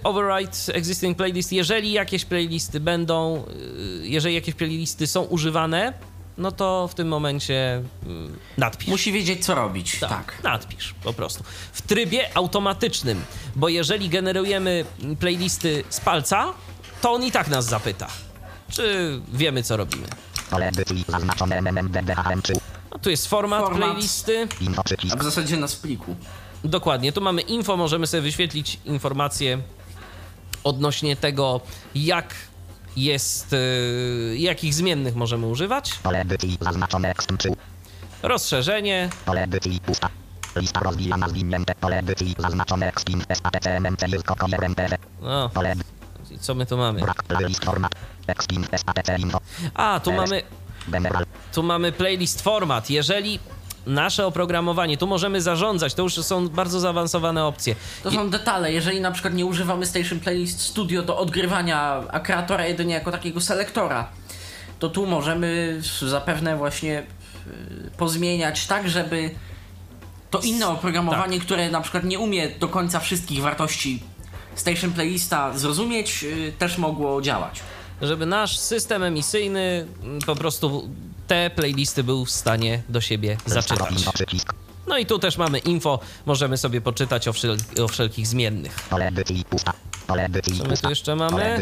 [0.04, 1.52] Override existing playlist.
[1.52, 3.44] Jeżeli jakieś playlisty będą,
[4.02, 5.92] y, jeżeli jakieś playlisty są używane,
[6.38, 8.08] no to w tym momencie y,
[8.58, 8.88] nadpisz.
[8.88, 9.98] Musi wiedzieć, co robić.
[10.00, 10.34] Tak.
[10.42, 11.44] Nadpisz po prostu.
[11.72, 13.24] W trybie automatycznym,
[13.56, 14.84] bo jeżeli generujemy
[15.20, 16.52] playlisty z palca,
[17.00, 18.06] to on i tak nas zapyta,
[18.70, 20.06] czy wiemy, co robimy.
[20.50, 22.54] Pole edycji zaznaczone MMDDHM3.
[22.90, 23.78] No, tu jest format, Format.
[23.90, 24.48] playlisty.
[25.12, 26.16] A w zasadzie na pliku.
[26.64, 29.58] Dokładnie, tu mamy info, możemy sobie wyświetlić informacje
[30.64, 31.60] odnośnie tego,
[31.94, 32.34] jak
[32.96, 35.92] jest, y, jakich zmiennych możemy używać.
[36.02, 37.50] Pole edycji zaznaczone Extend 3.
[38.22, 40.08] Rozszerzenie, Pole edycji pusta.
[40.56, 41.74] Lista rozwijana zwinięte.
[41.74, 42.92] Pole edycji zaznaczone
[43.32, 44.02] SATCMMC
[45.22, 45.74] no, Pole
[46.30, 47.00] i co my tu mamy?
[47.00, 47.92] brak playlist format.
[48.76, 49.40] SATC info.
[49.74, 50.42] A, tu mamy,
[50.88, 51.26] General.
[51.54, 52.90] tu mamy playlist format.
[52.90, 53.38] Jeżeli
[53.86, 57.74] nasze oprogramowanie, tu możemy zarządzać, to już są bardzo zaawansowane opcje.
[58.02, 58.72] To są detale.
[58.72, 63.40] Jeżeli na przykład nie używamy Station Playlist Studio do odgrywania a kreatora jedynie jako takiego
[63.40, 64.08] selektora,
[64.78, 67.02] to tu możemy zapewne właśnie
[67.46, 69.30] y, pozmieniać tak, żeby
[70.30, 74.02] to inne oprogramowanie, które na przykład nie umie do końca wszystkich wartości
[74.54, 77.60] Station Playlista zrozumieć, y, też mogło działać.
[78.02, 79.86] żeby nasz system emisyjny
[80.26, 80.88] po prostu
[81.26, 83.36] te playlisty był w stanie do siebie
[84.12, 84.52] przycisk.
[84.86, 88.76] No i tu też mamy info, możemy sobie poczytać o, wszel o wszelkich zmiennych.
[90.58, 91.56] Co my tu jeszcze mamy?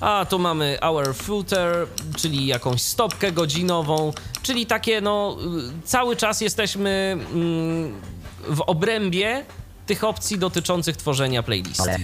[0.00, 1.86] A tu mamy hour footer,
[2.16, 4.12] czyli jakąś stopkę godzinową,
[4.42, 5.36] czyli takie no
[5.80, 8.00] y, cały czas jesteśmy mm,
[8.48, 9.44] w obrębie
[9.86, 11.84] tych opcji dotyczących tworzenia playlisty.
[11.84, 12.00] Tak.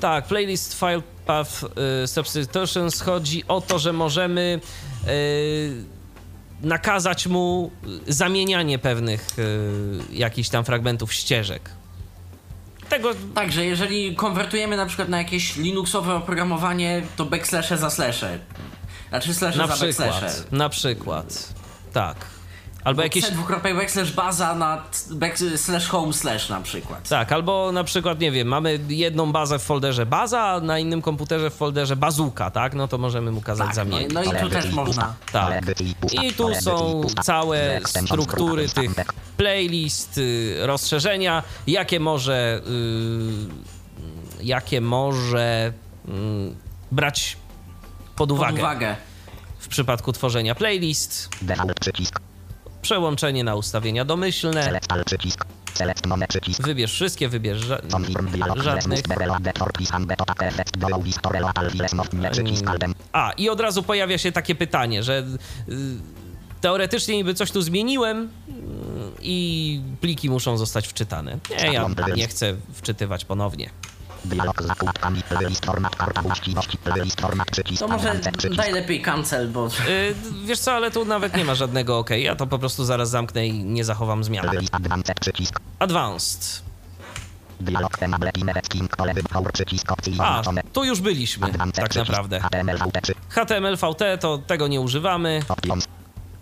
[0.00, 1.64] Tak, playlist file path
[2.04, 4.60] y, substitutions chodzi o to, że możemy
[5.08, 5.84] y,
[6.62, 7.70] nakazać mu
[8.08, 11.70] zamienianie pewnych y, jakichś tam fragmentów ścieżek.
[12.88, 18.38] Tego Także jeżeli konwertujemy na przykład na jakieś linuxowe oprogramowanie, to backslasze za slasze.
[19.08, 21.54] Znaczy slasze na za przykład, na przykład,
[21.92, 22.16] tak.
[22.84, 23.24] Albo jakieś...
[23.62, 27.08] Backslash baza nad back, slash home slash na przykład.
[27.08, 31.02] Tak, albo na przykład, nie wiem, mamy jedną bazę w folderze baza, a na innym
[31.02, 32.74] komputerze w folderze bazuka, tak?
[32.74, 34.14] No to możemy mu kazać Tak, no, i- zamienić.
[34.14, 35.14] no i tu też można.
[35.32, 35.64] Tak.
[36.22, 38.90] I tu są całe struktury tych
[39.36, 42.60] playlist, y, rozszerzenia, jakie może,
[44.40, 45.72] y, jakie może
[46.08, 46.10] y,
[46.92, 47.36] brać
[48.16, 48.96] pod Pod uwagę uwagę.
[49.60, 51.28] W przypadku tworzenia playlist,
[52.82, 54.62] przełączenie na ustawienia domyślne,
[56.66, 57.80] wybierz wszystkie, wybierz ża-
[58.62, 59.02] żadnych.
[63.12, 65.18] A, i od razu pojawia się takie pytanie, że
[65.68, 65.74] y,
[66.60, 68.52] teoretycznie niby coś tu zmieniłem y,
[69.22, 71.38] i pliki muszą zostać wczytane.
[71.50, 71.82] Nie, ja
[72.16, 73.70] nie chcę wczytywać ponownie.
[74.24, 75.22] Dialog z zakładkami.
[75.22, 75.96] Playlist format.
[75.96, 76.78] Karta właściwości.
[76.78, 77.50] Playlist format.
[77.50, 77.80] Przycisk.
[77.80, 78.20] To może
[78.56, 80.14] daj lepiej cancel, bo Y,
[80.44, 82.10] wiesz co, ale tu nawet nie ma żadnego OK.
[82.10, 84.44] Ja to po prostu zaraz zamknę i nie zachowam zmian.
[84.48, 85.60] Playlist advanced przycisk.
[85.78, 86.62] Advanced.
[87.60, 88.20] Dialog temat
[88.68, 90.42] King pole wyboru przycisk opcji A,
[90.72, 92.08] tu już byliśmy, Advanced tak przycisk.
[92.08, 92.40] naprawdę.
[92.40, 95.42] HTML VT HTML, VT to tego nie używamy.
[95.48, 95.88] Options.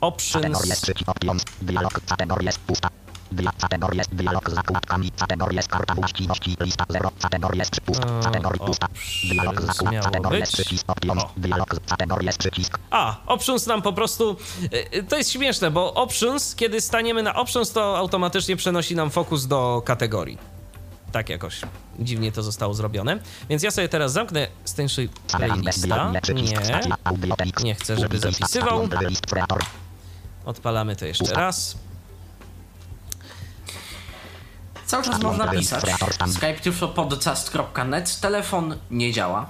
[0.01, 0.43] Options.
[0.47, 1.43] Kategories przycisk options.
[1.63, 2.89] Dialog kategories pusta.
[3.33, 5.11] Dia kategories dialog z zakładkami.
[5.11, 6.57] Kategories karta właściwości.
[6.61, 7.11] Lista 0.
[7.21, 8.89] Kategories przy pusta.
[9.25, 10.31] Dialog z zakład.
[10.31, 10.53] być.
[10.53, 11.23] przycisk options.
[11.25, 11.31] O.
[11.37, 11.75] Dialog
[12.33, 12.79] z przycisk.
[12.91, 14.37] A, options nam po prostu.
[14.73, 19.11] y, y, To jest śmieszne, bo options, kiedy staniemy na options, to automatycznie przenosi nam
[19.11, 20.39] fokus do kategorii.
[21.13, 21.61] Tak jakoś
[21.99, 23.19] dziwnie to zostało zrobione.
[23.49, 26.13] Więc ja sobie teraz zamknę Stenshy playlista.
[26.35, 28.89] Nie, nie chcę, żeby zapisywał.
[30.45, 31.77] Odpalamy to jeszcze raz.
[34.89, 35.85] Cały czas można pisać.
[36.33, 39.49] Skype tylko podcast.net, telefon nie działa.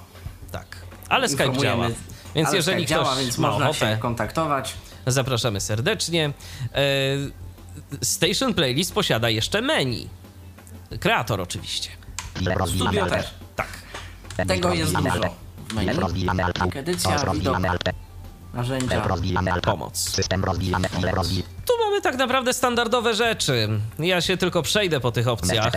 [0.52, 0.76] Tak.
[1.08, 1.88] Ale Skype działa.
[2.34, 4.74] Więc ale jeżeli Skype ktoś działa, więc ma można się ochotę, kontaktować.
[5.06, 6.32] zapraszamy serdecznie.
[6.74, 6.82] E,
[8.02, 10.08] Station Playlist posiada jeszcze menu.
[11.00, 11.90] Kreator oczywiście.
[12.76, 13.26] Studio też.
[13.56, 13.68] Tak.
[14.48, 15.30] Tego jest dużo
[15.74, 16.70] menu.
[16.74, 17.58] Edycja, widok.
[18.58, 19.02] Narzędzia.
[19.60, 19.98] Pomoc.
[19.98, 20.42] System.
[21.66, 23.68] Tu mamy tak naprawdę standardowe rzeczy.
[23.98, 25.72] Ja się tylko przejdę po tych opcjach.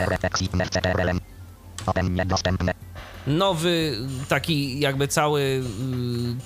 [3.27, 3.97] Nowy,
[4.29, 5.63] taki jakby cały y,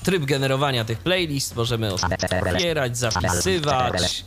[0.04, 1.56] tryb generowania tych playlist.
[1.56, 4.26] Możemy otwierać, zapisywać.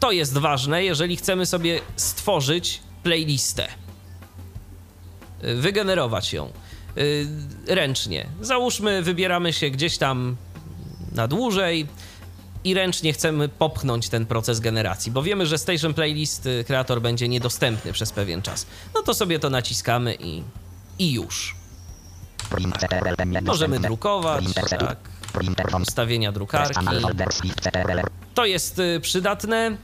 [0.00, 3.68] To jest ważne, jeżeli chcemy sobie stworzyć playlistę.
[5.56, 6.52] Wygenerować ją
[7.66, 8.26] ręcznie.
[8.40, 10.36] Załóżmy, wybieramy się gdzieś tam
[11.14, 11.86] na dłużej
[12.64, 17.28] i ręcznie chcemy popchnąć ten proces generacji, bo wiemy, że Station Playlist y, kreator będzie
[17.28, 18.66] niedostępny przez pewien czas.
[18.94, 20.42] No to sobie to naciskamy i,
[20.98, 21.56] i już.
[23.42, 24.98] Możemy drukować, tak.
[25.82, 26.86] Ustawienia drukarki.
[28.34, 29.70] To jest y, przydatne.
[29.70, 29.76] Y,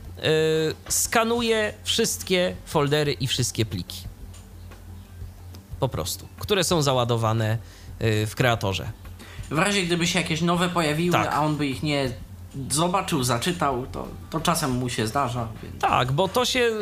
[0.89, 4.08] skanuje wszystkie foldery i wszystkie pliki.
[5.81, 7.59] Po prostu, które są załadowane
[8.03, 8.91] y, w kreatorze.
[9.51, 11.33] W razie gdyby się jakieś nowe pojawiły, Tak.
[11.33, 12.11] a on by ich nie
[12.71, 15.49] zobaczył, zaczytał, to, to czasem mu się zdarza.
[15.63, 15.81] Więc...
[15.81, 16.73] Tak, bo to się y,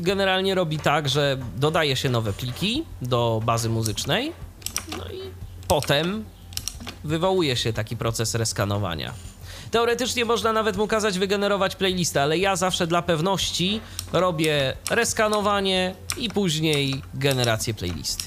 [0.00, 4.32] generalnie robi tak, że dodaje się nowe pliki do bazy muzycznej,
[4.98, 5.20] no i
[5.68, 6.24] potem
[7.04, 9.12] wywołuje się taki proces reskanowania.
[9.70, 13.80] Teoretycznie można nawet mu kazać wygenerować playlistę, ale ja zawsze dla pewności
[14.12, 18.24] robię reskanowanie i później generację playlisty.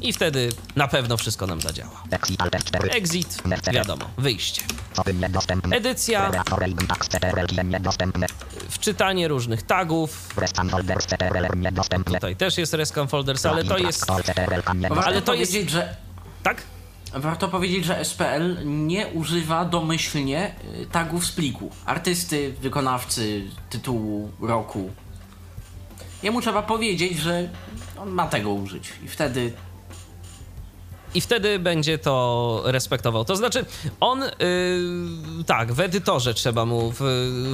[0.00, 2.02] I wtedy na pewno wszystko nam zadziała.
[2.10, 2.94] Exit alt F4.
[2.96, 3.42] Exit,
[3.72, 4.62] wiadomo, wyjście.
[5.72, 6.30] Edycja,
[8.68, 10.34] wczytanie różnych tagów.
[12.14, 14.04] Tutaj też jest Rescan Folders, ale to jest...
[15.04, 15.96] Ale to jest- że
[16.42, 16.62] Tak?
[17.16, 21.70] Warto powiedzieć, że SPL nie używa domyślnie y, tagów z pliku.
[21.86, 24.90] Artysty, wykonawcy, tytułu, roku.
[26.22, 27.48] Jemu trzeba powiedzieć, że
[27.98, 28.92] on ma tego użyć.
[29.04, 29.52] I wtedy
[31.14, 33.24] I wtedy będzie to respektował.
[33.24, 33.64] To znaczy,
[34.00, 37.00] on, yy, tak, w edytorze trzeba mu, w,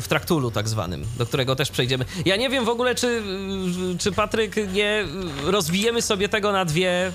[0.03, 2.05] w traktulu tak zwanym, do którego też przejdziemy.
[2.25, 5.05] Ja nie wiem w ogóle, czy, yy, czy Patryk, nie
[5.45, 7.13] rozbijemy sobie tego na dwie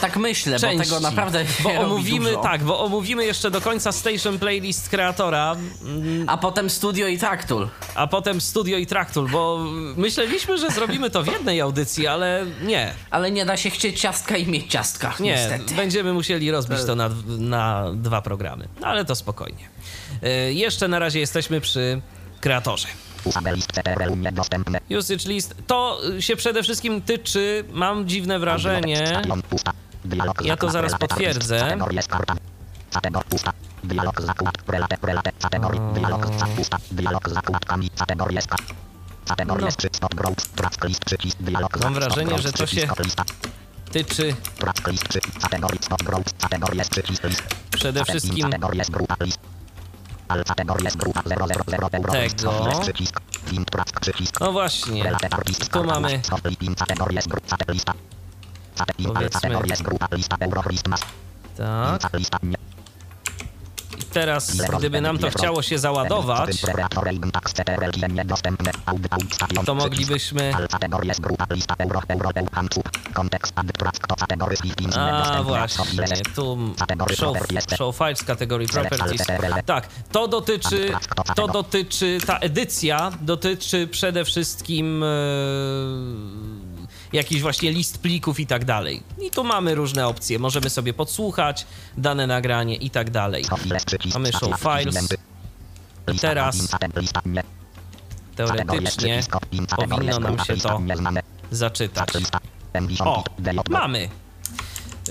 [0.00, 0.78] tak myślę, części.
[0.78, 2.42] bo tego naprawdę bo omówimy, dużo.
[2.42, 7.68] tak, bo omówimy jeszcze do końca Station Playlist kreatora, mm, A potem studio i traktul.
[7.94, 9.58] a potem Studio i Traktul, bo
[9.96, 12.92] myśleliśmy, że zrobimy to w jednej audycji, ale nie.
[13.10, 15.74] Ale nie da się chcieć ciastka i mieć ciastka, Nie, niestety.
[15.74, 18.68] będziemy musieli rozbić to na, na dwa programy.
[18.80, 19.68] No ale to spokojnie.
[20.48, 22.00] Y, jeszcze na razie jesteśmy przy
[22.44, 22.88] kreatorze.
[24.90, 29.22] Usage list to się przede wszystkim tyczy, mam dziwne wrażenie.
[30.44, 31.78] Ja to zaraz potwierdzę.
[32.92, 33.52] Kategor pusta.
[33.84, 34.54] Dialog zakład.
[34.68, 35.32] Relate, relate.
[35.42, 35.80] Kategorii.
[35.94, 36.26] Dialog
[36.56, 36.76] pusta.
[36.90, 37.90] Dialog zakładkami.
[39.46, 39.56] No.
[39.60, 39.70] no.
[39.92, 40.44] stop growth.
[40.48, 41.36] Track list przycisk.
[41.40, 43.24] Dialog Mam wrażenie, że to się- Lista.
[43.92, 45.40] Tyczy Track list przycisk.
[45.40, 46.32] Kategorii stop growth.
[46.40, 47.42] Kategorie przycisk list.
[47.70, 48.50] przede wszystkim
[48.90, 49.53] grupa list.
[52.12, 52.52] Tego.
[54.40, 55.02] No właśnie,
[55.68, 56.20] tu mamy.
[59.14, 59.40] Powiedzmy-
[61.56, 62.00] tak.
[64.14, 66.50] Teraz, gdyby nam to chciało się załadować,
[69.66, 70.52] to moglibyśmy...
[74.96, 75.84] A właśnie,
[76.34, 76.58] tu
[77.14, 77.36] show,
[77.78, 79.22] show files category properties.
[79.66, 80.92] Tak, to dotyczy,
[81.36, 85.06] to dotyczy, ta edycja dotyczy przede wszystkim e,
[87.14, 89.02] jakiś właśnie list plików i tak dalej.
[89.22, 90.38] I tu mamy różne opcje.
[90.38, 91.66] Możemy sobie podsłuchać
[91.98, 93.44] dane nagranie i tak dalej.
[94.14, 95.14] Mamy show files.
[96.14, 96.68] I teraz
[98.36, 99.22] teoretycznie
[99.76, 100.80] powinno nam się to
[101.50, 102.08] zaczytać.
[103.04, 103.24] O,
[103.70, 104.08] mamy.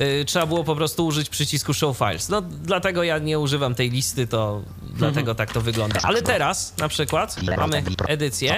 [0.01, 2.29] Y, Trzeba było po prostu użyć przycisku Show Files.
[2.29, 5.99] No, dlatego ja nie używam tej listy, to dlatego tak to wygląda.
[6.03, 8.51] Ale teraz na przykład mamy edycję.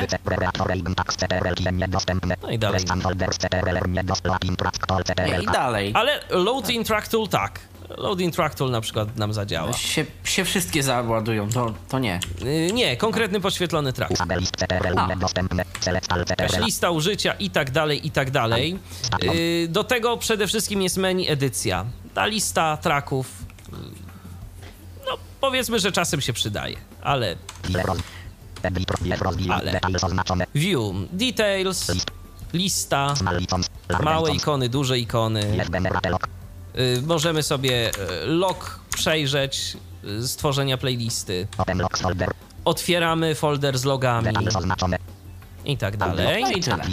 [2.41, 2.79] No i dalej.
[5.25, 5.91] Nie, I dalej.
[5.95, 7.59] Ale Load in Track Tool tak.
[7.97, 9.73] Load in Track Tool na przykład nam zadziała.
[9.73, 12.19] Się, się wszystkie załadują, to, to nie.
[12.45, 14.13] Y, Nie, konkretny podświetlony track.
[16.29, 18.79] Jakaś lista użycia i tak dalej, i tak dalej.
[19.23, 21.85] Y, Do tego przede wszystkim jest menu edycja.
[22.13, 23.27] Ta lista tracków,
[23.69, 23.71] y,
[25.05, 27.35] no powiedzmy, że czasem się przydaje, ale
[29.53, 29.71] Ale.
[30.55, 30.79] view,
[31.11, 31.91] details,
[32.53, 33.13] lista,
[34.03, 35.57] małe ikony, duże ikony.
[36.79, 39.77] Y, Możemy sobie y, log przejrzeć
[40.27, 41.47] stworzenia playlisty.
[42.65, 44.27] Otwieramy folder z logami
[45.65, 46.43] i tak dalej.
[46.43, 46.83] No i tyle.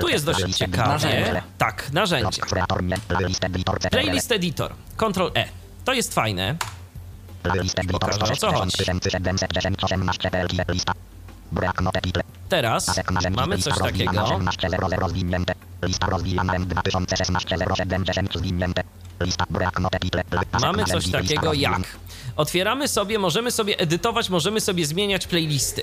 [0.00, 0.88] Tu jest dość ciekawie.
[0.88, 1.42] Narzędzie.
[1.58, 2.42] Tak, narzędzie.
[3.90, 4.72] Playlist Editor.
[4.96, 5.44] Ctrl E.
[5.84, 6.56] To jest fajne.
[8.00, 8.76] Pokażę, o co chodzi.
[12.48, 12.86] Teraz
[13.36, 14.12] mamy coś takiego.
[20.60, 21.96] Mamy coś takiego jak.
[22.36, 25.82] Otwieramy sobie, możemy sobie edytować, możemy sobie zmieniać playlisty.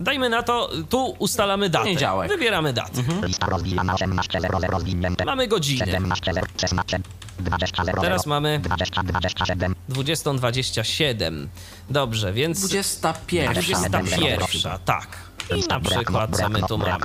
[0.00, 1.84] Dajmy na to, tu ustalamy datę.
[1.84, 2.28] Poniedziałek.
[2.28, 3.02] Wybieramy datę.
[3.22, 5.24] Lista rozwijana 18.00 rozwinięte.
[5.24, 5.86] Mamy godzinę.
[5.86, 7.00] 17.00, 16,
[7.44, 11.46] 20.00, Teraz mamy 20, 27, 20.27.
[11.90, 13.52] Dobrze, więc 21.
[13.52, 15.31] 21, tak.
[15.50, 16.98] I na przykład co my tu mamy?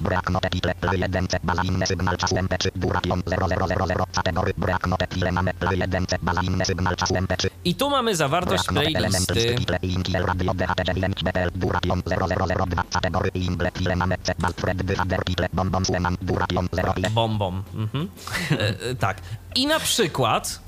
[0.00, 5.06] Brak note title, jeden C, baza inny sygnał czas MP3, duration 0000, kategory, brak note
[5.06, 9.34] title, mamy jeden C, baza inny sygnał czas MP3, I tu mamy zawartość playlisty.
[9.34, 14.82] title, linki, radio, DHT, link, BPL, duration 0002, kategory, imble, title, mamy C, bal, thread,
[14.82, 17.62] wyhader, title, bombom, słemam, duration 0, ile, Bombom.
[17.74, 18.08] Mhm.
[18.50, 18.56] E,
[18.90, 19.20] e, tak.
[19.54, 20.60] I na przykład,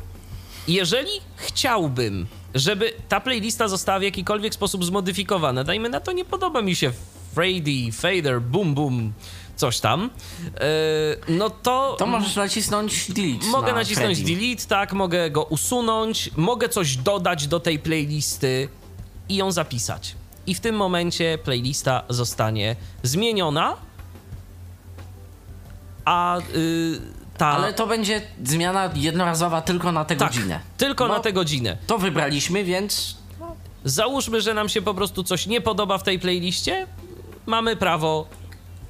[0.68, 6.62] jeżeli chciałbym, żeby ta playlista została w jakikolwiek sposób zmodyfikowana, dajmy na to, nie podoba
[6.62, 6.92] mi się
[7.34, 9.12] Freddy, Fader, Boom Boom,
[9.56, 10.10] coś tam,
[10.60, 10.60] e,
[11.28, 11.96] no to...
[11.98, 13.46] To możesz nacisnąć delete.
[13.46, 14.36] Mogę na nacisnąć Freddy.
[14.36, 18.68] delete, tak, mogę go usunąć, mogę coś dodać do tej playlisty
[19.28, 20.14] i ją zapisać.
[20.46, 23.76] I w tym momencie playlista zostanie zmieniona,
[26.04, 27.48] a y, ta.
[27.48, 30.60] Ale to będzie zmiana jednorazowa tylko na tę tak, godzinę.
[30.76, 31.76] Tylko No, na tę godzinę.
[31.86, 33.16] To wybraliśmy, więc
[33.84, 36.86] Załóżmy, że nam się po prostu coś nie podoba w tej playliście,
[37.46, 38.26] mamy prawo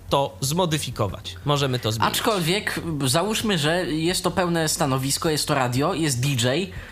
[0.08, 1.36] to zmodyfikować.
[1.44, 2.14] Możemy to zmienić.
[2.18, 6.46] aczkolwiek załóżmy, że jest to pełne stanowisko, jest to radio, jest DJ,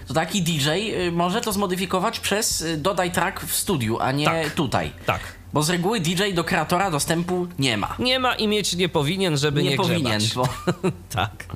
[0.09, 0.69] to taki DJ
[1.09, 4.51] y, może to zmodyfikować przez y, dodaj track w studiu, a nie Tak.
[4.55, 4.93] tutaj.
[5.07, 5.21] Tak.
[5.53, 7.95] Bo z reguły DJ do kreatora dostępu nie ma.
[7.99, 10.35] Nie ma i mieć nie powinien, żeby nie, Nie powinien, grzebać.
[10.35, 10.49] bo
[11.11, 11.47] tak,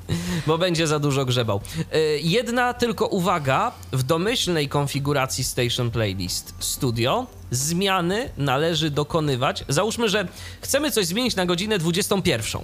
[0.46, 1.60] bo będzie za dużo grzebał.
[1.94, 9.64] Y, Jedna tylko uwaga, w domyślnej konfiguracji Station Playlist Studio zmiany należy dokonywać.
[9.68, 10.28] Załóżmy, że
[10.60, 12.62] chcemy coś zmienić na godzinę 21.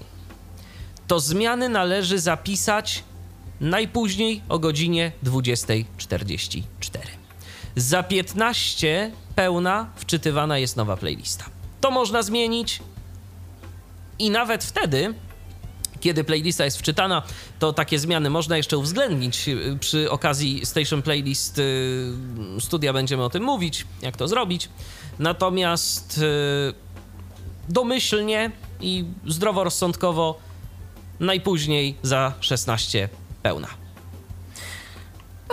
[1.07, 3.05] To zmiany należy zapisać
[3.61, 7.20] najpóźniej o godzinie 20.44.
[7.77, 11.45] Za 15 pełna wczytywana jest nowa playlista.
[11.81, 12.81] To można zmienić
[14.19, 15.15] i nawet wtedy,
[16.01, 17.23] kiedy playlista jest wczytana,
[17.59, 19.47] to takie zmiany można jeszcze uwzględnić.
[19.81, 22.13] Przy okazji Station Playlist y,
[22.61, 24.69] studia będziemy o tym mówić, jak to zrobić.
[25.19, 26.75] Natomiast y,
[27.69, 30.39] domyślnie i zdroworozsądkowo
[31.21, 33.09] najpóźniej za 16
[33.43, 33.80] pełna.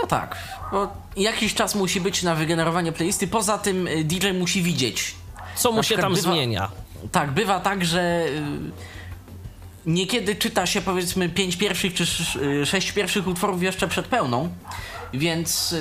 [0.02, 0.36] No tak,
[0.72, 3.28] bo jakiś czas musi być na wygenerowanie playlisty.
[3.28, 5.14] Poza tym y, DJ musi widzieć.
[5.56, 6.70] Co mu się tam bywa- zmienia?
[7.12, 8.42] Tak, bywa tak, że y,
[9.86, 12.04] niekiedy czyta się powiedzmy pięć pierwszych czy
[12.42, 14.48] y, sześć pierwszych utworów jeszcze przed pełną,
[15.12, 15.74] więc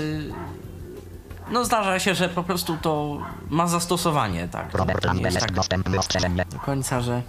[1.52, 3.18] no zdarza się, że po prostu to
[3.50, 4.74] ma zastosowanie, tak.
[4.74, 6.46] Robert jest tak dostępny ostrzeżenie.
[6.52, 7.22] do końca, że...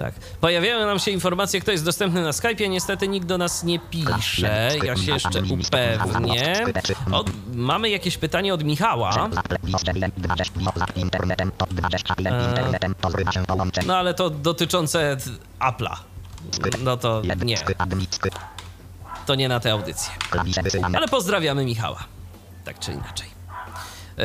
[0.00, 0.14] Tak.
[0.40, 2.68] Pojawiają nam się informacje, kto jest dostępny na Skype'ie.
[2.68, 4.70] Niestety nikt do nas nie pisze.
[4.84, 6.64] Ja się jeszcze upewnię.
[7.12, 7.24] O,
[7.54, 9.28] mamy jakieś pytanie od Michała.
[10.96, 13.84] Internetem to 21 internetem pozbywa się połączeń.
[13.86, 15.16] No ale to dotyczące
[15.60, 15.96] Apple'a.
[16.84, 17.58] No to nie,
[19.26, 20.12] to nie na tę audycję.
[20.94, 22.04] Ale pozdrawiamy Michała.
[22.64, 23.39] Tak czy inaczej.
[24.18, 24.24] Yy,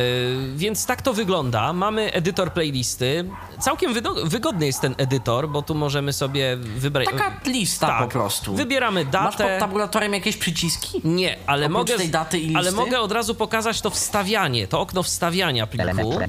[0.56, 1.74] więc tak to wygląda.
[1.74, 3.30] Mamy edytor playlisty.
[3.60, 3.94] Całkiem
[4.26, 7.06] wygodny jest ten edytor, bo tu możemy sobie wybrać.
[7.12, 8.04] Taka lista tak.
[8.04, 8.56] po prostu.
[8.56, 9.60] Wybieramy Masz pod datę.
[9.60, 11.02] tabulatorem jakieś przyciski?
[11.04, 12.76] Nie, ale Oprócz mogę, tej daty i ale listy?
[12.86, 16.20] mogę od razu pokazać to wstawianie, to okno wstawiania pliku,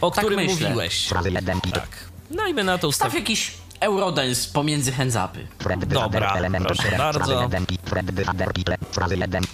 [0.00, 0.68] o Tak którym myślę.
[0.68, 1.06] mówiłeś.
[1.08, 1.88] Frazy 1 i Tak.
[2.30, 3.20] Dajmy na to Staw ustawienie.
[3.20, 5.38] jakiś Eurodance pomiędzy hands-upy.
[5.58, 6.34] Fred Dobra,
[6.64, 7.18] proszę bardzo.
[7.24, 9.44] Frazy 1 i Fred wyhader, pile, frazy 1.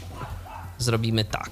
[0.78, 1.50] Zrobimy tak.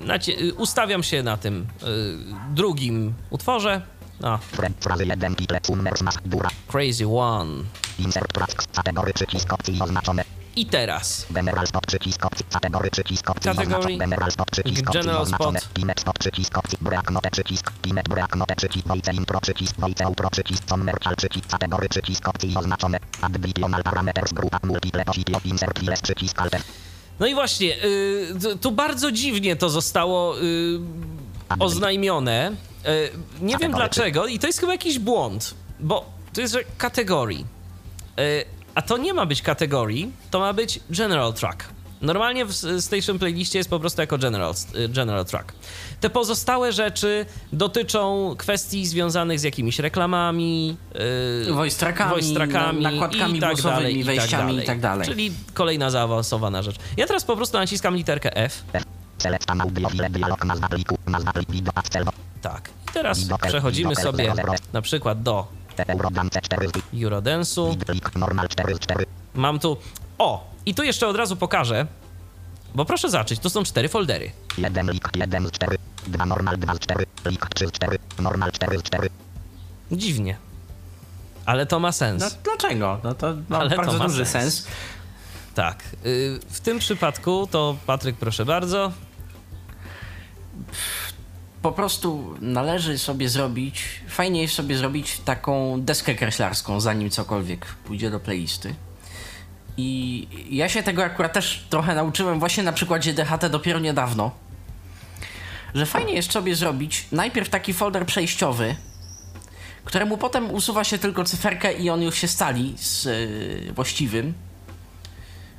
[0.00, 3.82] Nacie- y, ustawiam się na tym y, drugim utworze.
[4.22, 6.48] A, Fred, frazy 1 pile, Summers Mask Dura.
[6.68, 7.64] Crazy One.
[7.98, 10.24] Insert tracks, kategory przycisk opcji oznaczone.
[10.56, 11.26] I teraz.
[11.30, 13.96] General stop przycisk opcji, kategory przycisk opcji oznaczone.
[13.98, 15.60] General stop przycisk opcji oznaczone.
[15.60, 15.72] spot.
[15.74, 20.06] Pinet stop przycisk opcji, break note przycisk, pinet break note przycisk, voice intro przycisk, voice
[20.06, 22.98] outro przycisk, commercial przycisk, kategory przycisk opcji oznaczone.
[23.20, 26.62] Additional parameters, grupa multiple position, insert files przycisk, alter.
[27.20, 30.78] No i właśnie, y, tu bardzo dziwnie to zostało y,
[31.58, 32.52] oznajmione.
[32.86, 33.10] Y,
[33.40, 37.46] nie wiem dlaczego i to jest chyba jakiś błąd, bo to jest że kategorii.
[38.74, 41.64] A to nie ma być kategorii, to ma być general track.
[42.02, 45.52] Normalnie w Station Playliście jest po prostu jako general, y, general track.
[46.00, 50.76] Te pozostałe rzeczy dotyczą kwestii związanych z jakimiś reklamami,
[51.46, 54.80] yy, Voice trackami, voice trackami na- nakładkami i tak głosowymi, dalej, i tak i tak
[54.80, 55.08] dalej.
[55.08, 56.76] Czyli kolejna zaawansowana rzecz.
[56.96, 58.62] Ja teraz po prostu naciskam literkę F.
[62.42, 62.70] Tak.
[62.90, 64.34] I teraz przechodzimy sobie
[64.72, 65.46] na przykład do
[65.88, 67.70] Eurodance 4 Eurodance'u.
[67.70, 69.06] Vid plik normal 4 4.
[69.34, 69.76] Mam tu...
[70.22, 70.44] O!
[70.66, 71.86] I tu jeszcze od razu pokażę,
[72.74, 74.30] bo proszę zacząć, to są cztery foldery.
[74.58, 75.78] 1 lik 1 z 4.
[76.06, 77.06] 2 normal 2 z 4.
[77.26, 77.98] Lik 3 z 4.
[78.18, 79.08] Normal 4 z 4.
[79.92, 80.36] Dziwnie.
[81.46, 82.22] Ale to ma sens.
[82.22, 83.00] No dlaczego?
[83.04, 84.54] No to ma Ale to bardzo ma duży sens.
[84.54, 84.66] sens.
[85.54, 85.82] Tak.
[86.06, 88.92] y, W tym przypadku to Patryk, proszę bardzo.
[91.62, 98.10] Po prostu należy sobie zrobić, fajnie jest sobie zrobić taką deskę kreślarską, zanim cokolwiek pójdzie
[98.10, 98.74] do playlisty.
[99.76, 104.30] I ja się tego akurat też trochę nauczyłem właśnie na przykładzie DHT dopiero niedawno.
[105.74, 108.76] Że fajnie jest sobie zrobić najpierw taki folder przejściowy,
[109.84, 114.34] któremu potem usuwa się tylko cyferkę i on już się stali z yy, właściwym.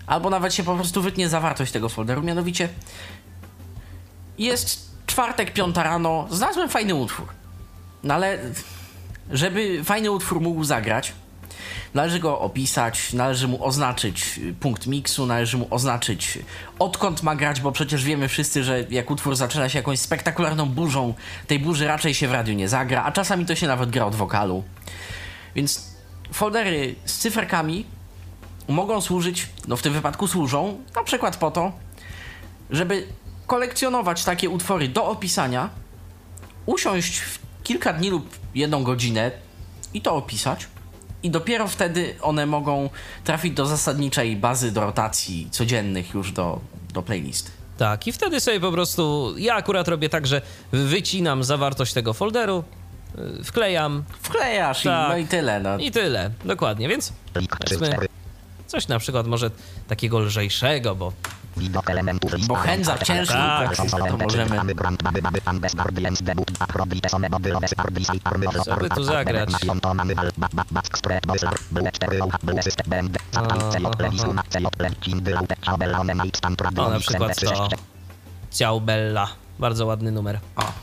[0.07, 2.21] Albo nawet się po prostu wytnie zawartość tego folderu.
[2.21, 2.69] Mianowicie
[4.37, 7.27] jest czwartek, piąta rano, znalazłem fajny utwór.
[8.03, 8.39] No ale
[9.31, 11.13] żeby fajny utwór mógł zagrać,
[11.93, 16.39] należy go opisać, należy mu oznaczyć y, punkt miksu, należy mu oznaczyć
[16.79, 21.13] odkąd ma grać, bo przecież wiemy wszyscy, że jak utwór zaczyna się jakąś spektakularną burzą,
[21.47, 24.15] tej burzy raczej się w radiu nie zagra, a czasami to się nawet gra od
[24.15, 24.63] wokalu.
[25.55, 25.93] Więc
[26.33, 27.85] foldery z cyferkami
[28.67, 31.71] mogą służyć, no w tym wypadku służą, na przykład po to,
[32.69, 33.07] żeby
[33.47, 35.69] kolekcjonować takie utwory do opisania,
[36.65, 39.31] usiąść w kilka dni lub jedną godzinę
[39.93, 40.67] i to opisać.
[41.23, 42.89] I dopiero wtedy one mogą
[43.23, 46.59] trafić do zasadniczej bazy do rotacji codziennych już do,
[46.93, 47.51] do playlisty.
[47.77, 49.33] Tak, i wtedy sobie po prostu.
[49.37, 50.41] Ja akurat robię tak, że
[50.71, 52.63] wycinam zawartość tego folderu,
[53.39, 55.07] y, wklejam Wklejasz Tak.
[55.07, 55.59] i no i tyle.
[55.59, 55.77] No.
[55.77, 56.31] i tyle.
[56.45, 58.07] Dokładnie, więc Lik 3 z Powiedzmy- 4.
[58.67, 59.51] coś na przykład może
[59.87, 61.13] takiego lżejszego, bo
[61.57, 62.47] Widok elementów.
[62.47, 63.75] Bo chędza ciężki, Tak.
[63.77, 64.59] tak, to możemy...
[68.65, 69.49] Co by tu zagrać?
[76.77, 77.67] O, na przykład to
[78.51, 79.42] Ciao Bella.
[79.59, 80.39] Bardzo ładny numer.
[80.55, 80.73] O,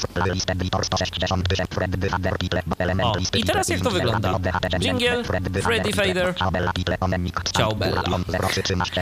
[3.35, 4.39] i teraz jak to wygląda?
[4.81, 5.25] Jingle,
[5.63, 6.35] Freddy Fader,
[7.57, 8.03] Ciao Bella.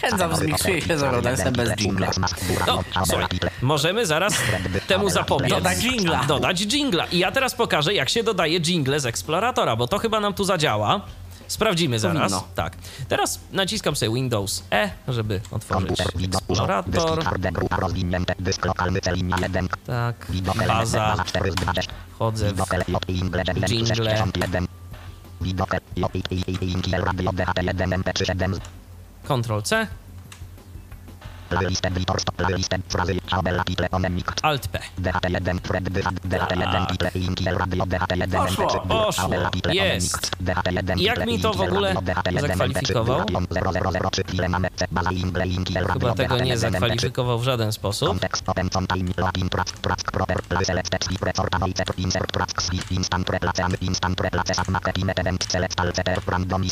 [0.00, 2.10] Chędza wzmiksuje się z Eurodance bez jingla.
[2.66, 3.26] No, słuchaj,
[3.62, 4.34] możemy zaraz
[4.86, 5.50] temu zapobiec.
[5.50, 6.24] Dodać jingla.
[6.24, 7.04] Dodać jingla.
[7.06, 10.44] I ja teraz pokażę, jak się dodaje jingle z Exploratora, bo to chyba nam tu
[10.44, 11.00] zadziała.
[11.48, 12.32] Sprawdzimy zaraz.
[12.32, 12.48] Powinno.
[12.54, 12.76] Tak.
[13.08, 16.92] Teraz naciskam sobie Windows E, żeby otworzyć eksplorator.
[16.92, 18.34] Dyski twarde grupa rozwinięte.
[18.38, 19.68] Dysk lokalny cel linia 1.
[19.86, 20.26] Tak,
[20.68, 20.98] baza.
[20.98, 21.92] baza 4 z 20.
[22.14, 23.96] Wchodzę w Widok LJ Ingle 9 Jingle.
[23.96, 24.66] 61.
[25.40, 25.74] Widok
[31.50, 34.32] LJ Inkiel Radio DHT1 MP3 7 Ctrl-C, Playlist editor stop playlist frazy tabela title onemik
[34.42, 34.80] Alt-P.
[35.00, 39.30] DHT1 thread DHT1 title Inkiel Radio DHT1 Poszło, MP3 poszło.
[39.72, 40.30] Jest.
[40.40, 41.94] onemik DHT1 Jak mi to w ogóle
[42.40, 43.26] zakwalifikował?
[45.92, 48.18] Chyba tego nie zakwalifikował w żaden sposób.
[56.26, 56.66] Random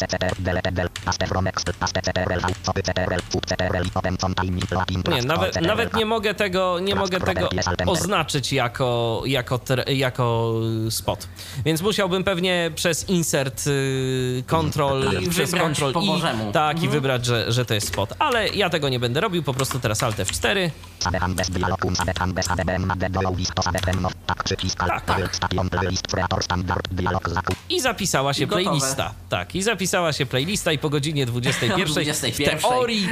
[5.08, 7.48] Nie, nawet, nawet nie mogę tego, nie mogę tego
[7.86, 10.54] oznaczyć jako, jako, jako
[10.86, 11.28] y, spot.
[11.64, 16.22] Więc musiałbym pewnie przez insert y, control, przez control i
[16.52, 16.92] tak i Mhm.
[16.92, 18.14] wybrać, że, że to jest spot.
[18.18, 20.70] Ale ja tego nie będę robił, po prostu teraz Alt F4.
[20.98, 25.04] Sabechan bez dialogu, sabechan bez ADBM, AD do list, to sabechem, no, tak przycisk, Tak,
[25.04, 25.20] tak.
[25.22, 27.56] alt, station, playlist, creator, standard, dialog, zakup.
[27.68, 29.14] I zapisała się I playlista.
[29.28, 32.58] Tak, i zapisała się playlista i po godzinie 21 w 21.
[32.58, 33.08] teorii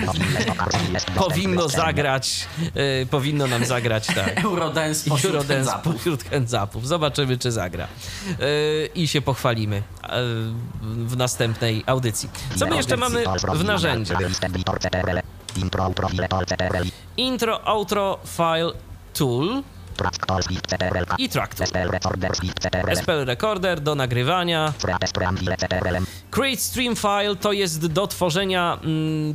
[1.44, 2.46] powinno zagrać,
[3.02, 4.38] y, powinno nam zagrać, tak.
[4.44, 5.94] Eurodance pośród Eurodance zapów.
[5.94, 6.88] pośród handzapów.
[6.88, 7.88] Zobaczymy, czy zagra.
[8.28, 8.36] Yy,
[8.94, 9.82] I się pochwalimy yy,
[11.06, 12.28] w następnej audycji.
[12.56, 14.20] Co my jeszcze mamy w narzędziach?
[17.16, 18.72] Intro, outro, file,
[19.14, 19.62] tool
[21.18, 21.66] i track tool.
[22.96, 24.72] SPL, recorder, do nagrywania.
[26.30, 29.34] Create Stream File to jest do tworzenia mm,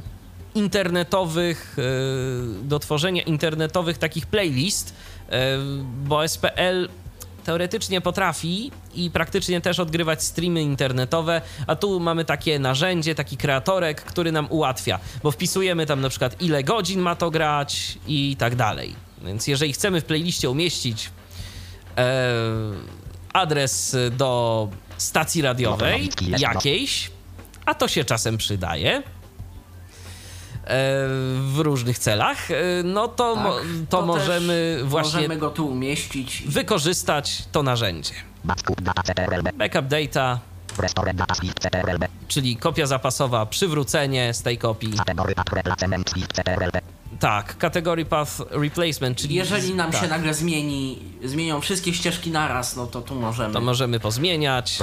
[0.56, 4.94] internetowych, yy, do tworzenia internetowych takich playlist,
[5.32, 5.36] yy,
[6.04, 6.90] bo SPL
[7.44, 14.02] teoretycznie potrafi i praktycznie też odgrywać streamy internetowe, a tu mamy takie narzędzie, taki kreatorek,
[14.02, 18.56] który nam ułatwia, bo wpisujemy tam na przykład ile godzin ma to grać i tak
[18.56, 18.96] dalej.
[19.22, 21.10] Więc jeżeli chcemy w playliście umieścić
[21.98, 22.24] e,
[23.34, 24.68] adres do
[24.98, 27.12] stacji radiowej jakiejś,
[27.66, 29.19] a to się czasem przydaje e,
[31.42, 33.46] w różnych celach, e, no to, Tak,
[33.90, 36.44] to, też możemy właśnie Możemy go tu umieścić.
[36.48, 38.14] wykorzystać to narzędzie.
[39.58, 40.40] backup, data,
[42.28, 44.94] czyli kopia zapasowa, przywrócenie z tej kopii.
[47.20, 52.76] Tak, kategorii path replacement, czyli Jeżeli nam tak, się nagle zmieni, zmienią wszystkie ścieżki naraz,
[52.76, 53.54] no to tu możemy.
[53.54, 54.80] to możemy pozmieniać.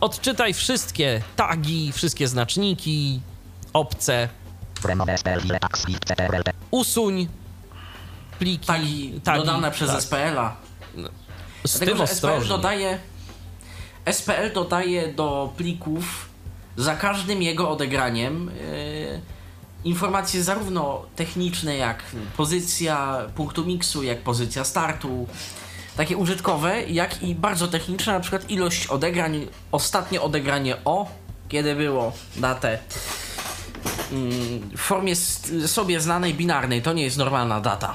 [0.00, 3.20] Odczytaj wszystkie tagi, wszystkie znaczniki,
[5.76, 7.28] CTRL, usuń
[8.38, 10.02] pliki, Tagi, tagi, dodane przez tak.
[10.02, 10.56] SPL-a.
[11.64, 12.48] Z Dlatego, tym że SPL ostrożnie.
[12.48, 12.98] dodaje,
[14.12, 16.28] SPL dodaje do plików
[16.76, 19.20] za każdym jego odegraniem yy,
[19.84, 22.02] informacje zarówno techniczne jak
[22.36, 25.26] pozycja punktu miksu, jak pozycja startu,
[25.96, 31.06] takie użytkowe, jak i bardzo techniczne, na przykład ilość odegrań, ostatnie odegranie O,
[31.48, 32.78] kiedy było, datę.
[34.12, 35.16] Mm, W formie
[35.66, 37.94] sobie znanej binarnej, to nie jest normalna data.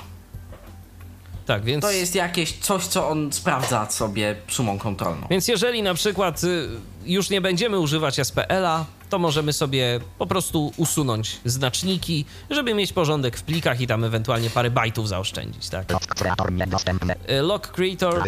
[1.45, 5.27] Tak, więc, To jest jakieś coś, co on sprawdza sobie sumą kontrolną.
[5.29, 6.67] więc jeżeli na przykład y,
[7.05, 13.37] już nie będziemy używać SPL-a, to możemy sobie po prostu usunąć znaczniki, żeby mieć porządek
[13.37, 15.91] w plikach i tam ewentualnie parę bajtów zaoszczędzić, tak?
[15.91, 18.23] lock, creator, niedostępne, Y, Lock Creator,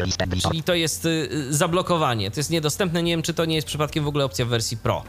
[0.49, 2.31] czyli to jest y, y, zablokowanie.
[2.31, 4.77] To jest niedostępne, nie wiem czy to nie jest przypadkiem w ogóle opcja w wersji
[4.77, 5.03] Pro.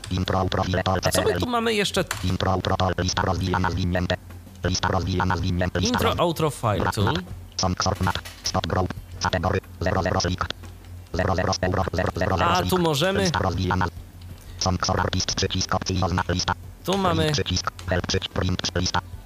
[1.13, 2.05] co my tu mamy jeszcze?
[5.89, 7.15] intro, outro, file tool.
[7.57, 10.45] Song sort map, stop group, kategory, 00 slick,
[11.13, 13.31] 00 euro, 00 A, tu możemy-
[16.85, 17.33] Tu mamy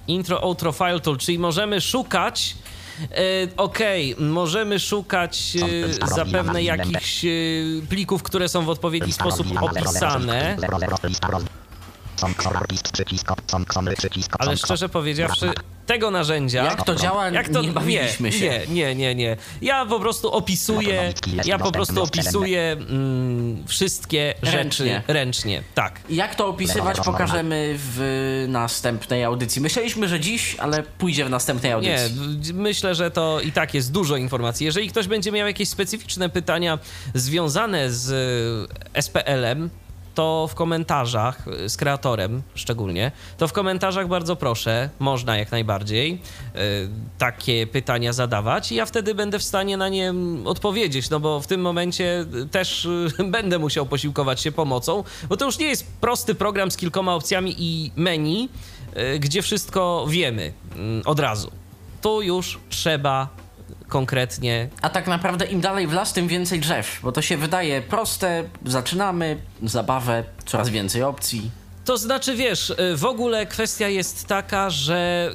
[0.07, 2.55] intro, outro, file tool, czyli możemy szukać.
[3.01, 3.15] E,
[3.57, 5.57] Okej, możemy szukać
[6.01, 7.29] e, zapewne jakichś e,
[7.89, 11.45] plików, które są w odpowiedni sposób rozwijana, 00 opisane,
[14.39, 15.51] ale szczerze powiedziawszy,
[15.85, 16.63] tego narzędzia.
[16.63, 18.61] Jak to działa, Jak to nie bawiliśmy się.
[18.67, 19.37] Nie, nie, nie, nie.
[19.61, 21.13] Ja po prostu opisuję,
[21.45, 25.03] ja po prostu opisuję mm, wszystkie rzeczy Ręcznie.
[25.07, 25.63] ręcznie.
[25.75, 25.99] Tak.
[26.09, 29.61] Jak to opisywać, pokażemy w następnej audycji.
[29.61, 32.15] Myśleliśmy, że dziś, ale pójdzie w następnej Nie, audycji.
[32.37, 34.65] d- myślę, że to i tak jest dużo informacji.
[34.65, 36.79] Jeżeli ktoś będzie miał jakieś specyficzne pytania
[37.13, 38.11] związane z
[38.93, 39.69] e, SPL-em,
[40.15, 46.13] to w komentarzach y, z kreatorem szczególnie, to w komentarzach bardzo proszę, można jak najbardziej
[46.13, 46.59] y,
[47.17, 51.39] takie pytania zadawać i ja wtedy będę w stanie na nie mm, odpowiedzieć, no bo
[51.39, 52.87] w tym momencie y, też
[53.35, 57.55] będę musiał posiłkować się pomocą, bo to już nie jest prosty program z kilkoma opcjami
[57.57, 58.49] i menu,
[59.19, 61.51] gdzie wszystko wiemy mm, od razu.
[62.01, 63.29] Tu już trzeba
[63.87, 67.81] konkretnie A tak naprawdę im dalej w las, tym więcej drzew, bo to się wydaje
[67.81, 71.51] proste, zaczynamy zabawę, coraz więcej opcji.
[71.85, 75.31] To znaczy, wiesz, y, w ogóle kwestia jest taka, że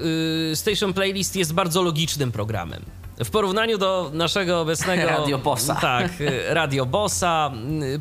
[0.52, 2.82] y, Station Playlist jest bardzo logicznym programem.
[3.24, 5.06] W porównaniu do naszego obecnego.
[5.18, 5.74] Radio Bossa.
[5.74, 6.12] Tak,
[6.48, 7.52] Radio Bossa.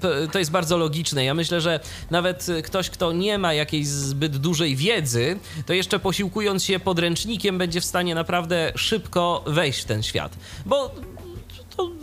[0.02, 1.26] p- To jest bardzo logiczne.
[1.26, 1.80] Ja myślę, że
[2.12, 7.82] nawet ktoś, kto nie ma jakiejś zbyt dużej wiedzy, to jeszcze posiłkując się podręcznikiem, będzie
[7.82, 10.36] w stanie naprawdę szybko wejść w ten świat.
[10.66, 10.96] Bo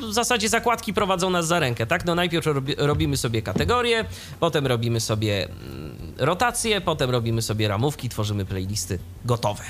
[0.09, 2.05] w zasadzie zakładki prowadzą nas za rękę, tak?
[2.05, 4.05] No najpierw robi, robimy sobie kategorie,
[4.41, 9.63] potem robimy sobie mm, rotacje, potem robimy sobie ramówki, tworzymy playlisty gotowe.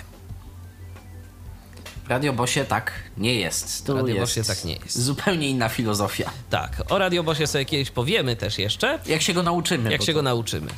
[2.08, 3.86] Radiobosie tak nie jest.
[3.86, 4.98] Tu Radiobosie tak nie jest.
[5.02, 6.30] Zupełnie inna filozofia.
[6.50, 9.92] Tak, o Radiobosie sobie kiedyś powiemy też jeszcze, Jak się go nauczymy.
[9.92, 10.70] jak się to- go nauczymy.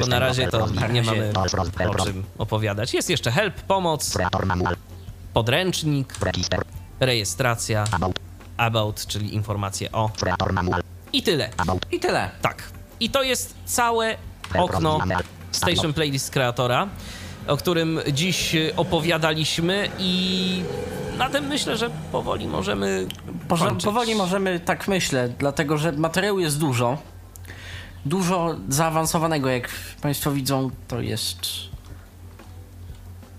[0.00, 1.32] Bo na razie to nie mamy
[1.88, 2.94] o czym opowiadać.
[2.94, 4.18] Jest jeszcze help, pomoc,
[5.32, 6.14] podręcznik,
[7.00, 7.84] rejestracja,
[8.56, 9.06] About.
[9.06, 10.10] czyli informacje o
[11.12, 11.50] i tyle.
[11.92, 12.30] I tyle.
[12.42, 12.62] Tak.
[13.00, 14.16] I to jest całe
[14.58, 14.98] okno
[15.52, 16.88] Station Playlist Kreatora,
[17.46, 20.62] o którym dziś y, opowiadaliśmy i
[21.18, 23.06] na tym myślę, że powoli możemy
[23.48, 23.84] kończyć.
[23.84, 26.98] powoli możemy, tak myślę, dlatego że materiału jest dużo.
[28.06, 29.68] Dużo zaawansowanego, jak
[30.02, 31.38] Państwo widzą, to jest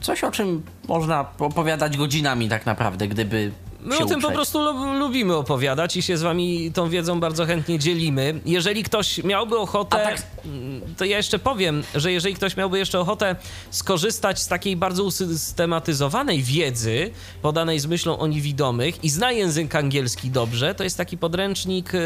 [0.01, 3.51] coś, o czym można opowiadać godzinami tak naprawdę, gdyby
[3.85, 4.35] My się o tym po uprzeć.
[4.35, 8.39] prostu lu- lubimy opowiadać i się z wami tą wiedzą bardzo chętnie dzielimy.
[8.45, 12.99] Jeżeli ktoś miałby ochotę, tak- mm, to ja jeszcze powiem, że jeżeli ktoś miałby jeszcze
[12.99, 13.35] ochotę
[13.71, 20.29] skorzystać z takiej bardzo usystematyzowanej wiedzy, podanej z myślą o niewidomych i zna język angielski
[20.29, 21.99] dobrze, to jest taki podręcznik y,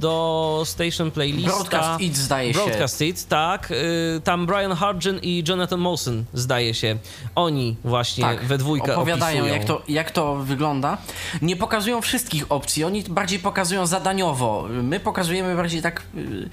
[0.00, 1.50] do Station Playlista.
[1.50, 2.60] Broadcast It zdaje się.
[2.60, 3.70] Broadcast It, tak.
[3.70, 6.96] Y, Tam Brian Hargen i Jonathan Mawson, zdaje się.
[7.34, 9.54] Oni właśnie tak, we dwójkę opowiadają, opisują.
[9.54, 10.98] jak to, jak to wygląda.
[11.42, 14.68] Nie pokazują wszystkich opcji, oni bardziej pokazują zadaniowo.
[14.68, 16.02] My pokazujemy bardziej tak.
[16.14, 16.48] y,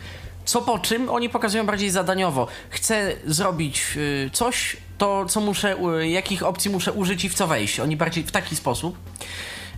[0.45, 2.47] Co po czym, oni pokazują bardziej zadaniowo.
[2.69, 7.47] Chcę zrobić y, coś, to co muszę, y, jakich opcji muszę użyć i w co
[7.47, 7.79] wejść.
[7.79, 8.97] Oni bardziej w taki sposób.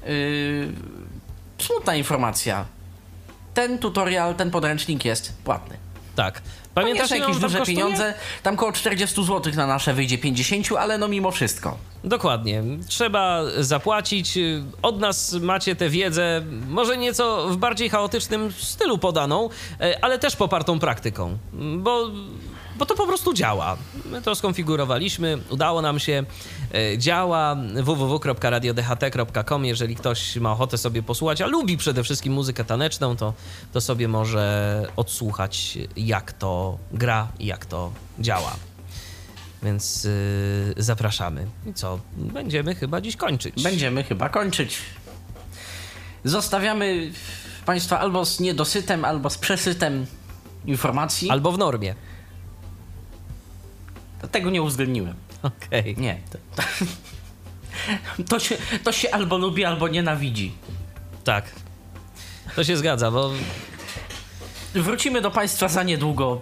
[0.05, 0.71] Yy,
[1.57, 2.65] smutna informacja.
[3.53, 5.77] Ten tutorial, ten podręcznik jest płatny.
[6.15, 6.41] Tak.
[6.73, 7.77] Pamiętasz jakieś duże kosztuje?
[7.77, 8.13] pieniądze?
[8.43, 11.77] Tam koło 40 zł na nasze wyjdzie 50, ale no mimo wszystko.
[12.03, 12.63] Dokładnie.
[12.87, 14.39] Trzeba zapłacić.
[14.81, 19.49] Od nas macie tę wiedzę, może nieco w bardziej chaotycznym stylu podaną,
[19.81, 21.37] e, ale też popartą praktyką,
[21.77, 22.09] bo,
[22.81, 23.77] bo to po prostu działa.
[24.05, 26.23] My to skonfigurowaliśmy, udało nam się,
[26.73, 27.55] e, działa.
[27.83, 29.65] www.radiodht.com.
[29.65, 33.33] Jeżeli ktoś ma ochotę sobie posłuchać, a lubi przede wszystkim muzykę taneczną, to,
[33.73, 38.55] to sobie może odsłuchać, jak to gra i jak to działa.
[39.63, 41.47] Więc yy, zapraszamy.
[41.65, 41.99] I co?
[42.17, 43.63] Będziemy chyba dziś kończyć.
[43.63, 44.77] Będziemy chyba kończyć.
[46.23, 47.11] Zostawiamy
[47.65, 50.05] Państwa albo z niedosytem, albo z przesytem
[50.65, 51.29] informacji.
[51.29, 51.95] Albo w normie.
[54.27, 55.15] Tego nie uwzględniłem.
[55.43, 55.95] Okej.
[55.97, 56.17] Nie.
[56.55, 56.67] To,
[58.29, 60.51] to, się, to się albo lubi, albo nienawidzi.
[61.23, 61.45] Tak.
[62.55, 63.31] To się zgadza, bo
[64.73, 66.41] Wrócimy do Państwa za niedługo.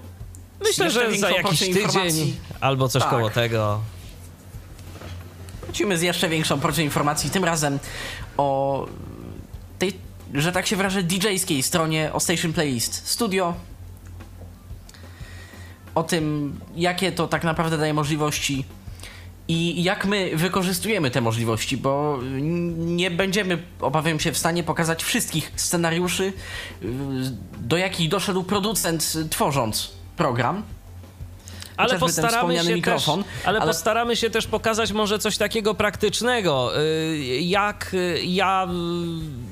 [0.60, 2.36] myślę, jeszcze że za jakiś tydzień informacji.
[2.62, 3.12] albo coś Tak.
[3.12, 3.82] koło tego.
[5.64, 7.80] Wrócimy z jeszcze większą porcją informacji, tym razem
[8.38, 8.86] o
[9.80, 9.94] tej,
[10.34, 13.54] że tak się wyrażę, DJ-skiej stronie, o Station Playlist Studio.
[16.00, 18.66] O tym, jakie to tak naprawdę daje możliwości
[19.48, 22.20] i jak my wykorzystujemy te możliwości, bo
[22.78, 26.86] nie będziemy, obawiam się, w stanie pokazać wszystkich scenariuszy, y,
[27.58, 30.64] do jakich doszedł producent tworząc program.
[31.80, 36.80] Ale postaramy, się mikrofon, też, ale, ale- postaramy się też pokazać może coś takiego praktycznego,
[36.82, 38.68] y, jak y, ja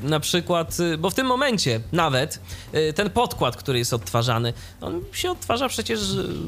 [0.04, 2.40] y, na przykład, bo w tym momencie nawet
[2.96, 6.00] ten podkład, który jest odtwarzany, on się odtwarza przecież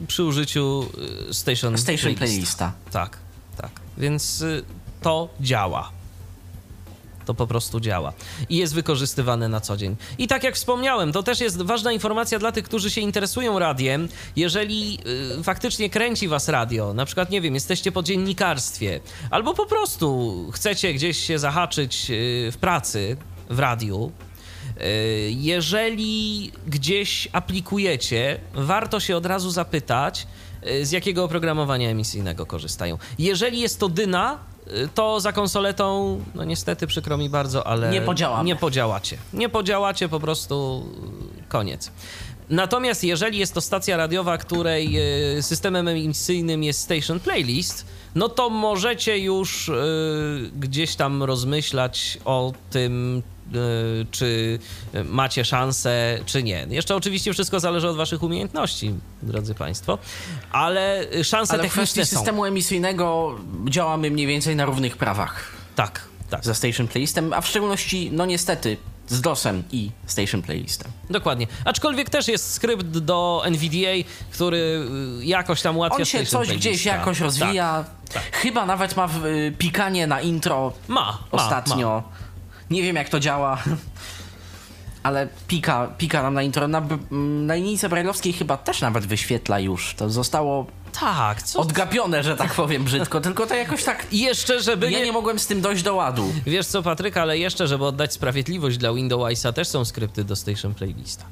[0.07, 0.89] przy użyciu
[1.31, 2.17] Station, Station Playlista.
[2.17, 2.71] Playlista.
[2.91, 3.17] Tak,
[3.57, 3.71] tak.
[3.97, 4.43] Więc
[5.01, 5.98] to działa.
[7.29, 8.13] To po prostu działa
[8.49, 9.95] i jest wykorzystywane na co dzień.
[10.17, 14.09] I tak jak wspomniałem, to też jest ważna informacja dla tych, którzy się interesują radiem.
[14.35, 14.99] Jeżeli
[15.39, 18.99] y, faktycznie kręci was radio, na przykład, nie wiem, jesteście po dziennikarstwie,
[19.31, 23.17] albo po prostu chcecie gdzieś się zahaczyć y, w pracy
[23.49, 24.11] w radiu,
[25.29, 30.27] Jeżeli gdzieś aplikujecie, warto się od razu zapytać,
[30.67, 32.97] y, z jakiego oprogramowania emisyjnego korzystają.
[33.19, 34.58] Jeżeli jest to Dyna, y,
[34.95, 38.43] to za konsoletą, no niestety przykro mi bardzo, ale Nie podziałamy.
[38.43, 39.17] nie podziałacie.
[39.33, 40.85] Nie podziałacie, po prostu
[41.47, 41.91] koniec.
[42.49, 44.97] Natomiast jeżeli jest to stacja radiowa, której
[45.37, 47.85] y, systemem emisyjnym jest Station Playlist,
[48.15, 49.73] no to możecie już y,
[50.59, 53.23] gdzieś tam rozmyślać o tym,
[54.11, 54.59] czy
[55.05, 56.65] macie szansę, czy nie.
[56.69, 59.97] Jeszcze oczywiście wszystko zależy od waszych umiejętności, drodzy państwo,
[60.51, 63.35] ale szanse Ale w kwestii techniczne systemu emisyjnego
[63.69, 66.45] działamy mniej więcej na równych prawach Tak, tak.
[66.45, 68.77] ze Station Playlistem, a w szczególności, no niestety,
[69.07, 70.91] z DOSem i Station Playlistem.
[71.09, 71.47] Dokładnie.
[71.65, 74.57] Aczkolwiek też jest skrypt do NVDA, który
[75.21, 76.69] y, jakoś tam ułatwia On się Station coś Playlista.
[76.69, 77.85] gdzieś jakoś rozwija.
[78.13, 78.23] tak.
[78.31, 80.89] Chyba nawet ma w, y, pikanie na intro Tak.
[80.89, 82.03] Ma, ma, ostatnio.
[82.11, 82.28] Ma.
[82.71, 83.63] Nie wiem jak to działa,
[85.03, 86.67] ale pika, pika nam na intro.
[86.67, 86.97] Na, b-
[87.45, 89.93] na linijce brajlowskiej chyba też nawet wyświetla już.
[89.95, 90.65] To zostało
[90.99, 91.59] Tak, co?
[91.59, 94.07] odgapione, że tak powiem brzydko, tylko to jakoś tak...
[94.11, 95.05] Jeszcze, żeby Ja nie...
[95.05, 96.33] nie mogłem z tym dojść do ładu.
[96.45, 100.73] Wiesz co, Patryk, ale jeszcze, żeby oddać sprawiedliwość dla Windowsa, też są skrypty do Station
[100.73, 101.25] Playlista.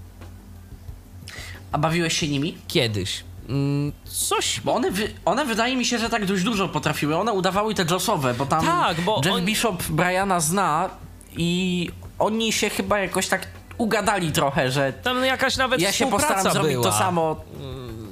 [1.72, 2.58] A bawiłeś się nimi?
[2.68, 3.24] Kiedyś.
[3.50, 4.60] Mm, coś...
[4.60, 7.16] Bo one, wy, one wydaje mi się, że tak dość dużo potrafiły.
[7.18, 10.90] One udawały te jossowe, bo tam Tak, bo Jeff oni- Bishop Briana zna
[11.38, 11.90] i
[12.20, 13.48] oni się chyba jakoś tak
[13.78, 16.84] ugadali trochę, że Tam jakaś nawet ja się postaram zrobić była.
[16.84, 17.36] to samo.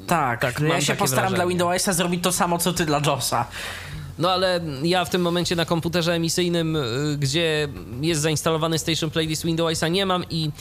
[0.08, 1.36] Tak, tak, że ja się postaram wrażenie.
[1.36, 3.46] dla Windowsa zrobić to samo, co ty dla Josa.
[4.20, 7.68] No ale ja w tym momencie na komputerze emisyjnym, y, gdzie
[8.02, 10.52] jest zainstalowany Station Playlist Windowsa nie mam i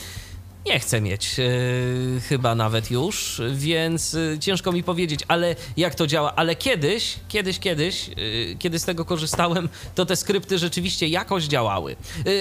[0.65, 6.07] nie chcę mieć y, chyba nawet już, więc y, ciężko mi powiedzieć, ale jak to
[6.07, 6.35] działa.
[6.35, 11.95] Ale kiedyś, kiedyś, kiedyś, y, kiedy z tego korzystałem, to te skrypty rzeczywiście jakoś działały.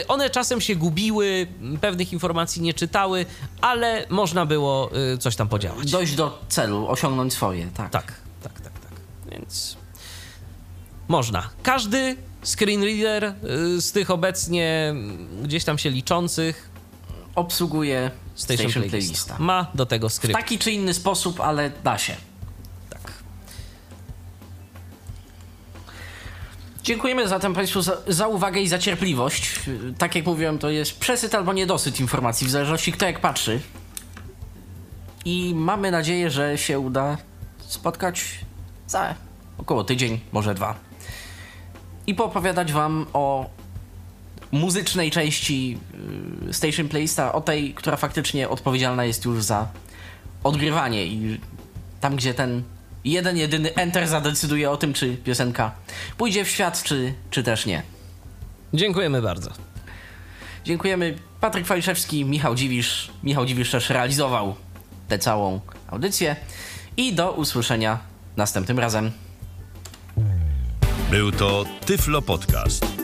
[0.09, 1.47] One czasem się gubiły,
[1.81, 3.27] pewnych informacji nie czytały,
[3.61, 4.91] ale można było
[5.21, 5.91] coś tam podziałać.
[5.91, 7.91] Dojść do celu, osiągnąć swoje, tak.
[7.91, 8.93] Tak, tak, tak, tak.
[9.33, 9.77] Więc
[11.09, 11.51] można.
[11.63, 13.35] Każdy screenreader
[13.79, 14.95] z tych obecnie
[15.43, 16.74] gdzieś tam się liczących
[17.35, 18.91] Obsługuje Station, Station, Playlista.
[18.91, 19.37] Playlista.
[19.39, 20.35] ma do tego W skrypt.
[20.37, 22.17] taki czy inny sposób, ale da się.
[22.91, 23.13] Tak.
[26.83, 29.61] Dziękujemy zatem Państwu za, za uwagę i za cierpliwość.
[29.99, 33.61] Tak jak mówiłem, to jest przesyt albo niedosyt informacji, w zależności kto jak patrzy.
[35.25, 37.19] I mamy nadzieję, że się uda
[37.59, 38.25] spotkać
[38.87, 39.15] za
[39.59, 40.75] około tydzień, może dwa.
[42.07, 43.51] I poopowiadać Wam o
[44.55, 45.79] muzycznej części
[46.47, 49.69] yy, Station Playlista, o tej, która faktycznie odpowiedzialna jest już za
[50.45, 51.41] odgrywanie i
[52.01, 52.63] tam, gdzie ten
[53.05, 55.73] jeden, jedyny enter zadecyduje o tym, czy piosenka
[56.17, 57.83] pójdzie w świat, czy, czy też nie.
[58.75, 59.51] Dziękujemy bardzo.
[60.65, 61.19] Dziękujemy.
[61.41, 63.11] Patryk Waliszewski, Michał Dziwisz.
[63.23, 64.55] Michał Dziwisz też realizował
[65.09, 66.37] tę całą audycję.
[66.97, 67.99] I do usłyszenia
[68.37, 69.13] następnym razem.
[71.11, 73.04] Był to Tyflo Podcast.